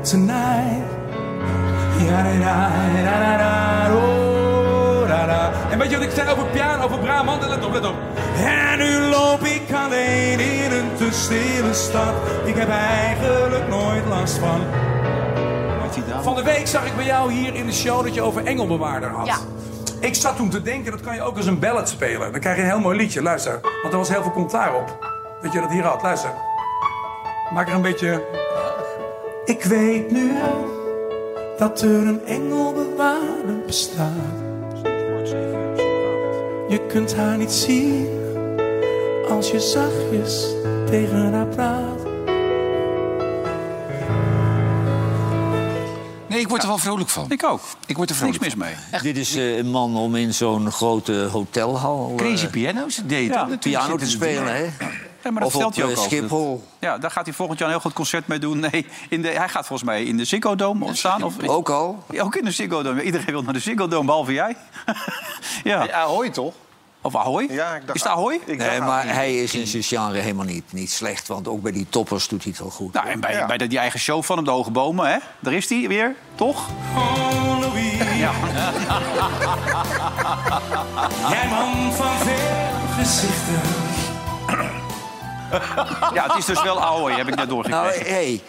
tonight. 0.05 0.85
Oh. 3.90 4.27
En 5.71 5.79
weet 5.79 5.90
je 5.90 5.99
wat 5.99 6.07
ik 6.07 6.83
over 6.85 6.99
Brabant. 6.99 7.42
En 7.42 7.49
let 7.49 7.64
op, 7.64 7.73
let 7.73 7.87
op. 7.87 7.95
En 8.45 8.79
nu 8.79 9.01
loop 9.01 9.40
ik 9.40 9.73
alleen 9.73 10.40
in 10.40 10.73
een 10.73 10.97
te 10.97 11.09
stille 11.11 11.75
stad. 11.75 12.14
Ik 12.45 12.55
heb 12.55 12.69
eigenlijk 12.69 13.69
nooit 13.69 14.07
last 14.07 14.38
van. 14.38 14.61
Van 16.23 16.35
de 16.35 16.42
week 16.42 16.66
zag 16.66 16.87
ik 16.87 16.97
bij 16.97 17.05
jou 17.05 17.33
hier 17.33 17.55
in 17.55 17.66
de 17.66 17.73
show 17.73 18.05
dat 18.05 18.14
je 18.14 18.23
over 18.23 18.45
Engelbewaarder 18.45 19.11
had. 19.11 19.27
Ja. 19.27 19.37
Ik 20.00 20.14
zat 20.14 20.37
toen 20.37 20.50
te 20.50 20.62
denken, 20.62 20.90
dat 20.90 21.00
kan 21.00 21.14
je 21.14 21.22
ook 21.22 21.37
als 21.37 21.46
een 21.46 21.59
ballad 21.59 21.88
spelen. 21.88 22.32
Dan 22.32 22.40
krijg 22.40 22.56
je 22.56 22.62
een 22.62 22.68
heel 22.68 22.80
mooi 22.80 22.96
liedje, 22.96 23.22
luister. 23.22 23.61
Want 23.82 23.92
er 23.92 23.98
was 23.98 24.09
heel 24.09 24.22
veel 24.22 24.32
commentaar 24.32 24.74
op. 24.74 24.98
Dat 25.42 25.52
je 25.52 25.61
dat 25.61 25.70
hier 25.70 25.82
had, 25.85 26.02
luister. 26.02 26.30
Maak 27.52 27.68
er 27.68 27.74
een 27.74 27.82
beetje... 27.82 28.22
Ik 29.44 29.64
weet 29.64 30.11
nu 30.11 30.32
dat 31.59 31.80
er 31.80 32.06
een 32.06 32.26
engelbewaarder 32.26 33.61
bestaat. 33.66 34.44
Je 36.68 36.87
kunt 36.88 37.14
haar 37.14 37.37
niet 37.37 37.52
zien 37.52 38.09
als 39.28 39.50
je 39.50 39.61
zachtjes 39.61 40.54
tegen 40.87 41.32
haar 41.32 41.46
praat. 41.46 41.86
Nee, 46.37 46.44
ik 46.44 46.51
word 46.51 46.62
er 46.62 46.68
wel 46.68 46.79
vrolijk 46.79 47.09
van. 47.09 47.31
Ik 47.31 47.44
ook. 47.44 47.61
Ik 47.87 47.96
word 47.96 48.11
er 48.11 48.16
Niks 48.25 48.37
vrolijk 48.37 48.57
mis 48.59 48.66
van. 48.68 48.90
mee. 48.90 49.01
Dit 49.03 49.16
is 49.16 49.35
eh, 49.35 49.57
een 49.57 49.70
man 49.70 49.96
om 49.96 50.14
in 50.16 50.35
zo'n 50.35 50.72
grote 50.72 51.29
hotelhal... 51.33 52.09
eh, 52.11 52.16
Crazy 52.16 52.46
Piano's 52.46 53.01
deed 53.05 53.29
Ja, 53.29 53.44
dat 53.44 53.61
piano 53.61 53.96
te 53.96 54.07
spelen, 54.07 54.55
hè? 54.55 54.62
Ja, 54.62 55.31
maar 55.31 55.42
dat 55.42 55.42
Of 55.42 55.44
op, 55.44 55.51
vertelt 55.51 55.77
hij 55.77 55.85
ook 55.85 55.90
eh. 55.90 56.03
Schiphol. 56.03 56.66
Ja, 56.79 56.99
daar 56.99 57.11
gaat 57.11 57.25
hij 57.27 57.35
volgend 57.35 57.59
jaar 57.59 57.68
een 57.68 57.75
heel 57.75 57.83
goed 57.83 57.92
concert 57.92 58.27
mee 58.27 58.38
doen. 58.38 58.59
Nee, 58.70 58.87
in 59.09 59.22
de, 59.22 59.29
hij 59.29 59.49
gaat 59.49 59.66
volgens 59.66 59.88
mij 59.88 60.05
in 60.05 60.16
de 60.16 60.25
Ziggo 60.25 60.55
Dome 60.55 60.94
staan. 60.94 61.22
Of, 61.22 61.35
Ook 61.46 61.70
al. 61.70 62.05
Ja, 62.11 62.22
ook 62.22 62.37
in 62.37 62.44
de 62.44 62.51
Ziggo 62.51 62.83
Dome. 62.83 63.03
Iedereen 63.03 63.27
wil 63.27 63.42
naar 63.42 63.53
de 63.53 63.61
Ziggo 63.61 63.88
Dome, 63.88 64.07
behalve 64.07 64.33
jij. 64.33 64.57
ja. 65.64 65.85
Ja, 65.85 65.92
Ahoy 65.92 66.31
toch? 66.31 66.55
Of 67.07 67.16
Ahoy? 67.16 67.47
Ja, 67.51 67.75
ik 67.75 67.81
dacht- 67.87 67.95
Is 67.97 68.03
het 68.03 68.12
Ahoy? 68.12 68.40
Ik 68.45 68.59
Nee, 68.59 68.81
maar 68.81 69.03
Ahoy. 69.03 69.14
hij 69.14 69.37
is 69.42 69.55
in 69.55 69.66
zijn 69.66 69.83
genre 69.83 70.19
helemaal 70.19 70.45
niet, 70.45 70.64
niet 70.73 70.90
slecht. 70.90 71.29
Want 71.29 71.49
ook 71.49 71.62
bij 71.62 71.73
die 71.73 71.87
toppers 71.90 72.29
doet 72.29 72.42
hij 72.42 72.53
het 72.53 72.61
wel 72.61 72.71
goed. 72.71 72.92
Nou, 72.92 73.09
en 73.09 73.21
bij, 73.21 73.33
Ja. 73.33 73.47
bij 73.47 73.59
de, 73.59 73.66
die 73.66 73.79
eigen 73.79 74.01
show 74.01 74.23
van 74.23 74.37
hem, 74.37 74.45
de 74.45 74.51
Hoge 74.51 74.71
Bomen, 74.71 75.11
hè? 75.11 75.16
Daar 75.40 75.53
is 75.53 75.69
hij 75.69 75.88
weer, 75.88 76.14
toch? 76.35 76.66
Ja. 78.19 78.33
Jij 81.31 81.49
man 81.49 81.92
van 81.92 82.19
veel 82.19 82.71
gezichten. 82.99 83.61
ja, 86.14 86.23
het 86.27 86.37
is 86.37 86.45
dus 86.45 86.62
wel 86.62 86.83
Ahoy, 86.83 87.12
heb 87.12 87.29
ik 87.29 87.37
net 87.37 87.38
Nou, 87.49 87.49
doorgekregen. 87.49 88.14
hey, 88.14 88.42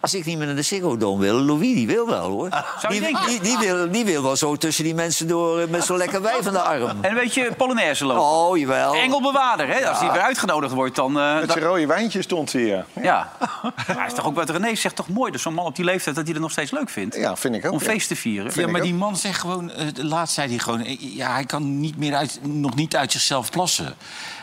als 0.00 0.14
ik 0.14 0.24
niet 0.24 0.38
meer 0.38 0.46
naar 0.46 0.56
de 0.56 0.62
Ziggo 0.62 1.18
wil, 1.18 1.34
Louis 1.34 1.74
die 1.74 1.86
wil 1.86 2.06
wel, 2.06 2.30
hoor. 2.30 2.48
Zou 2.80 2.94
je 2.94 3.00
Die, 3.00 3.12
denken? 3.12 3.26
die, 3.28 3.40
die 3.40 3.58
wil, 3.58 3.90
die 3.90 4.04
wil 4.04 4.22
wel 4.22 4.36
zo 4.36 4.56
tussen 4.56 4.84
die 4.84 4.94
mensen 4.94 5.28
door 5.28 5.58
eh, 5.60 5.68
met 5.68 5.84
zo'n 5.84 5.96
lekker 5.96 6.22
wijf 6.22 6.46
aan 6.46 6.52
de 6.52 6.60
arm. 6.60 6.98
En 7.00 7.14
weet 7.14 7.34
je, 7.34 7.52
Polonaise 7.56 8.04
lopen. 8.04 8.22
Oh, 8.22 8.58
jawel. 8.58 8.94
Engelbewaarder, 8.94 9.68
hè? 9.68 9.88
Als 9.88 9.98
hij 10.00 10.12
weer 10.12 10.20
uitgenodigd 10.20 10.72
wordt, 10.72 10.94
dan... 10.96 11.18
eh, 11.18 11.34
Met 11.40 11.50
zijn 11.52 11.64
rode 11.64 11.86
wijntje 11.86 12.22
stond 12.22 12.52
hij 12.52 12.62
hier. 12.62 12.84
ja. 13.02 13.32
Maar 13.62 13.72
hij 13.96 14.06
is 14.06 14.12
toch 14.12 14.26
ook 14.26 14.34
wat 14.34 14.50
René 14.50 14.74
zegt, 14.74 14.96
toch 14.96 15.08
mooi 15.08 15.32
dat 15.32 15.40
zo'n 15.40 15.54
man 15.54 15.66
op 15.66 15.76
die 15.76 15.84
leeftijd 15.84 16.16
dat 16.16 16.24
hij 16.24 16.32
het 16.32 16.42
nog 16.42 16.50
steeds 16.52 16.70
leuk 16.70 16.88
vindt. 16.90 17.16
Ja, 17.16 17.36
vind 17.36 17.54
ik 17.54 17.66
ook. 17.66 17.72
Om 17.72 17.78
ja. 17.78 17.84
feest 17.84 18.08
te 18.08 18.16
vieren. 18.16 18.52
Ja, 18.54 18.66
maar 18.68 18.80
die 18.80 18.94
man 18.94 19.16
zegt 19.16 19.40
gewoon, 19.40 19.70
eh, 19.70 19.86
laatst 19.94 20.34
zei 20.34 20.48
hij 20.48 20.58
gewoon, 20.58 20.80
eh, 20.84 20.96
ja, 21.16 21.32
hij 21.32 21.44
kan 21.44 21.80
niet 21.80 21.96
meer 21.98 22.14
uit, 22.14 22.38
nog 22.42 22.74
niet 22.74 22.96
uit 22.96 23.12
zichzelf 23.12 23.50
plassen. 23.50 23.94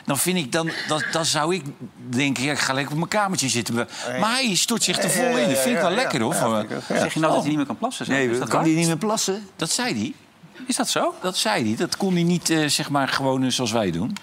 Dan 0.05 0.17
vind 0.17 0.37
ik, 0.37 0.51
dan, 0.51 0.69
dat, 0.87 1.03
dan 1.11 1.25
zou 1.25 1.55
ik 1.55 1.63
denken, 2.09 2.43
ja, 2.43 2.51
ik 2.51 2.59
ga 2.59 2.73
lekker 2.73 2.91
op 2.91 2.97
mijn 2.97 3.09
kamertje 3.09 3.49
zitten. 3.49 3.75
Maar 4.19 4.31
hij 4.33 4.55
stort 4.55 4.83
zich 4.83 4.97
er 5.03 5.09
vol 5.09 5.37
in. 5.37 5.49
Dat 5.49 5.57
vind 5.57 5.75
ik 5.75 5.81
wel 5.81 5.91
lekker, 5.91 6.21
hoor. 6.21 6.33
eh, 6.33 6.77
Zeg 6.97 7.13
je 7.13 7.19
nou 7.19 7.31
dat 7.31 7.39
hij 7.41 7.47
niet 7.49 7.57
meer 7.57 7.65
kan 7.65 7.77
plassen? 7.77 8.05
Nee, 8.09 8.39
dat 8.39 8.49
kan 8.49 8.63
die 8.63 8.75
niet 8.75 8.87
meer 8.87 8.97
plassen? 8.97 9.47
Dat 9.55 9.69
zei 9.69 9.93
hij. 9.93 10.13
Is 10.67 10.75
dat 10.75 10.89
zo? 10.89 11.13
Dat 11.21 11.37
zei 11.37 11.63
hij. 11.67 11.75
Dat 11.75 11.97
kon 11.97 12.13
hij 12.13 12.23
niet, 12.23 12.49
eh, 12.49 12.67
zeg 12.67 12.89
maar, 12.89 13.07
gewoon 13.07 13.43
eh, 13.43 13.49
zoals 13.49 13.71
wij 13.71 13.91
doen. 13.91 14.15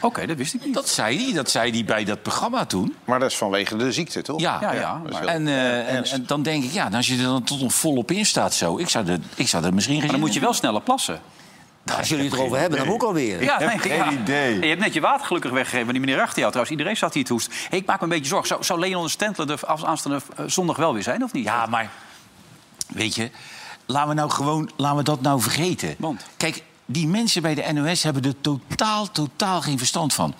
Oké, 0.00 0.26
dat 0.26 0.36
wist 0.36 0.54
ik 0.54 0.64
niet. 0.64 0.74
Dat 0.74 0.88
zei 0.88 1.24
hij. 1.24 1.32
Dat 1.34 1.50
zei 1.50 1.70
hij 1.70 1.84
bij 1.84 2.04
dat 2.04 2.22
programma 2.22 2.64
toen. 2.66 2.94
Maar 3.04 3.18
dat 3.18 3.30
is 3.30 3.36
vanwege 3.36 3.76
de 3.76 3.92
ziekte, 3.92 4.22
toch? 4.22 4.40
Ja, 4.40 4.58
Ja, 4.74 5.02
En, 5.26 5.48
eh, 5.48 6.12
en, 6.12 6.24
dan 6.26 6.42
denk 6.42 6.64
ik, 6.64 6.72
ja, 6.72 6.88
als 6.92 7.06
je 7.06 7.16
er 7.16 7.22
dan 7.22 7.42
tot 7.42 7.60
nog 7.60 7.74
volop 7.74 8.10
in 8.10 8.26
staat 8.26 8.54
zo... 8.54 8.78
Ik 8.78 8.88
zou 8.88 9.06
er, 9.06 9.18
ik 9.34 9.48
zou 9.48 9.64
er 9.64 9.74
misschien 9.74 9.98
Maar 9.98 10.08
dan 10.08 10.20
moet 10.20 10.34
je 10.34 10.40
wel 10.40 10.52
sneller 10.52 10.80
plassen. 10.80 11.20
Als 11.84 12.08
jullie 12.08 12.24
het 12.24 12.34
erover 12.34 12.58
hebben, 12.58 12.78
dan 12.78 12.86
moet 12.86 12.96
ik 12.96 13.02
alweer. 13.02 13.42
Ja, 13.42 13.58
heb 13.58 13.80
geen 13.80 14.12
idee. 14.12 14.54
En 14.54 14.60
je 14.60 14.68
hebt 14.68 14.80
net 14.80 14.94
je 14.94 15.00
water 15.00 15.26
gelukkig 15.26 15.50
weggegeven. 15.50 15.84
Maar 15.84 15.94
die 15.94 16.04
meneer 16.04 16.20
achter 16.20 16.38
jou 16.38 16.48
trouwens, 16.48 16.76
iedereen 16.76 16.96
zat 16.96 17.14
hier 17.14 17.22
het 17.22 17.32
hoest. 17.32 17.52
Hey, 17.68 17.78
ik 17.78 17.86
maak 17.86 17.96
me 17.96 18.02
een 18.02 18.08
beetje 18.08 18.28
zorgen. 18.28 18.48
Zou, 18.48 18.64
zou 18.64 18.80
Leon 18.80 19.02
de 19.02 19.08
Stentler 19.08 19.50
er 19.50 19.60
aanstaande 19.66 20.20
eh, 20.36 20.44
zondag 20.46 20.76
wel 20.76 20.92
weer 20.92 21.02
zijn, 21.02 21.24
of 21.24 21.32
niet? 21.32 21.44
Ja, 21.44 21.66
maar 21.66 21.90
weet 22.86 23.14
je, 23.14 23.30
laten 23.86 24.08
we 24.08 24.14
nou 24.14 24.30
gewoon, 24.30 24.70
laten 24.76 24.96
we 24.96 25.02
dat 25.02 25.20
nou 25.20 25.40
vergeten. 25.40 25.94
Want? 25.98 26.26
Kijk, 26.36 26.62
die 26.86 27.06
mensen 27.06 27.42
bij 27.42 27.54
de 27.54 27.72
NOS 27.72 28.02
hebben 28.02 28.22
er 28.22 28.40
totaal, 28.40 29.10
totaal 29.10 29.62
geen 29.62 29.78
verstand 29.78 30.14
van. 30.14 30.34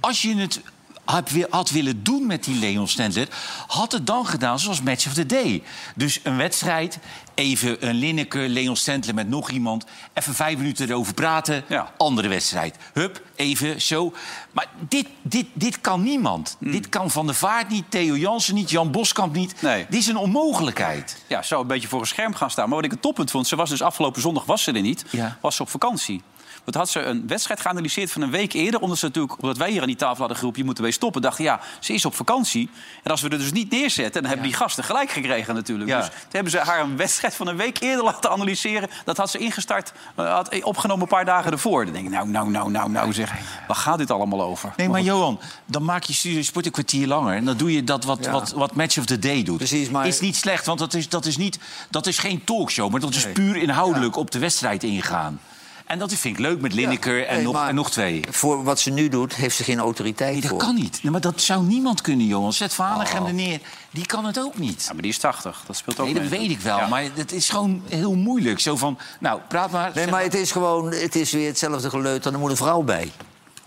Als 0.00 0.22
je 0.22 0.36
het 0.36 0.60
had, 1.06 1.30
wi- 1.30 1.46
had 1.50 1.70
willen 1.70 2.02
doen 2.02 2.26
met 2.26 2.44
die 2.44 2.58
Leon 2.58 2.88
Stendler... 2.88 3.28
had 3.66 3.92
het 3.92 4.06
dan 4.06 4.26
gedaan 4.26 4.58
zoals 4.58 4.82
Match 4.82 5.06
of 5.06 5.12
the 5.14 5.26
Day. 5.26 5.62
Dus 5.94 6.20
een 6.22 6.36
wedstrijd, 6.36 6.98
even 7.34 7.88
een 7.88 7.94
Linneke, 7.94 8.38
Leon 8.38 8.76
Stendler 8.76 9.14
met 9.14 9.28
nog 9.28 9.50
iemand... 9.50 9.84
even 10.14 10.34
vijf 10.34 10.56
minuten 10.56 10.88
erover 10.88 11.14
praten, 11.14 11.64
Ja. 11.68 11.92
andere 11.96 12.28
wedstrijd. 12.28 12.76
Hup, 12.92 13.22
even, 13.36 13.82
zo. 13.82 14.12
Maar 14.52 14.66
dit, 14.88 15.06
dit, 15.22 15.46
dit 15.52 15.80
kan 15.80 16.02
niemand. 16.02 16.56
Dit 16.60 16.88
kan 16.88 17.10
Van 17.10 17.26
der 17.26 17.34
Vaart 17.34 17.68
niet, 17.68 17.84
Theo 17.88 18.16
Jansen 18.16 18.54
niet, 18.54 18.70
Jan 18.70 18.90
Boskamp 18.90 19.34
niet. 19.34 19.54
Hmm. 19.60 19.68
Nee. 19.68 19.86
Dit 19.88 20.00
is 20.00 20.06
een 20.06 20.16
onmogelijkheid. 20.16 21.16
Ja, 21.26 21.42
zou 21.42 21.60
een 21.60 21.66
beetje 21.66 21.88
voor 21.88 22.00
een 22.00 22.06
scherm 22.06 22.34
gaan 22.34 22.50
staan. 22.50 22.66
Maar 22.66 22.76
wat 22.76 22.84
ik 22.84 22.90
het 22.90 23.02
toppunt 23.02 23.30
vond, 23.30 23.46
ze 23.46 23.56
was 23.56 23.70
dus 23.70 23.82
afgelopen 23.82 24.20
zondag 24.22 24.44
was 24.44 24.62
ze 24.62 24.72
er 24.72 24.80
niet. 24.80 25.04
Ja. 25.10 25.38
Was 25.40 25.56
ze 25.56 25.62
op 25.62 25.68
vakantie. 25.70 26.22
Want 26.66 26.78
had 26.78 26.90
ze 26.90 27.00
een 27.02 27.26
wedstrijd 27.26 27.60
geanalyseerd 27.60 28.12
van 28.12 28.22
een 28.22 28.30
week 28.30 28.52
eerder. 28.52 28.80
Omdat, 28.80 28.98
ze 28.98 29.04
natuurlijk, 29.04 29.42
omdat 29.42 29.56
wij 29.56 29.70
hier 29.70 29.80
aan 29.80 29.86
die 29.86 29.96
tafel 29.96 30.18
hadden 30.18 30.36
geroepen, 30.36 30.60
je 30.60 30.66
moet 30.66 30.76
ermee 30.76 30.92
stoppen. 30.92 31.22
Dachten, 31.22 31.44
ja, 31.44 31.60
ze 31.80 31.92
is 31.92 32.04
op 32.04 32.14
vakantie. 32.14 32.70
En 33.02 33.10
als 33.10 33.20
we 33.20 33.28
er 33.28 33.38
dus 33.38 33.52
niet 33.52 33.70
neerzetten, 33.70 34.20
dan 34.22 34.30
hebben 34.30 34.48
die 34.48 34.56
gasten 34.56 34.84
gelijk 34.84 35.10
gekregen 35.10 35.54
natuurlijk. 35.54 35.90
Ja. 35.90 35.98
Dus 35.98 36.06
toen 36.08 36.16
hebben 36.30 36.52
ze 36.52 36.58
haar 36.58 36.80
een 36.80 36.96
wedstrijd 36.96 37.34
van 37.34 37.46
een 37.46 37.56
week 37.56 37.80
eerder 37.80 38.04
laten 38.04 38.30
analyseren. 38.30 38.88
Dat 39.04 39.16
had 39.16 39.30
ze 39.30 39.38
ingestart, 39.38 39.92
eh, 40.14 40.32
had 40.32 40.62
opgenomen 40.62 41.02
een 41.02 41.08
paar 41.08 41.24
dagen 41.24 41.52
ervoor. 41.52 41.84
Dan 41.84 41.92
denk 41.94 42.04
ik, 42.06 42.10
nou, 42.12 42.28
nou, 42.28 42.50
nou, 42.50 42.70
nou, 42.70 42.90
nou 42.90 43.12
zeg. 43.12 43.32
Waar 43.66 43.76
gaat 43.76 43.98
dit 43.98 44.10
allemaal 44.10 44.42
over? 44.42 44.72
Nee, 44.76 44.88
maar 44.88 45.00
Johan, 45.02 45.40
dan 45.66 45.84
maak 45.84 46.02
je 46.02 46.12
Studio 46.12 46.42
Sport 46.42 46.66
een 46.66 46.72
kwartier 46.72 47.06
langer. 47.06 47.34
En 47.36 47.44
dan 47.44 47.56
doe 47.56 47.72
je 47.72 47.84
dat 47.84 48.04
wat, 48.04 48.18
Ja. 48.24 48.30
wat, 48.30 48.50
wat 48.52 48.74
Match 48.74 48.98
of 48.98 49.04
the 49.04 49.18
Day 49.18 49.42
doet. 49.42 49.56
Precies, 49.56 49.90
maar- 49.90 50.06
Is 50.06 50.20
niet 50.20 50.36
slecht, 50.36 50.66
want 50.66 50.78
dat 50.78 50.94
is, 50.94 51.08
dat 51.08 51.24
is, 51.26 51.36
niet, 51.36 51.58
dat 51.90 52.06
is 52.06 52.18
geen 52.18 52.44
talkshow. 52.44 52.90
Maar 52.90 53.00
dat 53.00 53.14
is 53.14 53.32
puur 53.32 53.56
inhoudelijk 53.56 54.16
op 54.16 54.30
de 54.30 54.38
wedstrijd 54.38 54.82
ingaan. 54.82 55.40
En 55.86 55.98
dat 55.98 56.12
vind 56.14 56.34
ik 56.34 56.40
leuk 56.40 56.60
met 56.60 56.72
Lineker 56.72 57.26
en, 57.26 57.34
Nee, 57.34 57.44
nog, 57.44 57.52
maar 57.52 57.68
en 57.68 57.74
nog 57.74 57.90
twee. 57.90 58.24
Voor 58.30 58.64
wat 58.64 58.80
ze 58.80 58.90
nu 58.90 59.08
doet, 59.08 59.34
heeft 59.34 59.56
ze 59.56 59.64
geen 59.64 59.78
autoriteit 59.78 60.32
Nee, 60.32 60.40
dat 60.40 60.50
voor. 60.50 60.58
kan 60.58 60.74
niet. 60.74 60.98
Nee, 61.02 61.12
maar 61.12 61.20
dat 61.20 61.40
zou 61.40 61.64
niemand 61.64 62.00
kunnen, 62.00 62.26
Johan. 62.26 62.52
Zet 62.52 62.74
Valegem 62.74 63.26
er 63.26 63.34
neer. 63.34 63.60
Die 63.90 64.06
kan 64.06 64.24
het 64.24 64.38
ook 64.38 64.58
niet. 64.58 64.84
Ja, 64.86 64.92
maar 64.92 65.02
die 65.02 65.10
is 65.10 65.18
80. 65.18 65.62
Dat 65.66 65.76
speelt 65.76 65.98
ook 66.00 66.04
Nee, 66.06 66.14
dat 66.14 66.22
mee. 66.30 66.38
weet 66.40 66.50
ik 66.50 66.60
wel. 66.60 66.78
Ja. 66.78 66.86
Maar 66.86 67.02
het 67.14 67.32
is 67.32 67.48
gewoon 67.48 67.82
heel 67.88 68.14
moeilijk. 68.14 68.60
Zo 68.60 68.76
van, 68.76 68.98
nou, 69.20 69.40
praat 69.48 69.70
maar. 69.70 69.90
Nee, 69.94 70.06
maar 70.06 70.22
het 70.22 70.34
is 70.34 70.50
gewoon, 70.52 70.92
het 70.92 71.14
is 71.16 71.32
weer 71.32 71.46
hetzelfde 71.46 71.90
geleut, 71.90 72.22
dan 72.22 72.32
er 72.32 72.38
moet 72.38 72.50
een 72.50 72.56
vrouw 72.56 72.82
bij. 72.82 73.12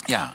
Ja. 0.05 0.34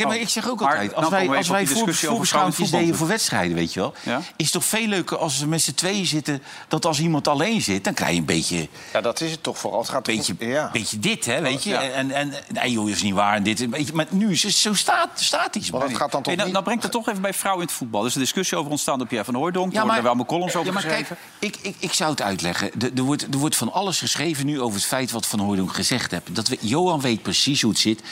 Kijk, 0.00 0.12
maar 0.12 0.22
ik 0.22 0.28
zeg 0.28 0.48
ook 0.48 0.60
Maar 0.60 0.68
altijd, 0.70 0.94
als 0.94 1.08
wij, 1.08 1.28
als 1.36 1.48
wij 1.48 1.62
op 1.62 2.26
die 2.26 2.66
voor, 2.66 2.78
deden 2.78 2.96
voor 2.96 3.06
wedstrijden, 3.06 3.56
weet 3.56 3.72
je 3.72 3.80
wel... 3.80 3.94
Ja? 4.02 4.18
is 4.36 4.44
het 4.44 4.52
toch 4.52 4.64
veel 4.64 4.86
leuker 4.86 5.16
als 5.18 5.38
we 5.38 5.46
met 5.46 5.62
z'n 5.62 5.74
tweeën 5.74 6.06
zitten... 6.06 6.42
dat 6.68 6.86
als 6.86 7.00
iemand 7.00 7.28
alleen 7.28 7.62
zit, 7.62 7.84
dan 7.84 7.94
krijg 7.94 8.12
je 8.12 8.18
een 8.18 8.24
beetje, 8.24 8.68
Ja, 8.92 9.00
dat 9.00 9.20
is 9.20 9.30
het 9.30 9.42
toch 9.42 9.58
vooral. 9.58 9.80
Het 9.80 9.88
gaat 9.88 10.04
toch- 10.04 10.14
beetje, 10.14 10.34
ja. 10.38 10.70
beetje 10.72 10.98
dit, 10.98 11.24
hè, 11.24 11.40
weet 11.40 11.62
je. 11.64 11.70
Ja. 11.70 11.82
En, 11.82 12.10
en, 12.10 12.32
nee, 12.48 12.70
joh, 12.72 12.88
is 12.88 13.02
niet 13.02 13.14
waar. 13.14 13.36
En 13.36 13.42
dit, 13.42 13.92
maar 13.92 14.06
nu 14.10 14.30
is 14.30 14.42
het 14.42 14.54
zo 14.54 14.74
staat, 14.74 15.08
statisch. 15.14 15.70
Maar 15.70 15.80
dat 15.80 15.96
gaat 15.96 15.98
dan 15.98 16.08
toch 16.10 16.24
Hey, 16.24 16.34
nou, 16.34 16.44
niet... 16.44 16.52
nou 16.52 16.64
brengt 16.64 16.82
het 16.82 16.92
toch 16.92 17.08
even 17.08 17.22
bij 17.22 17.34
vrouwen 17.34 17.62
in 17.62 17.68
het 17.68 17.76
voetbal. 17.78 18.00
Er 18.00 18.06
is 18.06 18.14
een 18.14 18.20
discussie 18.20 18.56
over 18.58 18.70
ontstaan 18.70 18.98
door 18.98 19.06
Pierre 19.06 19.24
van 19.26 19.34
Hooijdonk. 19.34 19.72
Ja, 19.72 19.84
maar- 19.84 19.96
er 19.96 20.02
wel 20.02 20.14
mijn 20.14 20.26
columns 20.26 20.54
over 20.56 20.66
ja, 20.66 20.72
maar 20.72 20.82
kijk, 20.86 21.08
ik, 21.38 21.56
ik, 21.62 21.76
ik 21.78 21.92
zou 21.92 22.10
het 22.10 22.22
uitleggen. 22.22 22.70
Er, 22.80 22.90
er, 22.96 23.02
wordt, 23.02 23.22
er 23.22 23.38
wordt 23.38 23.56
van 23.56 23.72
alles 23.72 23.98
geschreven 23.98 24.46
nu 24.46 24.60
over 24.60 24.78
het 24.78 24.86
feit 24.86 25.10
wat 25.10 25.26
Van 25.26 25.38
Hooydonk 25.38 25.74
gezegd 25.74 26.10
heeft. 26.10 26.34
Dat 26.34 26.48
we, 26.48 26.58
Johan 26.60 27.00
weet 27.00 27.22
precies 27.22 27.62
hoe 27.62 27.70
het 27.70 27.80
zit. 27.80 28.02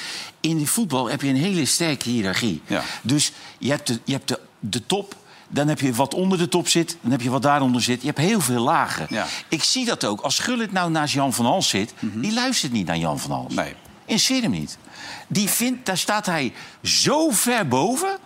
In 0.40 0.58
de 0.58 0.66
voetbal 0.66 1.10
heb 1.10 1.22
je 1.22 1.28
een 1.28 1.36
hele 1.36 1.64
sterke 1.78 2.08
hiërarchie. 2.08 2.62
Ja. 2.66 2.82
Dus 3.02 3.32
je 3.58 3.70
hebt, 3.70 3.86
de, 3.86 4.00
je 4.04 4.12
hebt 4.12 4.28
de, 4.28 4.40
de 4.60 4.86
top... 4.86 5.16
Dan 5.50 5.68
heb 5.68 5.80
je 5.80 5.92
wat 5.92 6.14
onder 6.14 6.38
de 6.38 6.48
top 6.48 6.68
zit, 6.68 6.96
dan 7.00 7.10
heb 7.10 7.20
je 7.20 7.30
wat 7.30 7.42
daaronder 7.42 7.82
zit. 7.82 8.00
Je 8.00 8.06
hebt 8.06 8.18
heel 8.18 8.40
veel 8.40 8.62
lagen. 8.62 9.06
Ja. 9.10 9.26
Ik 9.48 9.62
zie 9.62 9.84
dat 9.84 10.04
ook. 10.04 10.20
Als 10.20 10.38
Gullit 10.38 10.72
nou 10.72 10.90
naast 10.90 11.14
Jan 11.14 11.32
van 11.32 11.44
Hals 11.44 11.68
zit... 11.68 11.92
die 12.00 12.32
luistert 12.32 12.72
niet 12.72 12.86
naar 12.86 12.96
Jan 12.96 13.18
van 13.18 13.30
Hals. 13.30 13.54
Mhm. 13.54 13.62
Nee. 13.62 13.74
Interesseert 14.00 14.42
hem 14.42 14.50
niet. 14.50 14.78
Die 15.28 15.48
vindt, 15.48 15.86
daar 15.86 15.98
staat 15.98 16.26
hij 16.26 16.52
zo 16.82 17.30
ver 17.30 17.68
boven... 17.68 18.18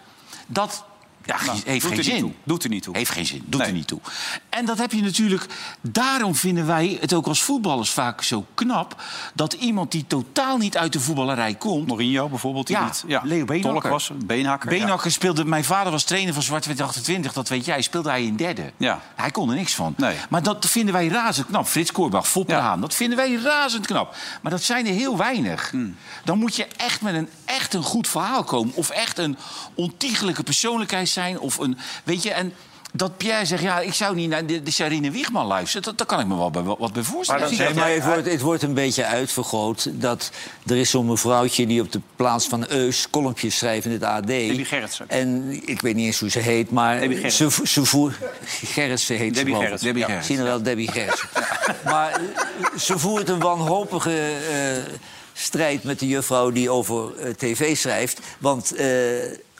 dat 0.46 0.84
Ja, 1.24 1.44
Nou, 1.46 1.58
heeft 1.64 1.86
geen 1.86 2.04
zin. 2.04 2.18
toe. 2.20 2.32
Doet 2.44 2.64
er 2.64 2.70
niet 2.70 2.82
toe. 2.82 2.96
Heeft 2.96 3.10
geen 3.10 3.26
zin, 3.26 3.42
doet 3.46 3.60
er 3.60 3.72
niet 3.72 3.86
toe. 3.86 4.00
En 4.48 4.64
dat 4.64 4.78
heb 4.78 4.92
je 4.92 5.02
natuurlijk... 5.02 5.46
Daarom 5.80 6.34
vinden 6.34 6.66
wij 6.66 6.98
het 7.00 7.12
ook 7.14 7.26
als 7.26 7.42
voetballers 7.42 7.90
vaak 7.90 8.22
zo 8.22 8.46
knap... 8.54 9.02
dat 9.34 9.52
iemand 9.52 9.90
die 9.92 10.06
totaal 10.06 10.56
niet 10.56 10.76
uit 10.76 10.92
de 10.92 11.00
voetballerij 11.00 11.54
komt... 11.54 11.86
Mourinho 11.86 12.28
bijvoorbeeld, 12.28 12.66
die 12.66 12.76
ja, 12.76 12.84
niet- 12.84 13.04
ja, 13.06 13.20
Leo 13.24 13.44
Beenhakker. 13.44 13.80
tolk 13.80 13.92
was, 13.92 14.10
Beenhakker, 14.24 14.68
Beenhakker 14.68 15.10
speelde... 15.10 15.44
Mijn 15.44 15.64
vader 15.64 15.92
was 15.92 16.04
trainer 16.04 16.34
van 16.34 16.42
Zwart-Wit 16.42 16.80
28, 16.80 17.32
dat 17.32 17.48
weet 17.48 17.64
jij. 17.64 17.82
Speelde 17.82 18.08
hij 18.08 18.24
in 18.24 18.36
derde. 18.36 18.72
Ja. 18.76 19.00
Hij 19.14 19.30
kon 19.30 19.50
er 19.50 19.56
niks 19.56 19.74
van. 19.74 19.94
Maar 20.28 20.42
dat 20.42 20.66
vinden 20.66 20.94
wij 20.94 21.08
razend 21.08 21.46
knap. 21.46 21.66
Frits 21.66 21.92
Korbach, 21.92 22.28
Fop 22.28 22.48
de 22.48 22.54
Haan, 22.54 22.80
dat 22.80 22.94
vinden 22.94 23.16
wij 23.16 23.34
razend 23.34 23.86
knap. 23.86 24.14
Maar 24.42 24.50
dat 24.52 24.62
zijn 24.62 24.86
er 24.86 24.92
heel 24.92 25.16
weinig. 25.16 25.70
Hmm. 25.70 25.96
Dan 26.24 26.38
moet 26.38 26.56
je 26.56 26.66
echt 26.76 27.00
met 27.00 27.14
een, 27.14 27.28
echt 27.44 27.74
een 27.74 27.82
goed 27.82 28.08
verhaal 28.08 28.44
komen. 28.44 28.74
Of 28.74 28.90
echt 28.90 29.18
een 29.18 29.36
ontiegelijke 29.74 30.42
persoonlijkheid 30.42 31.08
zijn. 31.12 31.38
Of 31.38 31.58
een, 31.58 31.78
weet 32.04 32.22
je, 32.22 32.30
en 32.30 32.52
dat 32.94 33.16
Pierre 33.16 33.44
zegt, 33.44 33.62
ja, 33.62 33.80
ik 33.80 33.94
zou 33.94 34.14
niet 34.14 34.28
naar 34.28 34.46
de, 34.46 34.62
de 34.62 34.70
Sarine 34.70 35.10
Wiegman 35.10 35.46
luisteren. 35.46 35.82
Dat, 35.82 35.98
daar 35.98 36.06
kan 36.06 36.20
ik 36.20 36.26
me 36.26 36.36
wel 36.36 36.50
bij, 36.50 36.62
wat 36.62 36.92
bij 36.92 37.02
voorstellen. 37.02 37.56
Nee, 37.56 37.74
maar 37.74 37.90
het 37.90 38.04
wordt, 38.04 38.26
het 38.26 38.40
wordt 38.40 38.62
een 38.62 38.74
beetje 38.74 39.04
uitvergroot. 39.04 39.88
Dat 39.92 40.30
er 40.66 40.76
is 40.76 40.90
zo'n 40.90 41.06
mevrouwtje 41.06 41.66
die 41.66 41.80
op 41.80 41.92
de 41.92 42.00
plaats 42.16 42.46
van 42.46 42.64
Eus 42.68 43.10
kolompjes 43.10 43.56
schrijft 43.56 43.86
in 43.86 43.92
het 43.92 44.02
AD. 44.02 44.26
Debbie 44.26 44.64
Gerritsen. 44.64 45.08
En 45.08 45.60
ik 45.66 45.80
weet 45.80 45.94
niet 45.94 46.06
eens 46.06 46.20
hoe 46.20 46.30
ze 46.30 46.38
heet, 46.38 46.70
maar 46.70 47.00
Debbie 47.00 47.30
ze, 47.30 47.50
ze 47.64 47.84
voert... 47.84 48.16
Gerritsen 48.64 49.16
heet 49.16 49.34
Debbie 49.34 49.54
ze. 49.54 49.60
Gerritsen, 49.60 49.94
Debbie 49.94 50.14
ja. 50.14 50.20
Je 50.26 50.42
wel, 50.42 50.62
Debbie 50.62 50.90
Gerritsen. 50.90 51.28
Maar 51.84 52.10
eh, 52.10 52.78
ze 52.78 52.98
voert 52.98 53.28
een 53.28 53.38
wanhopige 53.38 54.32
eh, 54.50 54.94
strijd 55.32 55.84
met 55.84 55.98
de 55.98 56.06
juffrouw 56.06 56.50
die 56.50 56.70
over 56.70 57.16
eh, 57.16 57.30
tv 57.30 57.76
schrijft. 57.76 58.20
Want 58.38 58.74
eh, 58.74 58.86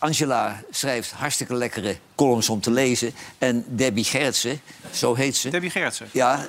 Angela 0.02 0.58
schrijft 0.74 1.12
hartstikke 1.14 1.54
lekkere 1.54 1.92
columns 2.14 2.48
om 2.48 2.61
te 2.61 2.70
lezen. 2.70 3.14
En 3.38 3.64
Debbie 3.68 4.05
Gerritsen, 4.05 4.61
zo 4.90 5.14
heet 5.14 5.37
ze... 5.37 5.48
Debbie 5.51 5.70
Gerritsen. 5.70 6.09
Ja, 6.12 6.46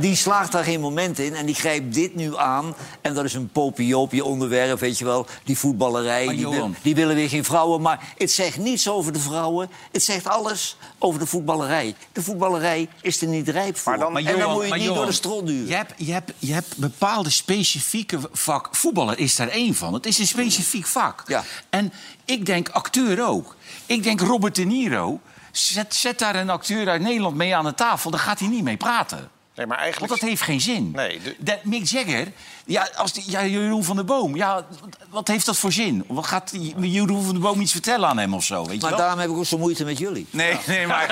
die 0.00 0.16
slaagt 0.16 0.52
daar 0.52 0.64
geen 0.64 0.80
moment 0.80 1.18
in 1.18 1.34
en 1.34 1.46
die 1.46 1.54
grijpt 1.54 1.94
dit 1.94 2.14
nu 2.14 2.36
aan. 2.36 2.74
En 3.00 3.14
dat 3.14 3.24
is 3.24 3.34
een 3.34 3.48
popiopje 3.48 4.24
onderwerp, 4.24 4.80
weet 4.80 4.98
je 4.98 5.04
wel. 5.04 5.26
Die 5.44 5.58
voetballerij, 5.58 6.24
Maar 6.26 6.34
die, 6.34 6.48
wil- 6.48 6.70
die 6.82 6.94
willen 6.94 7.14
weer 7.14 7.28
geen 7.28 7.44
vrouwen. 7.44 7.80
Maar 7.80 8.12
het 8.18 8.30
zegt 8.30 8.58
niets 8.58 8.88
over 8.88 9.12
de 9.12 9.18
vrouwen. 9.20 9.70
Het 9.92 10.02
zegt 10.02 10.26
alles 10.28 10.76
over 10.98 11.20
de 11.20 11.26
voetballerij. 11.26 11.94
De 12.12 12.22
voetballerij 12.22 12.88
is 13.02 13.20
er 13.22 13.28
niet 13.28 13.48
rijp 13.48 13.76
voor. 13.76 13.92
en 13.92 13.98
dan 13.98 14.22
Johan, 14.22 14.52
moet 14.52 14.62
je 14.62 14.68
maar 14.68 14.78
niet 14.78 14.94
door 14.94 15.06
de 15.06 15.12
strot 15.12 15.46
duwen. 15.46 15.66
Je 15.68 15.74
hebt, 15.74 15.92
je, 15.96 16.12
hebt, 16.12 16.32
je 16.38 16.52
hebt 16.52 16.76
bepaalde 16.76 17.30
specifieke 17.30 18.18
vak. 18.32 18.68
Voetballer 18.72 19.18
is 19.18 19.36
daar 19.36 19.48
één 19.48 19.74
van. 19.74 19.94
Het 19.94 20.06
is 20.06 20.18
een 20.18 20.26
specifiek 20.26 20.86
vak. 20.86 21.22
En 21.70 21.92
ik 22.24 22.46
denk 22.46 22.68
acteur 22.68 23.26
ook. 23.28 23.56
Ik 23.86 24.02
denk 24.02 24.20
Robert 24.20 24.54
De 24.54 24.64
Niro. 24.64 25.15
Zet, 25.58 25.94
zet 25.94 26.18
daar 26.18 26.36
een 26.36 26.50
acteur 26.50 26.88
uit 26.88 27.00
Nederland 27.00 27.36
mee 27.36 27.56
aan 27.56 27.64
de 27.64 27.74
tafel. 27.74 28.10
Dan 28.10 28.20
gaat 28.20 28.38
hij 28.38 28.48
niet 28.48 28.64
mee 28.64 28.76
praten. 28.76 29.30
Nee, 29.56 29.66
maar 29.66 29.78
eigenlijk... 29.78 30.08
Want 30.08 30.20
dat 30.20 30.30
heeft 30.30 30.42
geen 30.42 30.60
zin. 30.60 30.90
Nee, 30.94 31.20
de- 31.22 31.36
Dat 31.38 31.64
Mick 31.64 31.84
Jagger, 31.86 32.26
ja, 32.64 32.88
als 32.96 33.12
die, 33.12 33.24
ja, 33.26 33.44
Jeroen 33.44 33.84
van 33.84 33.96
der 33.96 34.04
Boom... 34.04 34.36
Ja, 34.36 34.66
wat- 35.10 35.28
heeft 35.28 35.46
dat 35.46 35.56
voor 35.56 35.72
zin? 35.72 36.04
Wat 36.08 36.26
gaat 36.26 36.50
die- 36.50 36.74
Jeroen 36.80 37.22
van 37.24 37.32
der 37.32 37.42
Boom 37.42 37.60
iets 37.60 37.72
vertellen 37.72 38.08
aan 38.08 38.18
hem 38.18 38.34
of 38.34 38.44
zo? 38.44 38.64
Weet 38.64 38.74
je 38.74 38.80
Maar 38.80 38.90
wel? 38.90 38.98
daarom 38.98 39.18
heb 39.18 39.30
ik 39.30 39.36
ook 39.36 39.44
zo 39.46 39.58
moeite 39.58 39.84
met 39.84 39.98
jullie. 39.98 40.26
Nee, 40.30 40.56
nee, 40.66 40.86
maar, 40.86 41.06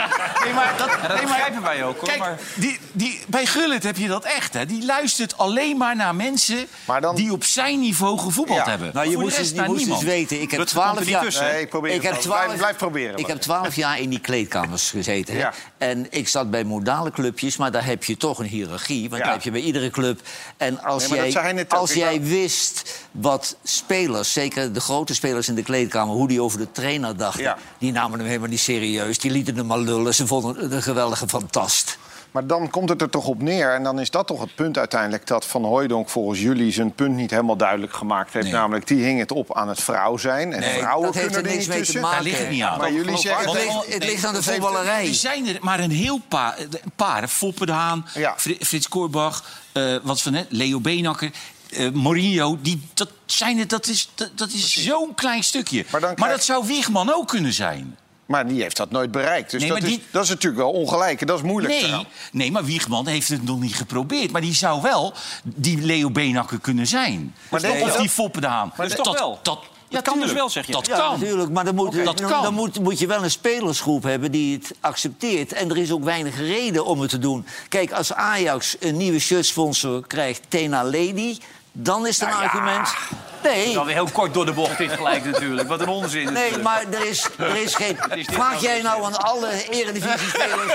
nee, 0.45 0.53
maar 0.53 0.75
dat, 0.79 0.87
Ja, 0.89 0.93
dat 0.93 1.09
nee, 1.09 1.17
maar- 1.17 1.23
begrijpen 1.27 1.63
wij 1.63 1.85
ook, 1.85 1.97
hoor, 1.99 2.09
Kijk, 2.09 2.19
maar- 2.19 2.39
die, 2.57 2.79
die, 2.93 3.21
bij 3.29 3.47
Gullit 3.47 3.83
heb 3.83 3.97
je 3.97 4.09
dat 4.09 4.25
echt, 4.25 4.53
hè? 4.55 4.67
Die 4.67 4.85
luistert 4.85 5.39
alleen 5.39 5.77
maar 5.77 5.97
naar 5.97 6.15
mensen 6.15 6.67
die 7.15 7.33
op 7.33 7.45
zijn 7.45 7.81
niveau 7.81 8.19
gevoetbald 8.19 8.65
hebben. 8.67 8.91
Nou, 8.95 9.11
je 9.11 9.17
moest, 9.19 9.37
je 9.37 9.43
moest 9.43 9.59
eens 9.71 9.79
niemand. 9.79 10.03
weten, 10.03 10.41
ik 10.41 10.51
heb 10.51 10.61
twaalf 10.63 11.09
jaar... 11.09 11.23
tussen. 11.23 11.45
Nee, 11.45 11.61
ik 11.61 11.69
probeer 11.69 11.91
ik 11.91 12.03
het 12.03 12.05
heb 12.05 12.13
wel. 12.13 12.23
twaalf, 12.23 12.45
Blijf- 12.45 12.59
blijf 12.61 12.77
proberen, 12.77 13.17
Ik 13.19 13.27
heb 13.27 13.41
twaalf 13.41 13.77
jaar 13.77 13.99
in 14.01 14.09
die 14.11 14.19
kleedkamers 14.21 14.91
gezeten. 14.91 15.35
hè. 15.35 15.41
Ja. 15.41 15.53
En 15.79 16.07
ik 16.11 16.29
zat 16.29 16.51
bij 16.51 16.65
modale 16.65 17.11
clubjes, 17.11 17.57
maar 17.57 17.71
daar 17.73 17.85
heb 17.85 18.05
je 18.05 18.17
toch 18.17 18.34
een 18.39 18.47
hiërarchie. 18.47 19.09
Want 19.09 19.17
Ja. 19.21 19.25
daar 19.25 19.33
heb 19.35 19.43
je 19.43 19.51
bij 19.51 19.61
iedere 19.61 19.91
club. 19.91 20.21
En 20.57 20.83
als 20.83 21.09
Nee, 21.09 21.21
dat 21.21 21.33
jij, 21.33 21.61
ook. 21.61 21.73
als 21.73 21.93
jij 21.93 22.21
wist 22.23 23.01
wat 23.11 23.57
spelers, 23.63 24.33
zeker 24.33 24.73
de 24.73 24.81
grote 24.81 25.15
spelers 25.15 25.49
in 25.49 25.55
de 25.55 25.63
kleedkamer... 25.63 26.15
hoe 26.15 26.29
die 26.29 26.43
over 26.43 26.59
de 26.59 26.73
trainer 26.73 27.17
dachten, 27.17 27.43
Ja. 27.43 27.59
die 27.79 27.93
namen 27.93 28.19
hem 28.19 28.29
helemaal 28.29 28.49
niet 28.49 28.61
serieus. 28.61 29.19
Die 29.19 29.31
lieten 29.31 29.57
hem 29.57 29.67
maar 29.67 29.79
lullen. 29.79 30.15
Ze 30.15 30.27
vonden 30.27 30.57
het 30.63 30.73
een 30.73 30.83
geweldige 30.83 31.29
fantast. 31.29 31.99
Maar 32.35 32.47
dan 32.47 32.71
komt 32.71 32.89
het 32.89 33.03
er 33.03 33.11
toch 33.11 33.27
op 33.27 33.43
neer. 33.43 33.75
En 33.75 33.83
dan 33.83 34.01
is 34.01 34.11
dat 34.11 34.27
toch 34.27 34.41
het 34.41 34.55
punt 34.55 34.79
uiteindelijk... 34.79 35.27
dat 35.27 35.47
Van 35.47 35.65
Hooijdonk 35.65 36.09
volgens 36.09 36.41
jullie 36.41 36.73
zijn 36.73 36.93
punt 36.95 37.17
niet 37.17 37.31
helemaal 37.31 37.57
duidelijk 37.57 37.93
gemaakt 37.93 38.33
heeft. 38.33 38.51
Namelijk, 38.51 38.87
die 38.87 39.05
hing 39.05 39.19
het 39.19 39.33
op 39.33 39.57
aan 39.57 39.69
het 39.69 39.81
vrouw 39.81 40.17
zijn. 40.17 40.53
En 40.53 40.61
Nee, 40.61 40.79
vrouwen 40.79 41.05
dat 41.07 41.15
heeft 41.15 41.27
kunnen 41.27 41.45
er 41.45 41.51
er 41.51 41.57
niks 41.57 41.67
niet 41.67 41.69
mee 41.77 41.79
te 41.79 41.85
tussen. 41.85 42.01
maken. 42.03 42.17
Daar 42.17 42.27
ligt 42.27 42.39
het 42.39 42.51
niet 42.51 42.63
aan. 42.63 42.79
Maar 42.79 42.93
jullie 42.93 43.17
zeggen... 43.17 43.45
Het 43.51 43.55
ligt- 43.55 43.93
het 43.95 44.05
ligt 44.05 44.25
aan 44.25 44.33
de 44.35 44.37
heeft- 44.39 44.51
voetballerij. 44.51 45.09
Er 45.09 45.15
zijn 45.15 45.47
er 45.49 45.57
maar 45.61 45.81
een 45.81 45.91
heel 45.91 46.19
paar. 46.29 46.59
Een 46.59 46.93
paar 46.97 47.29
Foppe 47.29 47.67
de 47.67 47.73
Haan, 47.73 48.07
Fri- 48.37 48.59
Frits 48.61 48.89
Korbach, 48.89 49.45
eh, 49.73 49.97
wat 50.03 50.23
van 50.23 50.33
net, 50.33 50.47
Leo 50.49 50.81
Beenakker... 50.81 51.31
eh, 51.71 51.91
Mourinho, 51.91 52.59
die, 52.63 52.89
dat, 52.95 53.09
zijn 53.27 53.59
het, 53.59 53.69
dat 53.71 53.87
is, 53.87 54.11
dat, 54.15 54.31
dat 54.35 54.49
is 54.53 54.73
zo'n 54.85 55.15
klein 55.15 55.43
stukje. 55.45 55.85
Maar, 56.17 56.29
dat 56.29 56.45
zou 56.45 56.67
Wiegman 56.67 57.15
ook 57.15 57.29
kunnen 57.29 57.53
zijn. 57.53 57.97
Maar 58.27 58.47
die 58.49 58.63
heeft 58.63 58.77
dat 58.77 58.91
nooit 58.91 59.11
bereikt. 59.11 59.51
Dus 59.51 59.61
Nee, 59.61 59.71
dat, 59.71 59.83
is, 59.83 59.99
dat 60.11 60.23
is 60.23 60.29
natuurlijk 60.29 60.63
wel 60.63 60.71
ongelijk. 60.71 61.21
En 61.21 61.27
dat 61.27 61.37
is 61.37 61.45
moeilijk. 61.45 61.75
Nee, 61.75 61.85
eraan. 61.85 62.05
nee, 62.33 62.51
maar 62.51 62.65
Wiegman 62.65 63.07
heeft 63.07 63.29
het 63.29 63.45
nog 63.45 63.61
niet 63.61 63.75
geprobeerd. 63.75 64.31
Maar 64.31 64.41
die 64.41 64.55
zou 64.55 64.83
wel 64.83 65.13
die 65.45 65.81
Leo 65.81 66.11
Beenakker 66.11 66.61
kunnen 66.61 66.87
zijn. 66.87 67.35
Maar 67.51 67.61
of 67.71 67.89
dat? 67.89 67.99
die 67.99 68.09
Foppe 68.09 68.41
de 68.41 68.47
Haan. 68.47 68.73
Maar 68.77 68.87
dus 68.89 68.97
toch 68.97 69.19
wel? 69.19 69.39
Dat, 69.43 70.03
kan 70.03 70.21
dus 70.21 70.33
wel, 70.33 70.49
zeg 70.49 70.67
je. 70.67 70.73
Dat 70.73 70.87
Ja, 70.87 70.97
kan. 70.97 71.21
natuurlijk. 71.21 71.51
Maar 71.51 71.65
dan, 71.65 71.75
moet, 71.75 72.05
dat 72.05 72.21
kan. 72.21 72.43
dan 72.43 72.55
moet, 72.55 72.81
moet 72.81 72.99
je 72.99 73.07
wel 73.07 73.25
een 73.25 73.31
spelersgroep 73.31 74.03
hebben 74.03 74.33
die 74.33 74.55
het 74.57 74.75
accepteert. 74.81 75.53
En 75.53 75.71
er 75.71 75.77
is 75.77 75.93
ook 75.93 76.05
weinig 76.05 76.37
reden 76.39 76.85
om 76.85 77.01
het 77.01 77.11
te 77.11 77.19
doen. 77.19 77.47
Kijk, 77.69 77.93
als 77.93 78.13
Ajax 78.13 78.77
een 78.81 78.97
nieuwe 78.97 79.19
shirtsponsor 79.19 80.07
krijgt, 80.07 80.43
Tena 80.49 80.85
Lady... 80.85 81.39
dan 81.77 82.07
is 82.07 82.21
het 82.21 82.29
een 82.29 82.35
argument... 82.35 82.95
Nee, 83.43 83.75
Dan 83.75 83.87
weer 83.87 83.95
heel 83.95 84.09
kort 84.13 84.35
door 84.35 84.47
de 84.47 84.53
bocht 84.53 84.79
dit 84.79 84.93
gelijk 84.93 85.25
natuurlijk. 85.25 85.69
Wat 85.69 85.81
een 85.81 85.89
onzin. 85.89 86.25
nee 86.25 86.33
natuurlijk. 86.33 86.63
maar 86.63 86.85
er 86.91 87.09
is, 87.09 87.29
er 87.39 87.57
is 87.57 87.75
geen... 87.75 87.99
is 88.15 88.27
Vraag 88.33 88.51
nou 88.51 88.63
jij 88.63 88.83
nou 88.83 89.05
aan 89.05 89.17
alle 89.17 89.49
eredivisie-spelers... 89.71 90.73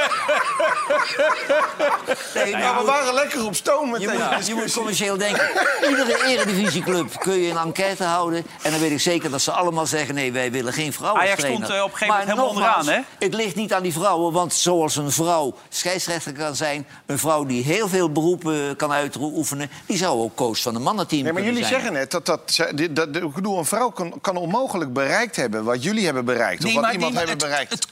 Nee, 2.33 2.49
Ja, 2.49 2.79
we 2.79 2.85
waren 2.85 3.13
lekker 3.13 3.45
op 3.45 3.55
stoom 3.55 3.89
met 3.89 4.01
Je 4.01 4.07
deze 4.07 4.35
moet, 4.35 4.47
je 4.47 4.53
moet 4.53 4.73
commercieel 4.73 5.17
denken. 5.17 5.49
Iedere 5.89 6.25
eredivisieclub 6.25 7.19
kun 7.19 7.33
je 7.33 7.51
een 7.51 7.57
enquête 7.57 8.03
houden. 8.03 8.45
En 8.61 8.71
dan 8.71 8.79
weet 8.79 8.91
ik 8.91 8.99
zeker 8.99 9.31
dat 9.31 9.41
ze 9.41 9.51
allemaal 9.51 9.85
zeggen... 9.85 10.15
nee, 10.15 10.31
wij 10.31 10.51
willen 10.51 10.73
geen 10.73 10.93
vrouwen 10.93 11.21
Ajax 11.21 11.43
stond, 11.43 11.69
eh, 11.69 11.83
op 11.83 11.91
een 11.91 11.97
gegeven 11.97 12.07
moment 12.07 12.37
Maar 12.37 12.47
helemaal 12.47 12.79
onderaan, 12.79 13.05
Het 13.19 13.33
ligt 13.33 13.55
niet 13.55 13.73
aan 13.73 13.83
die 13.83 13.93
vrouwen. 13.93 14.33
Want 14.33 14.53
zoals 14.53 14.95
een 14.95 15.11
vrouw 15.11 15.53
scheidsrechter 15.69 16.33
kan 16.33 16.55
zijn... 16.55 16.87
een 17.05 17.19
vrouw 17.19 17.45
die 17.45 17.63
heel 17.63 17.87
veel 17.87 18.11
beroepen 18.11 18.75
kan 18.75 18.91
uitoefenen... 18.91 19.69
die 19.85 19.97
zou 19.97 20.21
ook 20.21 20.35
coach 20.35 20.61
van 20.61 20.75
een 20.75 20.81
mannenteam 20.89 21.23
Nee, 21.23 21.33
maar 21.33 21.41
jullie 21.43 21.57
zijn. 21.65 21.73
zeggen 21.73 21.93
net 21.93 22.11
dat, 22.11 22.25
dat, 22.25 22.59
dat, 22.91 23.15
ik 23.15 23.33
bedoel, 23.33 23.57
een 23.57 23.65
vrouw 23.65 23.89
kan, 23.89 24.13
kan 24.21 24.35
onmogelijk 24.37 24.93
bereikt 24.93 25.35
hebben 25.35 25.63
wat 25.63 25.83
jullie 25.83 26.05
hebben 26.05 26.25
bereikt. 26.25 26.65
of 26.65 26.73
wat 26.73 26.91
iemand 26.93 27.13
hebben 27.13 27.29
het- 27.29 27.37
bereikt. 27.43 27.71
het- 27.71 27.87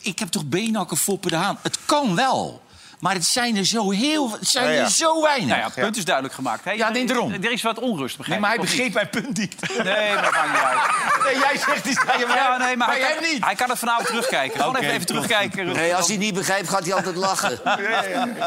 ik 0.00 0.18
heb 0.18 0.28
toch 0.28 0.44
Beenakker, 0.44 0.96
Foppe 0.96 1.28
de 1.28 1.36
Haan. 1.36 1.58
Het 1.62 1.78
kan 1.86 2.14
wel. 2.16 2.62
Maar 3.00 3.14
het 3.14 3.24
zijn 3.26 3.56
er 3.56 3.64
zo 3.64 3.90
heel 3.90 4.30
het 4.32 4.48
zijn 4.48 4.64
Ja, 4.66 4.70
ja. 4.72 4.82
er 4.84 4.90
zo 4.90 5.22
weinig. 5.22 5.46
Nou 5.48 5.58
ja, 5.60 5.64
het 5.66 5.74
punt 5.74 5.96
is 5.96 6.04
duidelijk 6.04 6.34
gemaakt. 6.34 6.64
Hey, 6.64 6.76
Ja, 6.76 6.88
nee, 6.88 7.06
daarom. 7.06 7.32
Er 7.32 7.52
is 7.52 7.62
wat 7.62 7.78
onrust, 7.78 8.16
begrijp 8.16 8.40
Nee, 8.40 8.48
maar 8.50 8.58
hij 8.58 8.66
begreep 8.66 8.84
niet? 8.84 8.94
mijn 8.94 9.08
punt 9.10 9.38
niet. 9.38 9.84
Nee, 9.84 10.14
maar 10.14 10.22
dat 10.22 10.32
maakt 10.32 10.48
niet 10.52 10.60
uit. 10.62 10.80
Nee, 11.24 11.34
jij 11.38 11.58
zegt 11.58 12.08
aan 12.10 12.18
je 12.18 12.26
Ja, 12.26 12.56
nee, 12.56 12.76
maar 12.76 12.88
hij 12.88 13.00
kan, 13.00 13.22
niet. 13.32 13.44
hij 13.44 13.54
kan 13.54 13.70
het 13.70 13.78
vanavond 13.78 14.06
terugkijken. 14.06 14.56
Gewoon 14.60 14.74
Oké, 14.74 14.82
even, 14.84 14.94
even 14.94 15.06
terugkijken. 15.06 15.66
Nee, 15.66 15.94
als 15.94 16.06
hij 16.06 16.14
het 16.16 16.24
niet 16.24 16.34
begrijpt, 16.34 16.68
gaat 16.68 16.84
hij 16.84 16.94
altijd 16.94 17.16
lachen. 17.16 17.64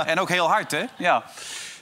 En 0.05 0.19
ook 0.19 0.29
heel 0.29 0.47
hard, 0.47 0.71
hè? 0.71 0.83
Ja. 0.97 1.23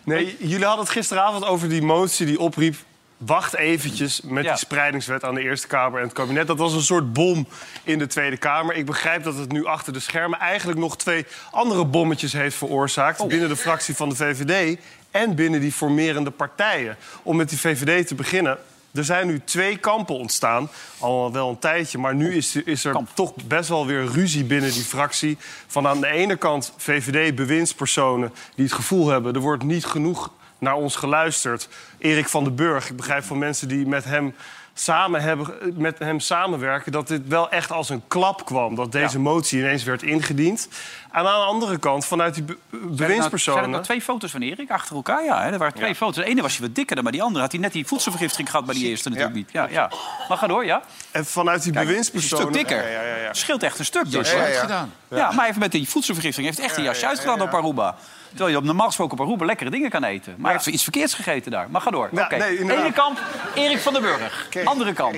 Nee, 0.03 0.35
jullie 0.39 0.65
hadden 0.65 0.83
het 0.85 0.93
gisteravond 0.93 1.45
over 1.45 1.69
die 1.69 1.81
motie 1.81 2.25
die 2.25 2.39
opriep... 2.39 2.75
wacht 3.17 3.55
eventjes 3.55 4.21
met 4.23 4.43
Ja. 4.43 4.49
die 4.49 4.59
spreidingswet 4.59 5.23
aan 5.23 5.35
de 5.35 5.41
Eerste 5.41 5.67
Kamer 5.67 5.99
en 5.99 6.05
het 6.05 6.13
kabinet. 6.13 6.47
Dat 6.47 6.57
was 6.57 6.73
een 6.73 6.81
soort 6.81 7.13
bom 7.13 7.47
in 7.83 7.99
de 7.99 8.07
Tweede 8.07 8.37
Kamer. 8.37 8.75
Ik 8.75 8.85
begrijp 8.85 9.23
dat 9.23 9.37
het 9.37 9.51
nu 9.51 9.65
achter 9.65 9.93
de 9.93 9.99
schermen 9.99 10.39
eigenlijk 10.39 10.79
nog 10.79 10.97
twee 10.97 11.25
andere 11.51 11.85
bommetjes 11.85 12.33
heeft 12.33 12.55
veroorzaakt... 12.55 13.19
Oh. 13.19 13.27
binnen 13.27 13.49
de 13.49 13.55
fractie 13.55 13.95
van 13.95 14.09
de 14.09 14.15
VVD 14.15 14.79
en 15.11 15.35
binnen 15.35 15.59
die 15.59 15.71
formerende 15.71 16.31
partijen. 16.31 16.97
Om 17.23 17.35
met 17.35 17.49
die 17.49 17.59
VVD 17.59 18.07
te 18.07 18.15
beginnen... 18.15 18.57
Er 18.93 19.03
zijn 19.03 19.27
nu 19.27 19.41
twee 19.43 19.77
kampen 19.77 20.15
ontstaan, 20.15 20.69
al 20.99 21.31
wel 21.31 21.49
een 21.49 21.59
tijdje. 21.59 21.97
Maar 21.97 22.15
nu 22.15 22.35
is, 22.35 22.55
is 22.55 22.85
er 22.85 22.97
toch 23.13 23.33
best 23.35 23.69
wel 23.69 23.85
weer 23.85 24.05
ruzie 24.05 24.43
binnen 24.43 24.71
die 24.71 24.83
fractie. 24.83 25.37
Van 25.67 25.87
aan 25.87 26.01
de 26.01 26.07
ene 26.07 26.35
kant 26.35 26.73
VVD-bewindspersonen 26.77 28.33
die 28.55 28.65
het 28.65 28.73
gevoel 28.73 29.07
hebben... 29.07 29.33
er 29.33 29.39
wordt 29.39 29.63
niet 29.63 29.85
genoeg 29.85 30.31
naar 30.59 30.75
ons 30.75 30.95
geluisterd. 30.95 31.69
Erik 31.97 32.27
van 32.27 32.43
den 32.43 32.55
Burg, 32.55 32.89
ik 32.89 32.95
begrijp 32.95 33.23
van 33.23 33.37
mensen 33.37 33.67
die 33.67 33.87
met 33.87 34.03
hem 34.03 34.35
samen 34.73 35.21
hebben, 35.21 35.73
met 35.77 35.99
hem 35.99 36.19
samenwerken... 36.19 36.91
dat 36.91 37.07
dit 37.07 37.27
wel 37.27 37.49
echt 37.49 37.71
als 37.71 37.89
een 37.89 38.03
klap 38.07 38.45
kwam. 38.45 38.75
Dat 38.75 38.91
deze 38.91 39.19
motie 39.19 39.59
ineens 39.59 39.83
werd 39.83 40.03
ingediend. 40.03 40.67
En 41.11 41.19
aan 41.19 41.23
de 41.23 41.45
andere 41.45 41.77
kant, 41.77 42.05
vanuit 42.05 42.33
die 42.33 42.43
er 42.47 42.57
nou- 42.69 42.95
bewindspersonen... 42.95 43.59
Zijn 43.59 43.63
er 43.63 43.69
nou 43.69 43.83
twee 43.83 44.01
foto's 44.01 44.31
van 44.31 44.41
Erik 44.41 44.71
achter 44.71 44.95
elkaar? 44.95 45.23
Ja, 45.23 45.43
hè? 45.43 45.51
er 45.51 45.57
waren 45.57 45.73
twee 45.75 45.95
foto's. 45.95 46.15
De 46.15 46.29
ene 46.29 46.41
was 46.41 46.55
je 46.55 46.61
wat 46.61 46.75
dikker 46.75 46.95
dan, 46.95 47.03
maar 47.03 47.13
die 47.13 47.23
andere 47.23 47.41
had 47.41 47.51
hij 47.51 47.61
net 47.61 47.71
die 47.71 47.87
voedselvergiftiging 47.87 48.49
gehad 48.49 48.65
bij 48.65 48.75
die 48.75 48.87
eerste 48.87 49.09
natuurlijk 49.09 49.35
niet. 49.35 49.51
Ja, 49.51 49.67
ja. 49.69 49.91
Maar 50.27 50.37
ga 50.37 50.47
door, 50.47 50.65
ja. 50.65 50.81
En 51.11 51.25
vanuit 51.25 51.63
die 51.63 51.71
Kijk, 51.71 51.85
bewindspersonen... 51.85 52.47
Een 52.47 52.53
stuk 52.53 52.67
dikker. 52.67 52.91
Ja, 52.91 53.01
ja, 53.01 53.07
ja, 53.07 53.23
ja. 53.23 53.33
Scheelt 53.33 53.63
echt 53.63 53.79
een 53.79 53.85
stuk 53.85 54.11
dus. 54.11 54.31
Ja, 54.31 54.87
ja, 55.09 55.31
maar 55.31 55.47
even 55.47 55.59
met 55.59 55.71
die 55.71 55.89
voedselvergiftiging 55.89 56.55
heeft 56.55 56.67
echt 56.67 56.77
een 56.77 56.83
jasje 56.83 57.07
uitgedaan 57.07 57.41
op 57.41 57.53
Aruba. 57.53 57.95
Terwijl 58.35 58.51
je 58.51 58.57
op 58.57 58.63
normaal 58.63 58.87
gesproken 58.87 59.19
op 59.19 59.25
Aruba 59.25 59.45
lekkere 59.45 59.69
dingen 59.69 59.89
kan 59.89 60.03
eten. 60.03 60.33
Maar 60.37 60.51
hij 60.51 60.53
heeft 60.53 60.73
iets 60.75 60.83
verkeerds 60.83 61.13
gegeten 61.13 61.51
daar. 61.51 61.67
Maar 61.69 61.81
ga 61.81 61.91
door. 61.91 62.09
Ja, 62.11 62.23
Oké. 62.23 62.35
nee, 62.37 62.57
inderdaad. 62.57 62.85
Ene 62.85 62.93
kant, 62.93 63.19
Erik 63.55 63.79
van 63.79 63.93
den 63.93 64.01
Burg. 64.01 64.47
Andere 64.63 64.93
kant. 64.93 65.15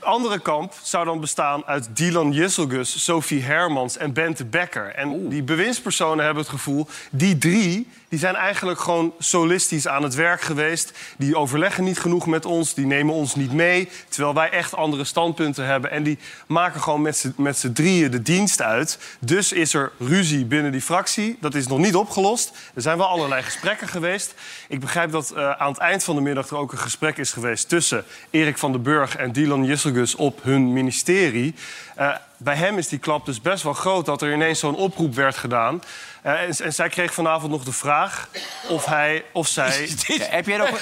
andere 0.00 0.38
kamp 0.38 0.72
zou 0.82 1.04
dan 1.04 1.20
bestaan 1.20 1.66
uit 1.66 1.96
Dylan 1.96 2.32
Jisselgus, 2.32 3.04
Sophie 3.04 3.42
Hermans 3.42 3.96
en 3.96 4.12
Bente 4.12 4.44
Becker. 4.44 4.94
En 4.94 5.28
die 5.28 5.42
bewindspersonen 5.42 6.24
hebben 6.24 6.42
het 6.42 6.52
gevoel, 6.52 6.86
die 7.10 7.38
drie 7.38 7.88
die 8.12 8.20
zijn 8.20 8.34
eigenlijk 8.34 8.80
gewoon 8.80 9.12
solistisch 9.18 9.88
aan 9.88 10.02
het 10.02 10.14
werk 10.14 10.40
geweest. 10.40 10.92
Die 11.18 11.36
overleggen 11.36 11.84
niet 11.84 11.98
genoeg 11.98 12.26
met 12.26 12.44
ons, 12.46 12.74
die 12.74 12.86
nemen 12.86 13.14
ons 13.14 13.34
niet 13.34 13.52
mee. 13.52 13.88
Terwijl 14.08 14.34
wij 14.34 14.50
echt 14.50 14.74
andere 14.74 15.04
standpunten 15.04 15.64
hebben. 15.66 15.90
En 15.90 16.02
die 16.02 16.18
maken 16.46 16.80
gewoon 16.80 17.02
met 17.36 17.56
z'n- 17.58 17.72
drieën 17.72 18.10
de 18.10 18.22
dienst 18.22 18.62
uit. 18.62 18.98
Dus 19.20 19.52
is 19.52 19.74
er 19.74 19.92
ruzie 19.98 20.44
binnen 20.44 20.72
die 20.72 20.80
fractie. 20.80 21.36
Dat 21.40 21.54
is 21.54 21.66
nog 21.66 21.78
niet 21.78 21.94
opgelost. 21.96 22.52
Er 22.74 22.82
zijn 22.82 22.98
wel 22.98 23.06
allerlei 23.06 23.42
gesprekken 23.42 23.88
geweest. 23.88 24.34
Ik 24.68 24.80
begrijp 24.80 25.10
dat 25.12 25.30
eh, 25.30 25.50
aan 25.50 25.70
het 25.72 25.80
eind 25.80 26.04
van 26.04 26.14
de 26.14 26.20
middag 26.20 26.48
er 26.48 26.56
ook 26.56 26.72
een 26.72 26.78
gesprek 26.78 27.16
is 27.18 27.32
geweest... 27.32 27.68
tussen 27.68 28.04
Erik 28.30 28.58
van 28.58 28.72
den 28.72 28.82
Burg 28.82 29.16
en 29.16 29.32
Dylan 29.32 29.64
Jisselgus 29.64 30.14
op 30.14 30.42
hun 30.42 30.72
ministerie. 30.72 31.54
Eh, 32.02 32.14
bij 32.36 32.54
hem 32.54 32.78
is 32.78 32.88
die 32.88 32.98
klap 32.98 33.26
dus 33.26 33.40
best 33.40 33.62
wel 33.62 33.72
groot 33.72 34.06
dat 34.06 34.22
er 34.22 34.32
ineens 34.32 34.58
zo'n 34.58 34.74
oproep 34.74 35.14
werd 35.14 35.36
gedaan. 35.36 35.82
Eh, 36.22 36.40
en, 36.40 36.56
en 36.58 36.72
zij 36.72 36.88
kreeg 36.88 37.14
vanavond 37.14 37.52
nog 37.52 37.64
de 37.64 37.72
vraag 37.72 38.28
of 38.68 38.84
hij 38.84 39.24
of 39.32 39.48
zij. 39.48 39.88
Ja, 40.06 40.24
heb 40.24 40.46
jij 40.46 40.56
nog... 40.56 40.68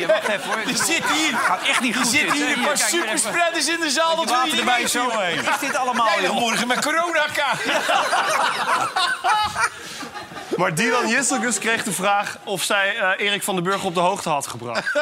Ja, 0.00 0.06
wacht 0.06 0.28
even 0.28 0.44
hoor. 0.44 0.56
Er 0.56 0.76
zitten 0.76 1.14
hier, 1.14 1.36
Gaat 1.36 1.66
echt 1.66 1.80
niet 1.80 1.96
goed. 1.96 2.06
zitten 2.06 2.32
dit, 2.36 2.46
hier 2.46 2.56
een 2.56 2.64
paar 2.64 2.78
superspreaders 2.78 3.68
in 3.68 3.80
de 3.80 3.90
zaal. 3.90 4.16
Dat 4.16 4.26
die 4.26 4.36
wil 4.36 4.46
je 4.46 4.58
erbij 4.58 4.86
zo. 4.86 5.02
joh. 5.02 5.28
Is 5.28 5.58
dit 5.60 5.76
allemaal, 5.76 6.20
Jij 6.20 6.30
morgen 6.30 6.66
met 6.66 6.84
corona 6.84 7.26
Maar 10.56 10.74
Dylan 10.74 11.08
Jisselgus 11.08 11.58
kreeg 11.58 11.82
de 11.82 11.92
vraag 11.92 12.38
of 12.44 12.62
zij 12.62 12.96
eh, 12.96 13.26
Erik 13.26 13.42
van 13.42 13.54
den 13.54 13.64
Burg 13.64 13.84
op 13.84 13.94
de 13.94 14.00
hoogte 14.00 14.28
had 14.28 14.46
gebracht. 14.46 14.92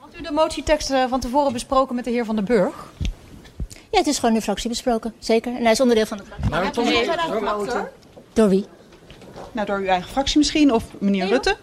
Had 0.00 0.14
u 0.18 0.22
de 0.22 0.32
motietekst 0.32 0.92
van 1.08 1.20
tevoren 1.20 1.52
besproken 1.52 1.94
met 1.94 2.04
de 2.04 2.10
heer 2.10 2.24
Van 2.24 2.34
den 2.34 2.44
Burg? 2.44 2.74
Ja, 3.90 3.98
het 3.98 4.06
is 4.06 4.14
gewoon 4.14 4.30
in 4.30 4.36
de 4.36 4.44
fractie 4.44 4.68
besproken, 4.68 5.14
zeker. 5.18 5.54
En 5.56 5.62
hij 5.62 5.72
is 5.72 5.80
onderdeel 5.80 6.06
van 6.06 6.16
de 6.16 6.24
fractie. 6.24 6.50
Maar 6.50 6.84
nee, 6.84 7.06
nee. 7.06 7.84
Door 8.32 8.48
wie? 8.48 8.66
Nou, 9.52 9.66
door 9.66 9.78
uw 9.78 9.86
eigen 9.86 10.10
fractie 10.10 10.38
misschien, 10.38 10.72
of 10.72 10.84
meneer 10.98 11.26
Rutte? 11.26 11.56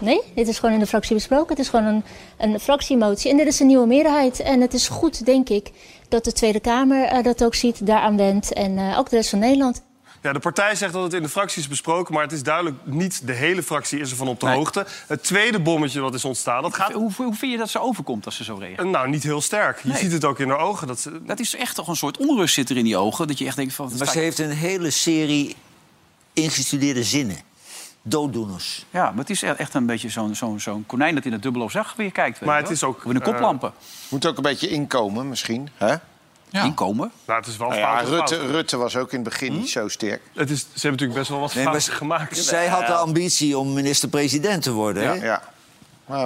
Nee, 0.00 0.20
dit 0.34 0.48
is 0.48 0.58
gewoon 0.58 0.74
in 0.74 0.80
de 0.80 0.86
fractie 0.86 1.14
besproken. 1.14 1.48
Het 1.48 1.58
is 1.58 1.68
gewoon 1.68 1.84
een, 1.84 2.04
een 2.38 2.60
fractiemotie. 2.60 3.30
En 3.30 3.36
dit 3.36 3.46
is 3.46 3.60
een 3.60 3.66
nieuwe 3.66 3.86
meerderheid. 3.86 4.40
En 4.40 4.60
het 4.60 4.74
is 4.74 4.88
goed, 4.88 5.24
denk 5.24 5.48
ik, 5.48 5.70
dat 6.08 6.24
de 6.24 6.32
Tweede 6.32 6.60
Kamer 6.60 7.04
eh, 7.04 7.22
dat 7.22 7.44
ook 7.44 7.54
ziet, 7.54 7.86
daaraan 7.86 8.16
wendt. 8.16 8.52
En 8.52 8.78
eh, 8.78 8.98
ook 8.98 9.10
de 9.10 9.16
rest 9.16 9.30
van 9.30 9.38
Nederland. 9.38 9.82
Ja, 10.22 10.32
de 10.32 10.38
partij 10.38 10.74
zegt 10.74 10.92
dat 10.92 11.02
het 11.02 11.12
in 11.12 11.22
de 11.22 11.28
fractie 11.28 11.62
is 11.62 11.68
besproken, 11.68 12.14
maar 12.14 12.22
het 12.22 12.32
is 12.32 12.42
duidelijk 12.42 12.76
niet 12.84 13.26
de 13.26 13.32
hele 13.32 13.62
fractie 13.62 14.00
is 14.00 14.10
ervan 14.10 14.28
op 14.28 14.40
de 14.40 14.48
hoogte. 14.48 14.86
Het 15.06 15.22
tweede 15.24 15.60
bommetje 15.60 16.00
dat 16.00 16.14
is 16.14 16.24
ontstaan, 16.24 16.62
dat 16.62 16.74
gaat. 16.74 16.92
Hoe, 16.92 17.12
hoe 17.16 17.34
vind 17.34 17.52
je 17.52 17.58
dat 17.58 17.70
ze 17.70 17.78
overkomt 17.80 18.24
als 18.26 18.36
ze 18.36 18.44
zo 18.44 18.54
reageert? 18.54 18.88
Nou, 18.88 19.08
niet 19.08 19.22
heel 19.22 19.40
sterk. 19.40 19.80
Je 19.82 19.88
Nee. 19.88 19.98
ziet 19.98 20.12
het 20.12 20.24
ook 20.24 20.38
in 20.38 20.48
haar 20.48 20.58
ogen. 20.58 20.86
Dat 20.86 21.00
ze... 21.00 21.20
Dat 21.24 21.40
is 21.40 21.56
echt 21.56 21.74
toch 21.74 21.88
een 21.88 21.96
soort 21.96 22.16
onrust 22.16 22.54
zit 22.54 22.70
er 22.70 22.76
in 22.76 22.84
die 22.84 22.96
ogen. 22.96 23.26
Dat 23.26 23.38
je 23.38 23.46
echt 23.46 23.56
denkt 23.56 23.74
van... 23.74 23.92
Maar 23.98 24.06
ze 24.06 24.18
heeft 24.18 24.38
een 24.38 24.50
hele 24.50 24.90
serie 24.90 25.56
ingestudeerde 26.32 27.04
zinnen. 27.04 27.36
Dooddoeners. 28.02 28.84
Ja, 28.90 29.02
maar 29.10 29.18
het 29.18 29.30
is 29.30 29.42
echt 29.42 29.74
een 29.74 29.86
beetje 29.86 30.08
zo'n 30.08 30.34
zo'n 30.34 30.60
zo'n 30.60 30.84
konijn 30.86 31.14
dat 31.14 31.24
in 31.24 31.32
het 31.32 31.42
dubbele 31.42 31.70
zag 31.70 31.94
weer 31.96 32.12
kijkt. 32.12 32.38
weet 32.38 32.48
Maar 32.48 32.62
je 32.62 32.68
het 32.68 32.80
wel. 32.80 32.90
is 32.90 32.96
ook, 32.96 33.04
Met 33.04 33.16
een 33.16 33.22
koplampen. 33.32 33.68
eh, 33.68 34.10
moet 34.10 34.26
ook 34.26 34.36
een 34.36 34.42
beetje 34.42 34.68
inkomen 34.68 35.28
misschien. 35.28 35.68
Hè? 35.74 35.94
Inkomen? 36.50 37.12
Nou, 37.26 37.38
het 37.38 37.48
is 37.48 37.56
wel 37.56 37.68
Nou 37.68 37.80
ja. 37.80 38.00
Rutte, 38.00 38.46
Rutte 38.46 38.76
was 38.76 38.96
ook 38.96 39.12
in 39.12 39.20
het 39.20 39.28
begin 39.28 39.52
niet 39.52 39.70
zo 39.70 39.88
sterk. 39.88 40.22
Het 40.34 40.50
is, 40.50 40.60
ze 40.60 40.66
hebben 40.72 40.90
natuurlijk 40.90 41.18
best 41.18 41.30
wel 41.30 41.40
wat 41.40 41.54
Nee, 41.54 41.64
maar 41.64 41.72
fouten 41.72 41.92
gemaakt. 41.92 42.38
Zij 42.38 42.66
had 42.66 42.86
de 42.86 42.94
ambitie 42.94 43.58
om 43.58 43.72
minister-president 43.72 44.62
te 44.62 44.72
worden. 44.72 45.02
hè? 45.06 45.14
Ja. 45.14 45.42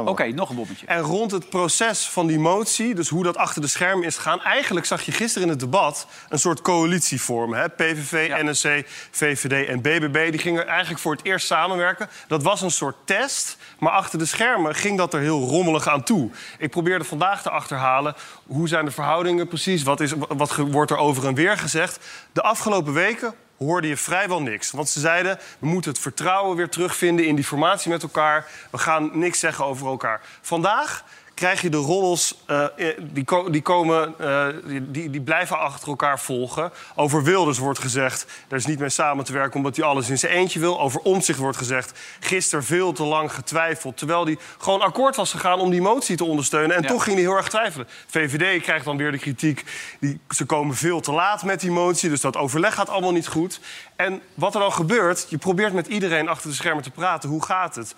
Oké, 0.04 0.26
nog 0.26 0.50
een 0.50 0.56
bommetje. 0.56 0.86
En 0.86 1.00
rond 1.00 1.30
het 1.30 1.48
proces 1.48 2.06
van 2.08 2.26
die 2.26 2.38
motie, 2.38 2.94
dus 2.94 3.08
hoe 3.08 3.22
dat 3.24 3.36
achter 3.36 3.60
de 3.62 3.68
schermen 3.68 4.06
is 4.06 4.16
gegaan... 4.16 4.42
eigenlijk 4.42 4.86
zag 4.86 5.02
je 5.02 5.12
gisteren 5.12 5.42
in 5.42 5.48
het 5.48 5.60
debat 5.60 6.06
een 6.28 6.38
soort 6.38 6.62
coalitie 6.62 7.20
vormen. 7.20 7.58
Hè? 7.58 7.68
PVV, 7.68 8.42
NSC, 8.42 8.82
VVD 9.10 9.68
en 9.68 9.80
BBB 9.80 10.30
die 10.30 10.40
gingen 10.40 10.66
eigenlijk 10.66 11.00
voor 11.00 11.12
het 11.12 11.24
eerst 11.24 11.46
samenwerken. 11.46 12.08
Dat 12.28 12.42
was 12.42 12.62
een 12.62 12.70
soort 12.70 12.96
test, 13.04 13.56
maar 13.78 13.92
achter 13.92 14.18
de 14.18 14.24
schermen 14.24 14.74
ging 14.74 14.98
dat 14.98 15.14
er 15.14 15.20
heel 15.20 15.40
rommelig 15.40 15.88
aan 15.88 16.02
toe. 16.02 16.30
Ik 16.58 16.70
probeerde 16.70 17.04
vandaag 17.04 17.42
te 17.42 17.50
achterhalen 17.50 18.14
hoe 18.46 18.68
zijn 18.68 18.84
de 18.84 18.90
verhoudingen 18.90 19.48
precies... 19.48 19.82
wat, 19.82 20.00
is, 20.00 20.12
wat 20.28 20.56
wordt 20.56 20.90
er 20.90 20.96
over 20.96 21.26
en 21.26 21.34
weer 21.34 21.58
gezegd. 21.58 21.98
De 22.32 22.42
afgelopen 22.42 22.92
weken 22.92 23.34
hoorde 23.58 23.88
je 23.88 23.96
vrijwel 23.96 24.42
niks. 24.42 24.70
Want 24.70 24.88
ze 24.88 25.00
zeiden, 25.00 25.38
we 25.58 25.66
moeten 25.66 25.90
het 25.90 26.00
vertrouwen 26.00 26.56
weer 26.56 26.68
terugvinden 26.68 27.26
in 27.26 27.34
die 27.34 27.44
formatie 27.44 27.90
met 27.90 28.02
elkaar. 28.02 28.46
We 28.70 28.78
gaan 28.78 29.10
niks 29.12 29.38
zeggen 29.38 29.64
over 29.64 29.86
elkaar. 29.86 30.20
Vandaag 30.40 31.04
krijg 31.34 31.60
je 31.60 31.68
de 31.70 31.76
rollers, 31.76 32.34
eh, 32.46 32.64
eh, 32.64 32.98
die, 33.00 33.24
ko- 33.24 33.50
die, 33.50 33.62
komen, 33.62 34.14
eh, 34.18 34.46
die- 34.90 35.10
die, 35.10 35.20
blijven 35.20 35.58
achter 35.58 35.88
elkaar 35.88 36.20
volgen. 36.20 36.72
Over 36.94 37.22
Wilders 37.22 37.58
wordt 37.58 37.78
gezegd, 37.78 38.26
er 38.48 38.56
is 38.56 38.66
niet 38.66 38.78
mee 38.78 38.88
samen 38.88 39.24
te 39.24 39.32
werken... 39.32 39.56
omdat 39.56 39.76
hij 39.76 39.84
alles 39.84 40.08
in 40.08 40.18
zijn 40.18 40.32
eentje 40.32 40.60
wil. 40.60 40.80
Over 40.80 41.00
Omtzigt 41.00 41.38
wordt 41.38 41.56
gezegd, 41.56 41.98
gisteren 42.20 42.64
veel 42.64 42.92
te 42.92 43.02
lang 43.04 43.32
getwijfeld... 43.32 43.96
terwijl 43.96 44.24
hij 44.24 44.38
gewoon 44.58 44.80
akkoord 44.80 45.16
was 45.16 45.30
gegaan 45.30 45.60
om 45.60 45.70
die 45.70 45.82
motie 45.82 46.16
te 46.16 46.24
ondersteunen. 46.24 46.76
En 46.76 46.82
Ja. 46.82 46.88
toch 46.88 47.02
ging 47.04 47.16
hij 47.16 47.24
heel 47.24 47.36
erg 47.36 47.48
twijfelen. 47.48 47.86
VVD 48.06 48.62
krijgt 48.62 48.84
dan 48.84 48.96
weer 48.96 49.12
de 49.12 49.18
kritiek, 49.18 49.64
die, 50.00 50.20
ze 50.28 50.44
komen 50.44 50.76
veel 50.76 51.00
te 51.00 51.12
laat 51.12 51.42
met 51.44 51.60
die 51.60 51.70
motie... 51.70 52.10
dus 52.10 52.20
dat 52.20 52.36
overleg 52.36 52.74
gaat 52.74 52.88
allemaal 52.88 53.12
niet 53.12 53.28
goed. 53.28 53.60
En 53.96 54.20
wat 54.34 54.54
er 54.54 54.60
dan 54.60 54.72
gebeurt, 54.72 55.26
je 55.28 55.38
probeert 55.38 55.72
met 55.72 55.86
iedereen 55.86 56.28
achter 56.28 56.48
de 56.48 56.54
schermen 56.56 56.82
te 56.82 56.90
praten. 56.90 57.28
Hoe 57.28 57.44
gaat 57.44 57.74
het? 57.74 57.94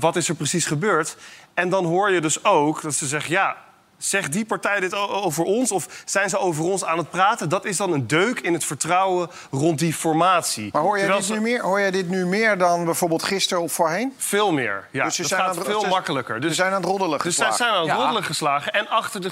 Wat 0.00 0.16
is 0.16 0.28
er 0.28 0.34
precies 0.34 0.66
gebeurd? 0.66 1.16
En 1.54 1.68
dan 1.68 1.84
hoor 1.84 2.10
je 2.10 2.20
dus 2.20 2.44
ook 2.44 2.82
dat 2.82 2.94
ze 2.94 3.06
zeggen... 3.06 3.30
ja, 3.30 3.56
zegt 3.98 4.32
die 4.32 4.44
partij 4.44 4.80
dit 4.80 4.94
over 4.94 5.44
ons 5.44 5.72
of 5.72 6.02
zijn 6.04 6.28
ze 6.30 6.38
over 6.38 6.64
ons 6.64 6.84
aan 6.84 6.98
het 6.98 7.10
praten? 7.10 7.48
Dat 7.48 7.64
is 7.64 7.76
dan 7.76 7.92
een 7.92 8.06
deuk 8.06 8.40
in 8.40 8.52
het 8.52 8.64
vertrouwen 8.64 9.30
rond 9.50 9.78
die 9.78 9.94
formatie. 9.94 10.68
Maar 10.72 10.82
hoor 10.82 10.98
jij, 10.98 11.06
Terwijl 11.06 11.18
dit 11.26 11.28
ze- 11.28 11.34
nu 11.34 11.40
meer, 11.40 11.62
hoor 11.62 11.80
jij 11.80 11.90
dit 11.90 12.08
nu 12.08 12.26
meer 12.26 12.58
dan 12.58 12.84
bijvoorbeeld 12.84 13.22
gisteren 13.22 13.62
of 13.62 13.72
voorheen? 13.72 14.14
Veel 14.16 14.52
meer, 14.52 14.88
ja. 14.90 15.04
Dus 15.04 15.14
ze 15.14 15.20
dat 15.20 15.30
zijn 15.30 15.40
gaat 15.42 15.50
aan 15.50 15.56
het- 15.58 15.66
veel 15.66 15.80
ze- 15.80 15.86
makkelijker. 15.86 16.42
ze 16.42 16.54
zijn 16.54 16.72
aan 16.72 16.80
het 16.80 16.84
roddelen 16.90 17.18
Dus 17.18 17.26
geslagen. 17.26 17.56
zijn 17.56 17.70
aan 17.70 17.78
het 17.80 17.86
Ja. 17.88 17.94
roddelen 17.96 18.24
geslagen. 18.24 18.72
En 18.72 18.88
achter 18.88 19.20
de, 19.20 19.30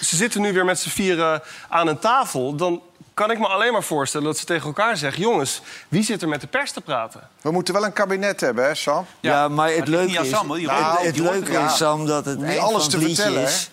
ze 0.00 0.16
zitten 0.16 0.40
nu 0.40 0.52
weer 0.52 0.64
met 0.64 0.78
z'n 0.78 0.88
vieren 0.88 1.42
aan 1.68 1.86
een 1.86 1.98
tafel. 1.98 2.54
Dan 2.56 2.82
kan 3.20 3.30
ik 3.30 3.38
me 3.38 3.46
alleen 3.46 3.72
maar 3.72 3.82
voorstellen 3.82 4.26
dat 4.26 4.38
ze 4.38 4.44
tegen 4.44 4.66
elkaar 4.66 4.96
zeggen... 4.96 5.22
jongens, 5.22 5.60
wie 5.88 6.02
zit 6.02 6.22
er 6.22 6.28
met 6.28 6.40
de 6.40 6.46
pers 6.46 6.72
te 6.72 6.80
praten? 6.80 7.28
We 7.40 7.50
moeten 7.50 7.74
wel 7.74 7.84
een 7.84 7.92
kabinet 7.92 8.40
hebben, 8.40 8.64
hè, 8.64 8.74
Sam? 8.74 9.06
Ja, 9.20 9.48
maar 9.48 9.72
het 9.72 9.88
leuke 9.88 10.20
is, 10.20 10.28
Sam, 10.28 10.50
het, 10.50 11.18
leuke 11.18 11.52
is. 11.52 11.76
Sam, 11.76 12.06
dat 12.06 12.24
het 12.24 12.38
Niet 12.38 12.48
eind 12.48 12.60
alles 12.60 12.82
van 12.82 12.90
te 12.90 12.96
het 12.96 13.06
liedje 13.06 13.22
vertellen, 13.22 13.48
is... 13.48 13.70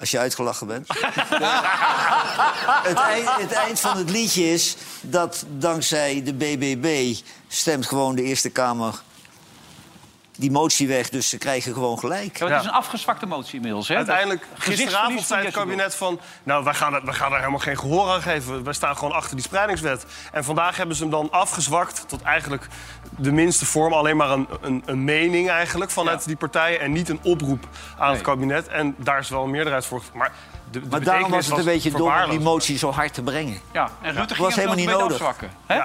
Als 0.00 0.10
je 0.10 0.18
uitgelachen 0.18 0.66
bent. 0.66 0.88
het, 2.88 2.98
eind, 2.98 3.28
het 3.36 3.52
eind 3.52 3.80
van 3.80 3.96
het 3.96 4.10
liedje 4.10 4.52
is 4.52 4.76
dat 5.00 5.44
dankzij 5.48 6.22
de 6.24 6.34
BBB 6.34 7.16
stemt 7.48 7.86
gewoon 7.86 8.14
de 8.14 8.22
Eerste 8.22 8.50
Kamer 8.50 8.94
die 10.38 10.50
motie 10.50 10.88
weg. 10.88 11.08
Dus 11.08 11.28
ze 11.28 11.38
krijgen 11.38 11.72
gewoon 11.72 11.98
gelijk. 11.98 12.38
Ja, 12.38 12.46
het 12.46 12.60
is 12.60 12.66
een 12.66 12.72
afgezwakte 12.72 13.26
motie 13.26 13.54
inmiddels. 13.54 13.88
Hè? 13.88 13.96
Uiteindelijk, 13.96 14.46
gisteravond 14.54 15.20
zei 15.26 15.44
het 15.44 15.54
kabinet 15.54 15.94
van... 15.94 16.20
nou, 16.42 16.64
wij 16.64 16.74
gaan, 16.74 16.94
er- 16.94 17.04
wij 17.04 17.14
gaan 17.14 17.32
er 17.32 17.38
helemaal 17.38 17.58
geen 17.58 17.78
gehoor 17.78 18.08
aan 18.10 18.22
geven. 18.22 18.64
Wij 18.64 18.72
staan 18.72 18.96
gewoon 18.96 19.12
achter 19.14 19.36
die 19.36 19.44
spreidingswet. 19.44 20.04
En 20.32 20.44
vandaag 20.44 20.76
hebben 20.76 20.96
ze 20.96 21.02
hem 21.02 21.10
dan 21.10 21.30
afgezwakt 21.30 22.04
tot 22.08 22.22
eigenlijk 22.22 22.66
de 23.16 23.32
minste 23.32 23.66
vorm. 23.66 23.92
Alleen 23.92 24.16
maar 24.16 24.30
een, 24.30 24.48
een, 24.60 24.82
een 24.86 25.04
mening 25.04 25.48
eigenlijk 25.50 25.90
vanuit 25.90 26.26
die 26.26 26.36
partijen... 26.36 26.80
en 26.80 26.92
niet 26.92 27.08
een 27.08 27.20
oproep 27.22 27.68
aan 27.98 28.12
het 28.12 28.20
kabinet. 28.22 28.68
En 28.68 28.94
daar 28.98 29.18
is 29.18 29.28
wel 29.28 29.44
een 29.44 29.50
meerderheid 29.50 29.86
voor. 29.86 30.02
Maar, 30.14 30.32
de, 30.70 30.80
de 30.80 30.86
Maar 30.90 31.02
daarom 31.02 31.30
was 31.30 31.46
het 31.46 31.58
een 31.58 31.64
beetje 31.64 31.90
dom 31.90 32.12
om 32.24 32.30
die 32.30 32.40
motie 32.40 32.78
zo 32.78 32.90
hard 32.90 33.14
te 33.14 33.22
brengen. 33.22 33.60
Ja, 33.72 33.90
en 34.00 34.12
Rutte 34.12 34.18
Dat 34.20 34.28
ging 34.32 34.38
was 34.46 34.54
helemaal 34.54 34.76
niet 34.76 34.88
nodig. 34.88 35.10
afzwakken. 35.12 35.50
Hè? 35.66 35.80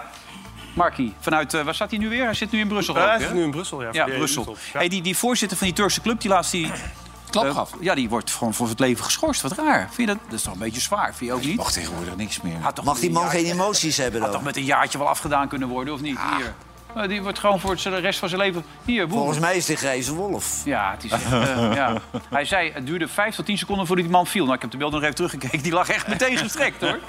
Markie, 0.73 1.13
vanuit, 1.19 1.53
eh, 1.53 1.63
waar 1.63 1.75
staat 1.75 1.89
hij 1.89 1.99
nu 1.99 2.09
weer? 2.09 2.23
Hij 2.23 2.33
zit 2.33 2.51
nu 2.51 2.59
in 2.59 2.67
Brussel. 2.67 2.95
Hij 2.95 3.07
hè? 3.07 3.19
zit 3.19 3.33
nu 3.33 3.43
in 3.43 3.51
Brussel, 3.51 3.81
ja, 3.81 3.89
Ja, 3.91 4.05
Brussel. 4.05 4.55
Hey, 4.73 4.87
die, 4.87 5.01
die 5.01 5.17
voorzitter 5.17 5.57
van 5.57 5.67
die 5.67 5.75
Turkse 5.75 6.01
club, 6.01 6.21
die 6.21 6.29
laatst 6.29 6.51
die... 6.51 6.71
Klap 7.29 7.45
eh, 7.45 7.55
gaf. 7.55 7.71
ja, 7.79 7.95
die 7.95 8.09
wordt 8.09 8.31
gewoon 8.31 8.53
voor 8.53 8.67
het 8.67 8.79
leven 8.79 9.03
geschorst. 9.03 9.41
Wat 9.41 9.51
raar. 9.57 9.89
Vind 9.91 10.09
je 10.09 10.15
dat? 10.15 10.23
Dat 10.23 10.33
is 10.33 10.41
toch 10.41 10.53
een 10.53 10.59
beetje 10.59 10.81
zwaar, 10.81 11.13
vind 11.15 11.29
je 11.29 11.35
ook 11.35 11.43
niet? 11.43 11.57
Mag 11.57 11.71
tegenwoordig 11.71 12.15
niks 12.15 12.41
meer. 12.41 12.57
Had 12.59 12.75
toch 12.75 12.85
Mag 12.85 12.99
die 12.99 13.11
man 13.11 13.29
geen 13.29 13.45
emoties 13.45 13.97
hebben 13.97 14.21
Had 14.21 14.29
dan? 14.29 14.37
toch 14.39 14.47
met 14.47 14.57
een 14.57 14.65
jaartje 14.65 14.97
wel 14.97 15.07
afgedaan 15.07 15.47
kunnen 15.47 15.67
worden, 15.67 15.93
of 15.93 16.01
niet? 16.01 16.17
Hier. 16.37 16.53
Eh, 16.95 17.07
die 17.07 17.21
wordt 17.21 17.39
gewoon 17.39 17.59
voor 17.59 17.75
de 17.75 17.95
rest 17.95 18.19
van 18.19 18.29
zijn 18.29 18.41
leven... 18.41 18.65
Hier, 18.85 19.07
boem. 19.07 19.17
Volgens 19.17 19.39
mij 19.39 19.55
is 19.55 19.65
de 19.65 19.75
grijze 19.75 20.13
wolf. 20.13 20.61
Ja, 20.65 20.91
het 20.91 21.03
is 21.03 21.11
echt, 21.11 21.31
eh, 21.31 21.73
ja. 21.81 21.97
Hij 22.29 22.45
zei, 22.45 22.71
het 22.71 22.85
duurde 22.85 23.07
5 23.07 23.35
tot 23.35 23.45
10 23.45 23.57
seconden 23.57 23.87
voordat 23.87 24.05
die 24.05 24.13
man 24.13 24.27
viel. 24.27 24.43
Nou, 24.43 24.55
ik 24.55 24.61
heb 24.61 24.71
de 24.71 24.77
beelden 24.77 24.95
nog 24.95 25.03
even 25.03 25.15
teruggekeken. 25.15 25.63
Die 25.63 25.71
lag 25.71 25.89
echt 25.89 26.07
meteen 26.07 26.37
gestrekt, 26.37 26.81
hoor. 26.81 26.99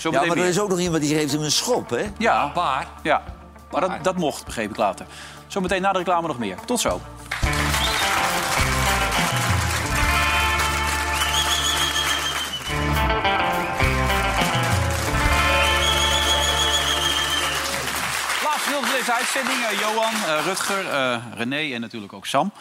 Zo 0.00 0.10
Ja, 0.10 0.24
maar 0.24 0.36
er 0.36 0.44
is 0.46 0.60
ook 0.60 0.68
nog 0.68 0.80
iemand 0.80 1.02
die 1.02 1.14
geeft 1.16 1.32
hem 1.32 1.42
een 1.42 1.50
schop, 1.50 1.90
hè? 1.90 2.04
Ja, 2.18 2.50
waar? 2.54 2.86
Ja, 3.02 3.22
maar 3.70 3.80
dat, 3.80 3.90
dat 4.02 4.16
mocht, 4.16 4.44
begreep 4.44 4.70
ik 4.70 4.76
later. 4.76 5.06
Zometeen 5.46 5.82
na 5.82 5.92
de 5.92 5.98
reclame 5.98 6.26
nog 6.26 6.38
meer. 6.38 6.56
Tot 6.64 6.80
zo. 6.80 7.00
Deze 19.06 19.14
uitzending. 19.14 19.80
Johan, 19.80 20.14
eh, 20.14 20.44
Rutger, 20.44 20.88
eh, 20.88 21.16
René 21.34 21.74
en 21.74 21.80
natuurlijk 21.80 22.12
ook 22.12 22.26
Sam. 22.26 22.52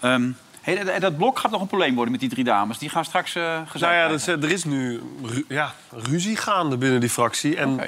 Ehm, 0.00 0.30
hey, 0.60 0.84
dat- 0.84 1.00
dat 1.00 1.16
blok 1.16 1.38
gaat 1.38 1.50
nog 1.50 1.60
een 1.60 1.66
probleem 1.66 1.94
worden 1.94 2.10
met 2.12 2.20
die 2.20 2.28
drie 2.30 2.44
dames. 2.44 2.78
Die 2.78 2.88
gaan 2.88 3.04
straks 3.04 3.30
gezegd 3.32 3.80
Nou 3.80 3.94
ja, 3.94 4.08
dus, 4.08 4.26
er 4.26 4.50
is 4.50 4.64
nu 4.64 5.00
ru- 5.24 5.44
ja, 5.48 5.74
ruzie 5.90 6.36
gaande 6.36 6.76
binnen 6.76 7.00
die 7.00 7.10
fractie. 7.10 7.56
En 7.56 7.80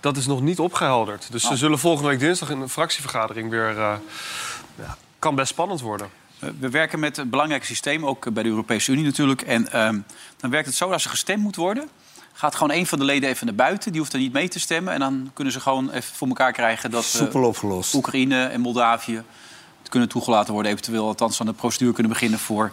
dat 0.00 0.16
is 0.16 0.26
nog 0.26 0.40
niet 0.40 0.58
opgehelderd. 0.58 1.32
Dus 1.32 1.44
Oh. 1.44 1.50
ze 1.50 1.56
zullen 1.56 1.78
volgende 1.78 2.08
week 2.08 2.18
dinsdag 2.18 2.50
in 2.50 2.60
een 2.60 2.68
fractievergadering 2.68 3.50
weer... 3.50 3.68
eh, 3.78 3.94
ja, 4.78 4.96
kan 5.18 5.34
best 5.34 5.48
spannend 5.50 5.80
worden. 5.80 6.08
We 6.58 6.70
werken 6.70 7.00
met 7.00 7.16
een 7.18 7.30
belangrijk 7.30 7.64
systeem, 7.64 8.06
ook 8.06 8.32
bij 8.32 8.42
de 8.42 8.48
Europese 8.48 8.92
Unie 8.92 9.04
natuurlijk. 9.04 9.42
En 9.42 9.72
ehm, 9.72 9.98
dan 10.36 10.50
werkt 10.50 10.66
het 10.66 10.76
zo, 10.76 10.90
als 10.90 11.04
er 11.04 11.10
gestemd 11.10 11.42
moet 11.42 11.56
worden... 11.56 11.88
gaat 12.32 12.54
gewoon 12.54 12.76
een 12.76 12.86
van 12.86 12.98
de 12.98 13.04
leden 13.04 13.28
even 13.28 13.46
naar 13.46 13.54
buiten. 13.54 13.90
Die 13.92 14.00
hoeft 14.00 14.12
er 14.12 14.18
niet 14.18 14.32
mee 14.32 14.48
te 14.48 14.60
stemmen. 14.60 14.92
En 14.92 15.00
dan 15.00 15.30
kunnen 15.34 15.52
ze 15.52 15.60
gewoon 15.60 15.90
even 15.90 16.14
voor 16.14 16.28
elkaar 16.28 16.52
krijgen... 16.52 16.90
dat 16.90 17.02
eh, 17.02 17.08
Soepel 17.08 17.44
opgelost. 17.44 17.94
Oekraïne 17.94 18.44
en 18.44 18.60
Moldavië 18.60 19.22
kunnen 19.88 20.08
toegelaten 20.08 20.52
worden. 20.52 20.72
Eventueel 20.72 21.06
althans 21.06 21.40
aan 21.40 21.46
de 21.46 21.52
procedure 21.52 21.92
kunnen 21.92 22.12
beginnen 22.12 22.38
voor 22.38 22.72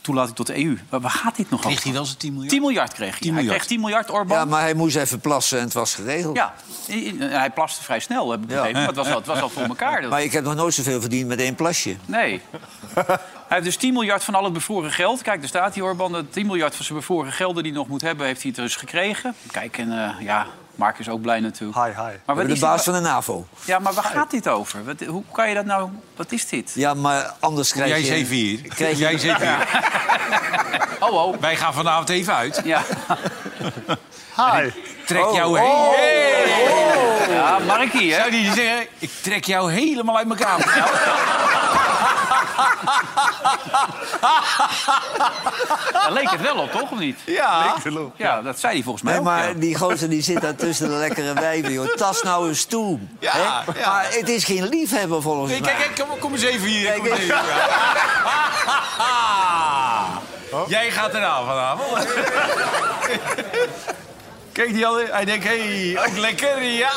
toelating 0.00 0.36
tot 0.36 0.46
de 0.46 0.64
EU. 0.64 0.78
Waar, 0.88 1.00
waar 1.00 1.10
gaat 1.10 1.36
dit 1.36 1.50
nog 1.50 1.60
Kreeg 1.60 1.72
over? 1.72 1.84
hij 1.84 1.92
wel 1.92 2.04
zijn 2.04 2.18
10 2.18 2.30
miljard? 2.32 2.50
10 2.52 2.60
miljard 2.60 2.92
kreeg 2.92 3.10
hij. 3.10 3.18
10 3.18 3.34
Hij 3.34 3.44
kreeg 3.44 3.66
10 3.66 3.80
miljard, 3.80 4.10
Orbán. 4.10 4.38
Ja, 4.38 4.44
maar 4.44 4.60
hij 4.60 4.74
moest 4.74 4.96
even 4.96 5.20
plassen 5.20 5.58
en 5.58 5.64
het 5.64 5.72
was 5.72 5.94
geregeld. 5.94 6.36
Ja, 6.36 6.54
hij 7.18 7.50
plaste 7.50 7.82
vrij 7.84 8.00
snel, 8.00 8.30
heb 8.30 8.40
ik 8.40 8.46
begrepen. 8.46 8.72
Maar 8.72 8.86
het 8.86 8.96
was, 8.96 9.08
al, 9.10 9.16
het 9.16 9.26
was 9.26 9.40
al 9.40 9.48
voor 9.48 9.62
elkaar. 9.74 10.00
Dat- 10.00 10.10
Maar 10.10 10.22
ik 10.22 10.32
heb 10.32 10.44
nog 10.44 10.54
nooit 10.54 10.74
zoveel 10.74 11.00
verdiend 11.00 11.28
met 11.28 11.40
één 11.40 11.54
plasje. 11.54 11.96
Nee. 12.04 12.40
hij 12.94 13.18
heeft 13.48 13.64
dus 13.64 13.76
10 13.76 13.92
miljard 13.92 14.24
van 14.24 14.34
al 14.34 14.44
het 14.44 14.52
bevroren 14.52 14.92
geld. 14.92 15.22
Kijk, 15.22 15.38
daar 15.40 15.48
staat 15.48 15.74
hij, 15.74 15.82
Orban. 15.82 16.12
De 16.12 16.28
10 16.28 16.46
miljard 16.46 16.74
van 16.76 16.84
zijn 16.84 16.98
bevroren 16.98 17.32
gelden 17.32 17.62
die 17.62 17.72
hij 17.72 17.80
nog 17.80 17.88
moet 17.90 18.00
hebben, 18.02 18.26
heeft 18.26 18.42
hij 18.42 18.52
dus 18.52 18.76
gekregen. 18.76 19.34
Kijk, 19.50 19.78
en 19.78 19.92
eh, 20.04 20.14
ja, 20.20 20.46
Mark 20.78 20.98
is 20.98 21.08
ook 21.08 21.20
blij 21.20 21.40
natuurlijk. 21.40 21.78
Hi, 21.78 21.90
hi. 22.02 22.16
Maar 22.24 22.46
de 22.46 22.58
baas 22.58 22.74
dit- 22.74 22.84
van 22.84 23.02
de 23.02 23.08
NAVO. 23.08 23.46
Ja, 23.64 23.78
maar 23.78 23.92
waar 23.92 24.04
gaat 24.04 24.30
dit 24.30 24.48
over? 24.48 24.84
Wat, 24.84 25.00
hoe 25.00 25.22
kan 25.32 25.48
je 25.48 25.54
dat 25.54 25.64
nou... 25.64 25.90
Wat 26.16 26.32
is 26.32 26.48
dit? 26.48 26.72
Ja, 26.74 26.94
maar 26.94 27.34
anders 27.40 27.72
krijg 27.72 27.88
Jij 27.88 27.98
je... 28.00 28.06
zeven 28.06 28.34
hier. 28.36 28.60
Krijg 28.68 28.98
je... 28.98 28.98
Jij 28.98 29.14
hier. 29.14 29.66
Oh, 31.00 31.12
oh. 31.26 31.40
Wij 31.40 31.56
gaan 31.56 31.74
vanavond 31.74 32.08
even 32.08 32.34
uit. 32.34 32.60
Ja. 32.64 32.82
Hi. 34.36 34.70
Trek 35.06 35.24
Oh, 35.26 35.34
jou 35.34 35.58
oh, 35.58 35.64
heen. 35.64 36.44
oh. 36.68 37.28
Ja, 37.28 37.58
Markie, 37.66 38.12
hè? 38.12 38.18
Zou 38.18 38.30
die 38.30 38.44
zeggen, 38.52 38.86
ik 38.98 39.10
trek 39.22 39.44
jou 39.44 39.72
helemaal 39.72 40.16
uit 40.16 40.28
elkaar. 40.28 40.58
Daar 45.92 46.12
leek 46.12 46.30
het 46.30 46.40
wel 46.40 46.56
op, 46.56 46.72
toch? 46.72 46.90
Of 46.90 46.98
niet? 46.98 47.18
Ja. 47.26 47.74
Ja, 48.16 48.42
dat 48.42 48.58
zei 48.60 48.72
hij 48.74 48.82
volgens 48.82 49.02
mij 49.04 49.12
Nee, 49.12 49.20
ook, 49.22 49.28
maar 49.28 49.48
ja. 49.48 49.54
die 49.54 49.76
gozer 49.76 50.08
die 50.10 50.22
zit 50.22 50.40
daar 50.40 50.54
tussen 50.54 50.88
de 50.88 50.94
lekkere 50.94 51.32
wijven, 51.34 51.72
joh. 51.72 51.94
Tas 51.94 52.22
nou 52.22 52.48
eens 52.48 52.64
toe. 52.64 52.98
Ja, 53.18 53.30
hè? 53.32 53.42
ja. 53.42 53.64
Maar 53.90 54.06
het 54.10 54.28
is 54.28 54.44
geen 54.44 54.68
liefhebber 54.68 55.22
volgens 55.22 55.50
Nee, 55.50 55.60
mij. 55.60 55.74
kijk, 55.74 55.94
kijk, 55.94 56.08
kom, 56.08 56.18
kom 56.18 56.32
eens 56.32 56.42
even 56.42 56.68
hier. 56.68 56.84
Kijk, 56.86 56.96
Kom 56.98 57.06
eens 57.06 57.18
even. 57.18 57.36
Jij 60.68 60.90
gaat 60.90 61.14
eraan 61.14 61.46
vanavond. 61.46 62.06
Kijk 64.58 64.72
die 64.72 64.86
al, 64.86 64.96
hij 65.06 65.24
denkt, 65.24 65.44
hé, 65.44 65.90
hey, 65.92 66.06
ook 66.08 66.16
lekker, 66.16 66.62
ja. 66.62 66.90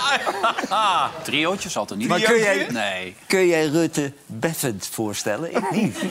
Triootje 1.23 1.69
zal 1.69 1.87
er 1.89 1.95
niet. 1.97 2.07
Maar 2.07 2.19
kun 2.19 2.37
jij, 2.37 2.67
Nee. 2.69 3.15
kun 3.27 3.47
jij 3.47 3.65
Rutte 3.65 4.13
beffend 4.25 4.89
voorstellen? 4.91 5.55
Ik 5.55 5.71
niet. 5.71 5.97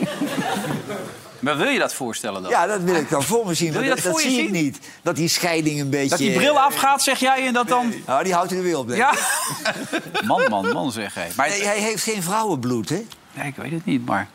Maar 1.39 1.57
wil 1.57 1.67
je 1.67 1.79
dat 1.79 1.93
voorstellen 1.93 2.41
dan? 2.41 2.51
Ja, 2.51 2.65
dat 2.67 2.81
wil 2.81 2.95
ik 2.95 3.09
dan 3.09 3.23
voor 3.23 3.45
me 3.45 3.53
zien. 3.53 3.71
Wil 3.71 3.81
je 3.81 3.87
maar 3.87 3.95
dat 3.95 4.05
dat 4.05 4.13
voor 4.13 4.23
je 4.23 4.29
zie 4.35 4.43
ik 4.43 4.51
niet. 4.51 4.79
Dat 5.01 5.15
die 5.15 5.27
scheiding 5.27 5.79
een 5.79 5.89
beetje... 5.89 6.09
Dat 6.09 6.17
die 6.17 6.31
bril 6.31 6.59
afgaat, 6.59 7.03
zeg 7.03 7.19
jij, 7.19 7.45
en 7.47 7.53
dat 7.53 7.67
dan... 7.67 7.93
Nou, 8.05 8.23
die 8.23 8.33
houdt 8.33 8.49
hij 8.49 8.59
er 8.59 8.65
weer 8.65 8.77
op, 8.77 8.87
denk 8.87 8.99
Ja. 8.99 9.11
ik. 9.11 10.23
Man, 10.27 10.49
man, 10.49 10.71
man, 10.73 10.91
zeg 10.91 11.13
hij. 11.13 11.29
Maar 11.35 11.49
Nee, 11.49 11.63
hij 11.63 11.79
heeft 11.79 12.03
geen 12.03 12.23
vrouwenbloed, 12.23 12.89
hè? 12.89 13.05
Nee, 13.33 13.47
ik 13.47 13.55
weet 13.55 13.71
het 13.71 13.85
niet, 13.85 14.05
maar 14.05 14.27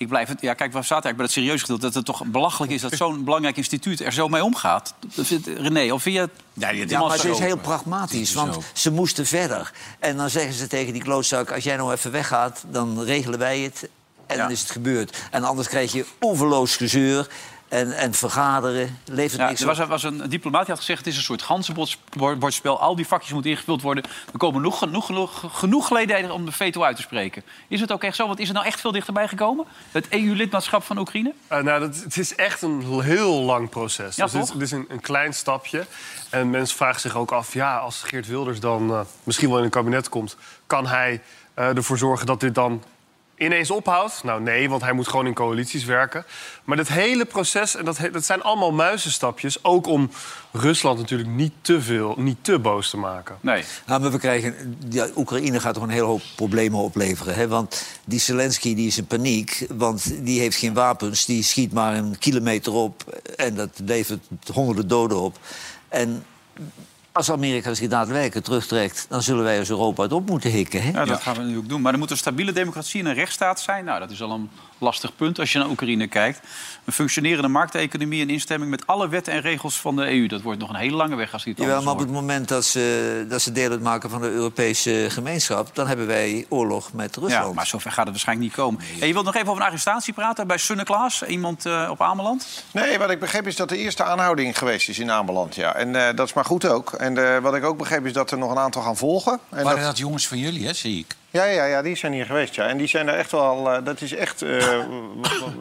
ik 0.00 0.08
blijf 0.08 0.28
het... 0.28 0.40
Ja, 0.40 0.54
kijk, 0.54 0.72
we 0.72 0.82
zaten 0.82 0.90
eigenlijk 1.04 1.16
bij 1.16 1.24
het 1.24 1.34
serieus 1.34 1.60
gedeelte... 1.60 1.82
dat 1.82 1.94
het 1.94 2.04
toch 2.04 2.24
belachelijk 2.24 2.72
is 2.72 2.80
dat 2.80 2.92
zo'n 2.92 3.24
belangrijk 3.24 3.56
instituut 3.56 4.00
er 4.00 4.12
zo 4.12 4.28
mee 4.28 4.44
omgaat. 4.44 4.94
Dat 5.14 5.26
vindt 5.26 5.46
René, 5.46 5.92
of 5.92 6.02
vind 6.02 6.14
je... 6.16 6.28
Ja, 6.52 6.70
die- 6.72 6.88
Ja, 6.88 7.00
maar 7.00 7.10
het 7.12 7.24
is 7.24 7.38
heel 7.38 7.56
pragmatisch, 7.56 8.32
want 8.32 8.56
ze 8.72 8.90
moesten 8.90 9.26
verder. 9.26 9.72
En 9.98 10.16
dan 10.16 10.30
zeggen 10.30 10.52
ze 10.52 10.66
tegen 10.66 10.92
die 10.92 11.02
klootzak... 11.02 11.52
als 11.52 11.64
jij 11.64 11.76
nou 11.76 11.92
even 11.92 12.10
weggaat, 12.10 12.64
dan 12.70 13.02
regelen 13.02 13.38
wij 13.38 13.58
het. 13.60 13.88
En 14.26 14.38
dan 14.38 14.50
is 14.50 14.60
het 14.60 14.70
gebeurd. 14.70 15.16
En 15.30 15.44
anders 15.44 15.68
krijg 15.68 15.92
je 15.92 16.04
oeverloos 16.20 16.76
gezeur 16.76 17.28
en, 17.70 17.92
en 17.92 18.14
vergaderen. 18.14 18.98
Levert 19.04 19.40
Ja, 19.40 19.46
niks 19.46 19.60
er 19.60 19.66
was, 19.66 19.78
was 19.78 20.02
een 20.02 20.28
diplomaat 20.28 20.60
die 20.60 20.70
had 20.70 20.78
gezegd... 20.78 20.98
het 20.98 21.08
is 21.08 21.16
een 21.16 21.22
soort 21.22 21.42
ganzenbordspel. 21.42 22.80
Al 22.80 22.96
die 22.96 23.06
vakjes 23.06 23.32
moeten 23.32 23.50
ingevuld 23.50 23.82
worden. 23.82 24.04
Er 24.32 24.38
komen 24.38 24.62
nog, 24.62 24.78
genoeg, 24.78 25.06
genoeg, 25.06 25.44
genoeg 25.50 25.90
leden 25.90 26.30
om 26.30 26.44
de 26.44 26.52
veto 26.52 26.82
uit 26.82 26.96
te 26.96 27.02
spreken. 27.02 27.42
Is 27.68 27.80
het 27.80 27.92
ook 27.92 28.02
echt 28.02 28.16
zo? 28.16 28.26
Want 28.26 28.38
is 28.38 28.46
het 28.46 28.56
nou 28.56 28.68
echt 28.68 28.80
veel 28.80 28.92
dichterbij 28.92 29.28
gekomen? 29.28 29.66
Het 29.90 30.08
EU-lidmaatschap 30.08 30.82
van 30.82 30.98
Oekraïne? 30.98 31.32
Eh, 31.46 31.60
nou, 31.60 31.80
dat, 31.80 31.96
het 31.96 32.16
is 32.16 32.34
echt 32.34 32.62
een 32.62 33.00
heel 33.02 33.40
lang 33.40 33.68
proces. 33.68 34.16
Ja, 34.16 34.26
dus 34.26 34.50
dit 34.50 34.62
is 34.62 34.70
een, 34.70 34.84
een 34.88 35.00
klein 35.00 35.34
stapje. 35.34 35.86
En 36.30 36.50
mensen 36.50 36.76
vragen 36.76 37.00
zich 37.00 37.16
ook 37.16 37.32
af... 37.32 37.54
ja, 37.54 37.76
als 37.76 38.02
Geert 38.02 38.26
Wilders 38.26 38.60
dan 38.60 38.90
eh, 38.90 39.00
misschien 39.24 39.48
wel 39.48 39.58
in 39.58 39.64
een 39.64 39.70
kabinet 39.70 40.08
komt... 40.08 40.36
kan 40.66 40.86
hij 40.86 41.22
eh, 41.54 41.76
ervoor 41.76 41.98
zorgen 41.98 42.26
dat 42.26 42.40
dit 42.40 42.54
dan 42.54 42.82
ineens 43.40 43.70
ophoudt? 43.70 44.24
Nou, 44.24 44.42
nee, 44.42 44.68
want 44.68 44.82
hij 44.82 44.92
moet 44.92 45.08
gewoon 45.08 45.26
in 45.26 45.34
coalities 45.34 45.84
werken. 45.84 46.24
Maar 46.64 46.76
dat 46.76 46.88
hele 46.88 47.24
proces, 47.24 47.76
en 47.76 47.84
dat, 47.84 47.98
dat 48.12 48.24
zijn 48.24 48.42
allemaal 48.42 48.72
muizenstapjes... 48.72 49.64
ook 49.64 49.86
om 49.86 50.10
Rusland 50.52 50.98
natuurlijk 50.98 51.28
niet 51.28 51.52
te 51.60 51.82
veel, 51.82 52.14
niet 52.18 52.36
te 52.40 52.58
boos 52.58 52.90
te 52.90 52.96
maken. 52.96 53.36
Nee. 53.40 53.64
Nou, 53.86 54.00
maar 54.00 54.10
we 54.10 54.18
krijgen, 54.18 54.78
ja, 54.88 55.08
Oekraïne 55.16 55.60
gaat 55.60 55.74
toch 55.74 55.82
een 55.82 55.88
hele 55.88 56.04
hoop 56.04 56.22
problemen 56.36 56.78
opleveren. 56.78 57.34
Hè? 57.34 57.48
Want 57.48 57.86
die 58.04 58.20
Zelensky 58.20 58.74
die 58.74 58.86
is 58.86 58.98
in 58.98 59.06
paniek, 59.06 59.66
want 59.68 60.24
die 60.24 60.40
heeft 60.40 60.56
geen 60.56 60.74
wapens. 60.74 61.24
Die 61.24 61.42
schiet 61.42 61.72
maar 61.72 61.94
een 61.94 62.18
kilometer 62.18 62.72
op 62.72 63.20
en 63.36 63.54
dat 63.54 63.70
levert 63.84 64.26
honderden 64.52 64.88
doden 64.88 65.20
op. 65.20 65.38
En 65.88 66.24
als 67.12 67.30
Amerika 67.30 67.74
zich 67.74 67.88
daadwerkelijk 67.88 68.44
terugtrekt... 68.44 69.06
dan 69.08 69.22
zullen 69.22 69.44
wij 69.44 69.58
als 69.58 69.70
Europa 69.70 70.02
het 70.02 70.12
op 70.12 70.28
moeten 70.28 70.50
hikken. 70.50 70.82
Hè? 70.82 70.90
Ja, 70.90 71.04
dat 71.04 71.22
gaan 71.22 71.34
we 71.34 71.40
natuurlijk 71.40 71.68
doen. 71.68 71.80
Maar 71.80 71.92
er 71.92 71.98
moet 71.98 72.10
een 72.10 72.16
stabiele 72.16 72.52
democratie 72.52 73.00
en 73.00 73.06
een 73.06 73.14
rechtsstaat 73.14 73.60
zijn. 73.60 73.84
Nou, 73.84 74.00
dat 74.00 74.10
is 74.10 74.22
al 74.22 74.30
een 74.30 74.50
lastig 74.78 75.16
punt 75.16 75.38
als 75.38 75.52
je 75.52 75.58
naar 75.58 75.68
Oekraïne 75.68 76.06
kijkt. 76.06 76.40
Een 76.84 76.92
functionerende 76.92 77.48
markteconomie 77.48 78.22
en 78.22 78.30
instemming 78.30 78.70
met 78.70 78.86
alle 78.86 79.08
wetten 79.08 79.32
en 79.32 79.40
regels 79.40 79.80
van 79.80 79.96
de 79.96 80.10
EU. 80.10 80.26
Dat 80.26 80.42
wordt 80.42 80.60
nog 80.60 80.68
een 80.68 80.74
hele 80.74 80.96
lange 80.96 81.16
weg 81.16 81.32
als 81.32 81.44
die 81.44 81.52
het 81.52 81.62
anders 81.62 81.84
maar 81.84 81.94
op 81.94 81.98
het 82.00 82.10
moment 82.10 82.48
dat 82.48 82.64
ze, 82.64 83.26
dat 83.28 83.42
ze 83.42 83.52
deel 83.52 83.70
uitmaken 83.70 84.10
van 84.10 84.20
de 84.20 84.30
Europese 84.30 85.06
gemeenschap... 85.08 85.74
dan 85.74 85.86
hebben 85.86 86.06
wij 86.06 86.46
oorlog 86.48 86.92
met 86.92 87.16
Rusland. 87.16 87.46
Ja, 87.46 87.52
maar 87.52 87.66
zover 87.66 87.90
gaat 87.90 88.04
het 88.04 88.10
waarschijnlijk 88.10 88.48
niet 88.48 88.56
komen. 88.56 88.80
En 89.00 89.06
je 89.06 89.12
wilt 89.12 89.24
nog 89.24 89.34
even 89.34 89.48
over 89.48 89.62
een 89.62 89.68
arrestatie 89.68 90.12
praten 90.12 90.46
bij 90.46 90.58
Sunne 90.58 90.84
Klaas. 90.84 91.22
Iemand 91.22 91.66
eh, 91.66 91.88
op 91.90 92.02
Ameland. 92.02 92.64
Nee, 92.70 92.98
wat 92.98 93.10
ik 93.10 93.20
begreep 93.20 93.46
is 93.46 93.56
dat 93.56 93.68
de 93.68 93.76
eerste 93.76 94.04
aanhouding 94.04 94.58
geweest 94.58 94.88
is 94.88 94.98
in 94.98 95.10
Ameland. 95.10 95.54
Ja. 95.54 95.74
En 95.74 95.96
eh, 95.96 96.16
dat 96.16 96.26
is 96.26 96.32
maar 96.32 96.44
goed 96.44 96.66
ook. 96.66 96.92
En 97.00 97.34
eh, 97.34 97.42
wat 97.42 97.54
ik 97.54 97.64
ook 97.64 97.78
begreep 97.78 98.06
is 98.06 98.12
dat 98.12 98.30
er 98.30 98.38
nog 98.38 98.50
een 98.50 98.58
aantal 98.58 98.82
gaan 98.82 98.96
volgen. 98.96 99.32
En 99.50 99.64
Waren 99.64 99.78
dat- 99.78 99.86
dat 99.86 99.98
jongens 99.98 100.28
van 100.28 100.38
jullie, 100.38 100.66
hè, 100.66 100.72
zie 100.72 100.98
ik? 100.98 101.16
Ja, 101.32 101.44
ja, 101.44 101.64
ja, 101.64 101.82
die 101.82 101.96
zijn 101.96 102.12
hier 102.12 102.24
geweest. 102.26 102.54
Ja. 102.54 102.66
En 102.66 102.76
die 102.76 102.86
zijn 102.86 103.08
er 103.08 103.14
echt 103.14 103.30
wel. 103.30 103.70
eh, 103.72 103.84
dat 103.84 104.00
is 104.00 104.14
echt. 104.14 104.42
eh, 104.42 104.58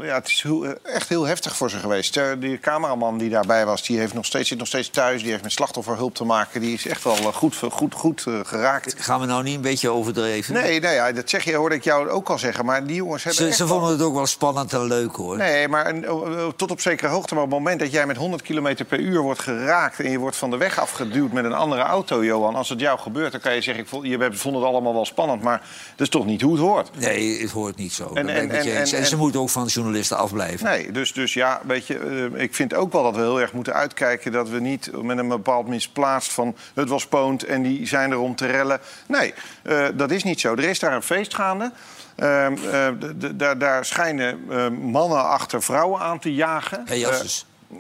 ja, 0.02 0.14
het 0.14 0.28
is 0.28 0.42
heel, 0.44 0.66
eh, 0.66 0.72
echt 0.96 1.10
heel 1.10 1.26
heftig 1.26 1.56
voor 1.56 1.70
ze 1.70 1.78
geweest. 1.78 2.20
Die 2.40 2.60
cameraman 2.60 3.18
die 3.18 3.30
daarbij 3.30 3.66
was, 3.66 3.84
die 3.84 4.00
heeft 4.00 4.14
nog 4.14 4.26
steeds, 4.26 4.50
zit 4.50 4.58
nog 4.58 4.68
steeds 4.68 4.90
thuis. 4.90 5.22
Die 5.22 5.32
heeft 5.32 5.44
met 5.44 5.52
slachtofferhulp 5.52 6.16
te 6.16 6.24
maken. 6.24 6.62
Die 6.62 6.74
is 6.74 6.88
echt 6.88 7.04
wel 7.04 7.16
goed, 7.16 7.56
goed, 7.72 7.94
goed 7.94 8.26
geraakt. 8.44 8.96
Gaan 8.98 9.20
we 9.20 9.26
nou 9.26 9.44
niet 9.44 9.56
een 9.56 9.62
beetje 9.62 9.90
overdreven? 9.90 10.54
Nee, 10.54 10.80
nee 10.80 10.94
ja, 10.94 11.12
dat 11.12 11.30
zeg 11.30 11.44
je, 11.44 11.56
hoorde 11.56 11.76
ik 11.76 11.84
jou 11.84 12.10
ook 12.10 12.30
al 12.30 12.38
zeggen. 12.40 12.66
Maar 12.66 12.86
die 12.86 12.96
jongens 12.96 13.24
hebben. 13.24 13.44
Ze, 13.46 13.52
ze 13.54 13.58
wel- 13.68 13.74
vonden 13.74 13.92
het 13.92 14.02
ook 14.02 14.14
wel 14.14 14.26
spannend 14.26 14.74
en 14.74 14.88
leuk, 14.88 15.16
hoor. 15.16 15.38
Nee, 15.38 15.68
maar 15.68 15.88
een- 15.88 16.12
oh, 16.12 16.22
oh, 16.46 16.48
tot 16.56 16.72
op 16.72 16.82
zekere 16.82 17.08
hoogte. 17.10 17.34
Maar 17.34 17.44
op 17.44 17.50
het 17.50 17.60
moment 17.60 17.80
dat 17.80 17.92
jij 17.92 18.06
met 18.06 18.18
100 18.18 18.42
km 18.42 18.76
per 18.88 19.00
uur 19.00 19.22
wordt 19.22 19.40
geraakt... 19.42 20.00
en 20.00 20.12
je 20.12 20.18
wordt 20.18 20.38
van 20.38 20.50
de 20.50 20.58
weg 20.58 20.80
afgeduwd 20.80 21.32
met 21.32 21.46
een 21.46 21.54
andere 21.54 21.82
auto, 21.82 22.24
Johan... 22.24 22.56
als 22.56 22.70
het 22.70 22.80
jou 22.80 23.00
gebeurt, 23.00 23.32
dan 23.32 23.42
kan 23.42 23.54
je 23.56 23.62
zeggen... 23.62 23.84
Ik 23.84 23.90
vond, 23.90 24.06
je 24.06 24.30
vonden 24.32 24.62
het 24.62 24.72
allemaal 24.72 24.94
wel 24.94 25.06
spannend, 25.06 25.42
maar 25.42 25.59
Maar 25.60 25.70
dat 25.96 26.08
is 26.08 26.10
toch 26.10 26.26
niet 26.26 26.42
hoe 26.42 26.52
het 26.52 26.62
hoort. 26.62 26.90
Nee, 27.00 27.42
het 27.42 27.52
hoort 27.52 27.76
niet 27.76 27.94
zo. 27.94 28.14
En- 28.14 28.28
je 28.28 29.06
ze 29.06 29.18
moeten 29.18 29.42
ook 29.42 29.50
van 29.50 29.64
de 29.64 29.70
journalisten 29.70 30.18
afblijven. 30.18 30.66
Nee, 30.66 30.92
dus, 30.92 31.14
dus 31.14 31.34
ja, 31.34 31.62
weet 31.66 31.88
je, 31.88 32.30
eh, 32.34 32.42
ik 32.42 32.56
vind 32.56 32.74
ook 32.74 32.92
wel 32.92 33.04
dat 33.04 33.16
we 33.16 33.22
heel 33.22 33.42
erg 33.42 33.54
moeten 33.54 33.74
uitkijken... 33.74 34.32
dat 34.32 34.50
we 34.50 34.60
niet 34.60 34.92
met 35.02 35.18
een 35.18 35.28
bepaald 35.28 35.68
misplaatst 35.68 36.32
van... 36.32 36.56
het 36.74 36.90
was 36.90 37.08
Poont 37.08 37.44
en 37.44 37.62
die 37.62 37.88
zijn 37.88 38.12
er 38.12 38.20
om 38.20 38.36
te 38.36 38.46
rellen. 38.46 38.80
Nee, 39.08 39.34
eh, 39.64 39.88
dat 39.94 40.12
is 40.12 40.24
niet 40.24 40.40
zo. 40.40 40.54
Er 40.54 40.70
is 40.70 40.80
daar 40.80 40.94
een 40.94 41.02
feest 41.02 41.36
gaande. 41.36 41.72
Ehm, 42.16 42.56
eh, 42.72 43.58
daar, 43.58 43.86
schijnen 43.86 44.40
mannen 44.92 45.26
achter 45.26 45.64
vrouwen 45.64 46.02
aan 46.02 46.20
te 46.20 46.34
jagen. 46.34 46.82
Hey, 46.86 47.06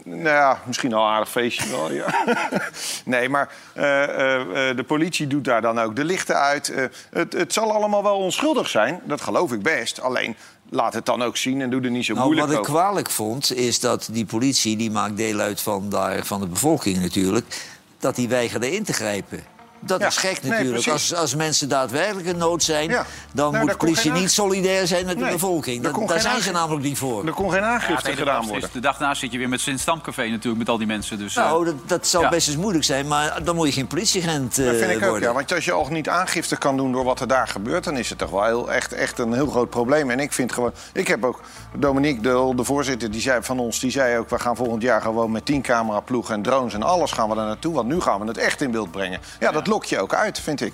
nou 0.03 0.23
ja, 0.23 0.61
misschien 0.65 0.93
al 0.93 1.05
een 1.05 1.11
aardig 1.11 1.29
feestje 1.29 1.69
wel, 1.69 1.91
ja. 1.91 2.25
nee, 3.05 3.29
maar 3.29 3.53
eh, 3.73 4.03
eh, 4.03 4.69
eh, 4.69 4.77
de 4.77 4.83
politie 4.83 5.27
doet 5.27 5.43
daar 5.43 5.61
dan 5.61 5.79
ook 5.79 5.95
de 5.95 6.03
lichten 6.03 6.35
uit. 6.35 6.73
Het, 7.09 7.33
het 7.33 7.53
zal 7.53 7.73
allemaal 7.73 8.03
wel 8.03 8.17
onschuldig 8.17 8.69
zijn, 8.69 9.01
dat 9.03 9.21
geloof 9.21 9.51
ik 9.51 9.61
best. 9.61 10.01
Alleen, 10.01 10.35
laat 10.69 10.93
het 10.93 11.05
dan 11.05 11.21
ook 11.21 11.37
zien 11.37 11.61
en 11.61 11.69
doe 11.69 11.81
er 11.81 11.91
niet 11.91 12.05
zo 12.05 12.13
Nou, 12.13 12.25
moeilijk 12.25 12.47
wat 12.47 12.57
ik 12.57 12.69
over. 12.69 12.81
kwalijk 12.81 13.09
vond, 13.09 13.53
is 13.55 13.79
dat 13.79 14.09
die 14.11 14.25
politie, 14.25 14.77
die 14.77 14.91
maakt 14.91 15.17
deel 15.17 15.39
uit 15.39 15.61
van, 15.61 15.89
daar, 15.89 16.25
van 16.25 16.39
de 16.39 16.47
bevolking 16.47 17.01
natuurlijk, 17.01 17.67
dat 17.99 18.15
die 18.15 18.27
weigerde 18.27 18.75
in 18.75 18.83
te 18.83 18.93
grijpen. 18.93 19.43
Dat 19.81 19.99
Ja, 19.99 20.07
is 20.07 20.17
gek 20.17 20.43
natuurlijk. 20.43 20.87
als, 20.87 21.15
als 21.15 21.35
mensen 21.35 21.69
daadwerkelijk 21.69 22.27
in 22.27 22.37
nood 22.37 22.63
zijn, 22.63 22.89
dan 23.33 23.51
Nou, 23.51 23.57
moet 23.63 23.71
de 23.71 23.77
politie 23.77 24.11
niet 24.11 24.31
solidair 24.31 24.87
zijn 24.87 25.05
met 25.05 25.19
de 25.19 25.25
bevolking. 25.25 25.83
daar 25.83 25.93
Dat- 26.07 26.21
zijn 26.21 26.41
ze 26.41 26.51
namelijk 26.51 26.83
niet 26.85 26.97
voor. 26.97 27.25
Er 27.27 27.33
kon 27.33 27.51
geen 27.51 27.63
aangifte 27.63 28.09
Ja, 28.09 28.15
gedaan 28.15 28.35
dat 28.41 28.45
worden. 28.49 28.67
is- 28.67 28.73
De 28.73 28.79
dag 28.79 28.97
daarna 28.97 29.13
zit 29.13 29.31
je 29.31 29.37
weer 29.37 29.49
met 29.49 29.61
Sint 29.61 29.79
Stamcafé 29.79 30.27
natuurlijk 30.27 30.57
met 30.57 30.69
al 30.69 30.77
die 30.77 30.87
mensen. 30.87 31.17
Dus, 31.17 31.35
eh, 31.35 31.43
Nou, 31.43 31.65
dat, 31.65 31.75
dat 31.85 32.07
zal 32.07 32.21
ja. 32.21 32.29
best 32.29 32.47
eens 32.47 32.57
moeilijk 32.57 32.83
zijn, 32.83 33.07
maar 33.07 33.43
dan 33.43 33.55
moet 33.55 33.67
je 33.67 33.73
geen 33.73 33.87
politieagent 33.87 34.57
eh, 34.57 34.65
Dat 34.65 34.75
vind 34.75 34.89
ik 34.91 34.97
ook, 35.03 35.09
worden. 35.09 35.27
ja. 35.27 35.33
Want 35.33 35.53
als 35.53 35.65
je 35.65 35.71
al 35.71 35.87
niet 35.89 36.09
aangifte 36.09 36.57
kan 36.57 36.77
doen 36.77 36.91
door 36.91 37.03
wat 37.03 37.19
er 37.19 37.27
daar 37.27 37.47
gebeurt... 37.47 37.83
dan 37.83 37.97
is 37.97 38.09
het 38.09 38.17
toch 38.17 38.29
wel 38.29 38.43
heel, 38.43 38.71
echt, 38.71 38.93
echt 38.93 39.19
een 39.19 39.33
heel 39.33 39.47
groot 39.47 39.69
probleem. 39.69 40.09
En 40.09 40.19
ik 40.19 40.33
vind 40.33 40.51
gewoon... 40.53 40.71
Ik 40.93 41.07
heb 41.07 41.25
ook... 41.25 41.39
Dominique, 41.77 42.21
de, 42.21 42.51
de 42.55 42.63
voorzitter 42.63 43.11
die 43.11 43.21
zei, 43.21 43.43
van 43.43 43.59
ons, 43.59 43.79
die 43.79 43.91
zei 43.91 44.17
ook... 44.17 44.29
we 44.29 44.39
gaan 44.39 44.55
volgend 44.55 44.81
jaar 44.81 45.01
gewoon 45.01 45.31
met 45.31 45.45
tien 45.45 45.61
cameraploegen 45.61 46.35
en 46.35 46.41
drones 46.41 46.73
en 46.73 46.83
alles 46.83 47.11
gaan 47.11 47.29
we 47.29 47.35
daar 47.35 47.45
naartoe. 47.45 47.73
Want 47.73 47.87
nu 47.87 48.01
gaan 48.01 48.19
we 48.21 48.27
het 48.27 48.37
echt 48.37 48.61
in 48.61 48.71
beeld 48.71 48.91
brengen. 48.91 49.19
Ja, 49.39 49.51
dat 49.51 49.67
lok 49.69 49.85
je 49.85 49.99
ook 49.99 50.13
uit, 50.13 50.39
vind 50.39 50.61
ik. 50.61 50.73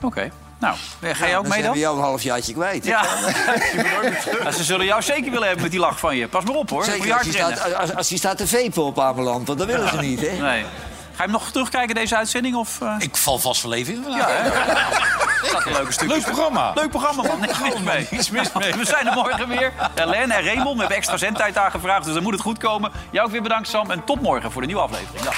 Oké. 0.00 0.30
Nou, 0.58 0.76
ga 1.00 1.26
je 1.26 1.36
ook 1.36 1.42
dan 1.42 1.52
mee 1.52 1.62
dan? 1.62 1.72
we 1.72 1.78
jou 1.78 1.96
een 1.96 2.02
halfjaartje 2.02 2.52
kwijt. 2.52 2.84
Ja. 2.84 3.04
Ja, 4.42 4.50
ze 4.50 4.64
zullen 4.64 4.86
jou 4.86 5.02
zeker 5.02 5.30
willen 5.30 5.46
hebben 5.46 5.62
met 5.62 5.70
die 5.70 5.80
lach 5.80 5.98
van 5.98 6.16
je. 6.16 6.28
Pas 6.28 6.44
maar 6.44 6.54
op 6.54 6.70
hoor. 6.70 6.78
Moet 6.78 6.88
Zeker 6.88 7.06
je 7.06 7.14
als 7.14 7.22
hij, 7.22 7.32
staat, 7.32 7.74
als, 7.74 7.94
als 7.94 8.14
staat 8.14 8.36
te 8.36 8.46
vepen 8.46 8.82
op 8.82 9.00
Ameland, 9.00 9.46
want 9.46 9.58
dat 9.58 9.68
willen 9.68 9.88
ze 9.88 9.96
niet, 9.96 10.20
hè? 10.20 10.36
Nee. 10.36 10.64
Ga 11.14 11.22
je 11.22 11.22
hem 11.22 11.30
nog 11.30 11.50
terugkijken, 11.50 11.94
deze 11.94 12.16
uitzending? 12.16 12.56
Of, 12.56 12.80
eh? 12.80 12.94
Ik 12.98 13.16
val 13.16 13.38
vast 13.38 13.62
wel 13.62 13.72
even 13.72 13.94
in 13.94 14.02
vandaag. 14.02 14.28
Ja, 14.28 14.34
hè? 14.36 14.50
Dat 15.52 15.66
een 15.66 15.72
leuke 15.72 15.92
stukjes. 15.92 16.16
Leuk 16.16 16.24
programma. 16.24 16.72
Leuk 16.74 16.90
programma, 16.90 17.22
man. 17.22 17.40
Niks 17.40 17.60
mis 17.60 17.80
mee. 17.80 18.06
Niks 18.10 18.30
mis 18.30 18.52
mee. 18.52 18.74
We 18.74 18.84
zijn 18.84 19.06
er 19.06 19.14
morgen 19.14 19.48
weer. 19.48 19.72
Len 19.94 20.30
en 20.30 20.44
Raymond, 20.44 20.72
we 20.74 20.78
hebben 20.78 20.96
extra 20.96 21.16
zendtijd 21.16 21.58
aangevraagd, 21.58 22.04
dus 22.04 22.14
dan 22.14 22.22
moet 22.22 22.32
het 22.32 22.42
goed 22.42 22.58
komen. 22.58 22.92
Jou 23.10 23.26
ook 23.26 23.32
weer 23.32 23.42
bedankt, 23.42 23.68
Sam. 23.68 23.90
En 23.90 24.04
tot 24.04 24.20
morgen 24.20 24.52
voor 24.52 24.60
de 24.60 24.66
nieuwe 24.66 24.82
aflevering. 24.82 25.24
Dag. 25.24 25.36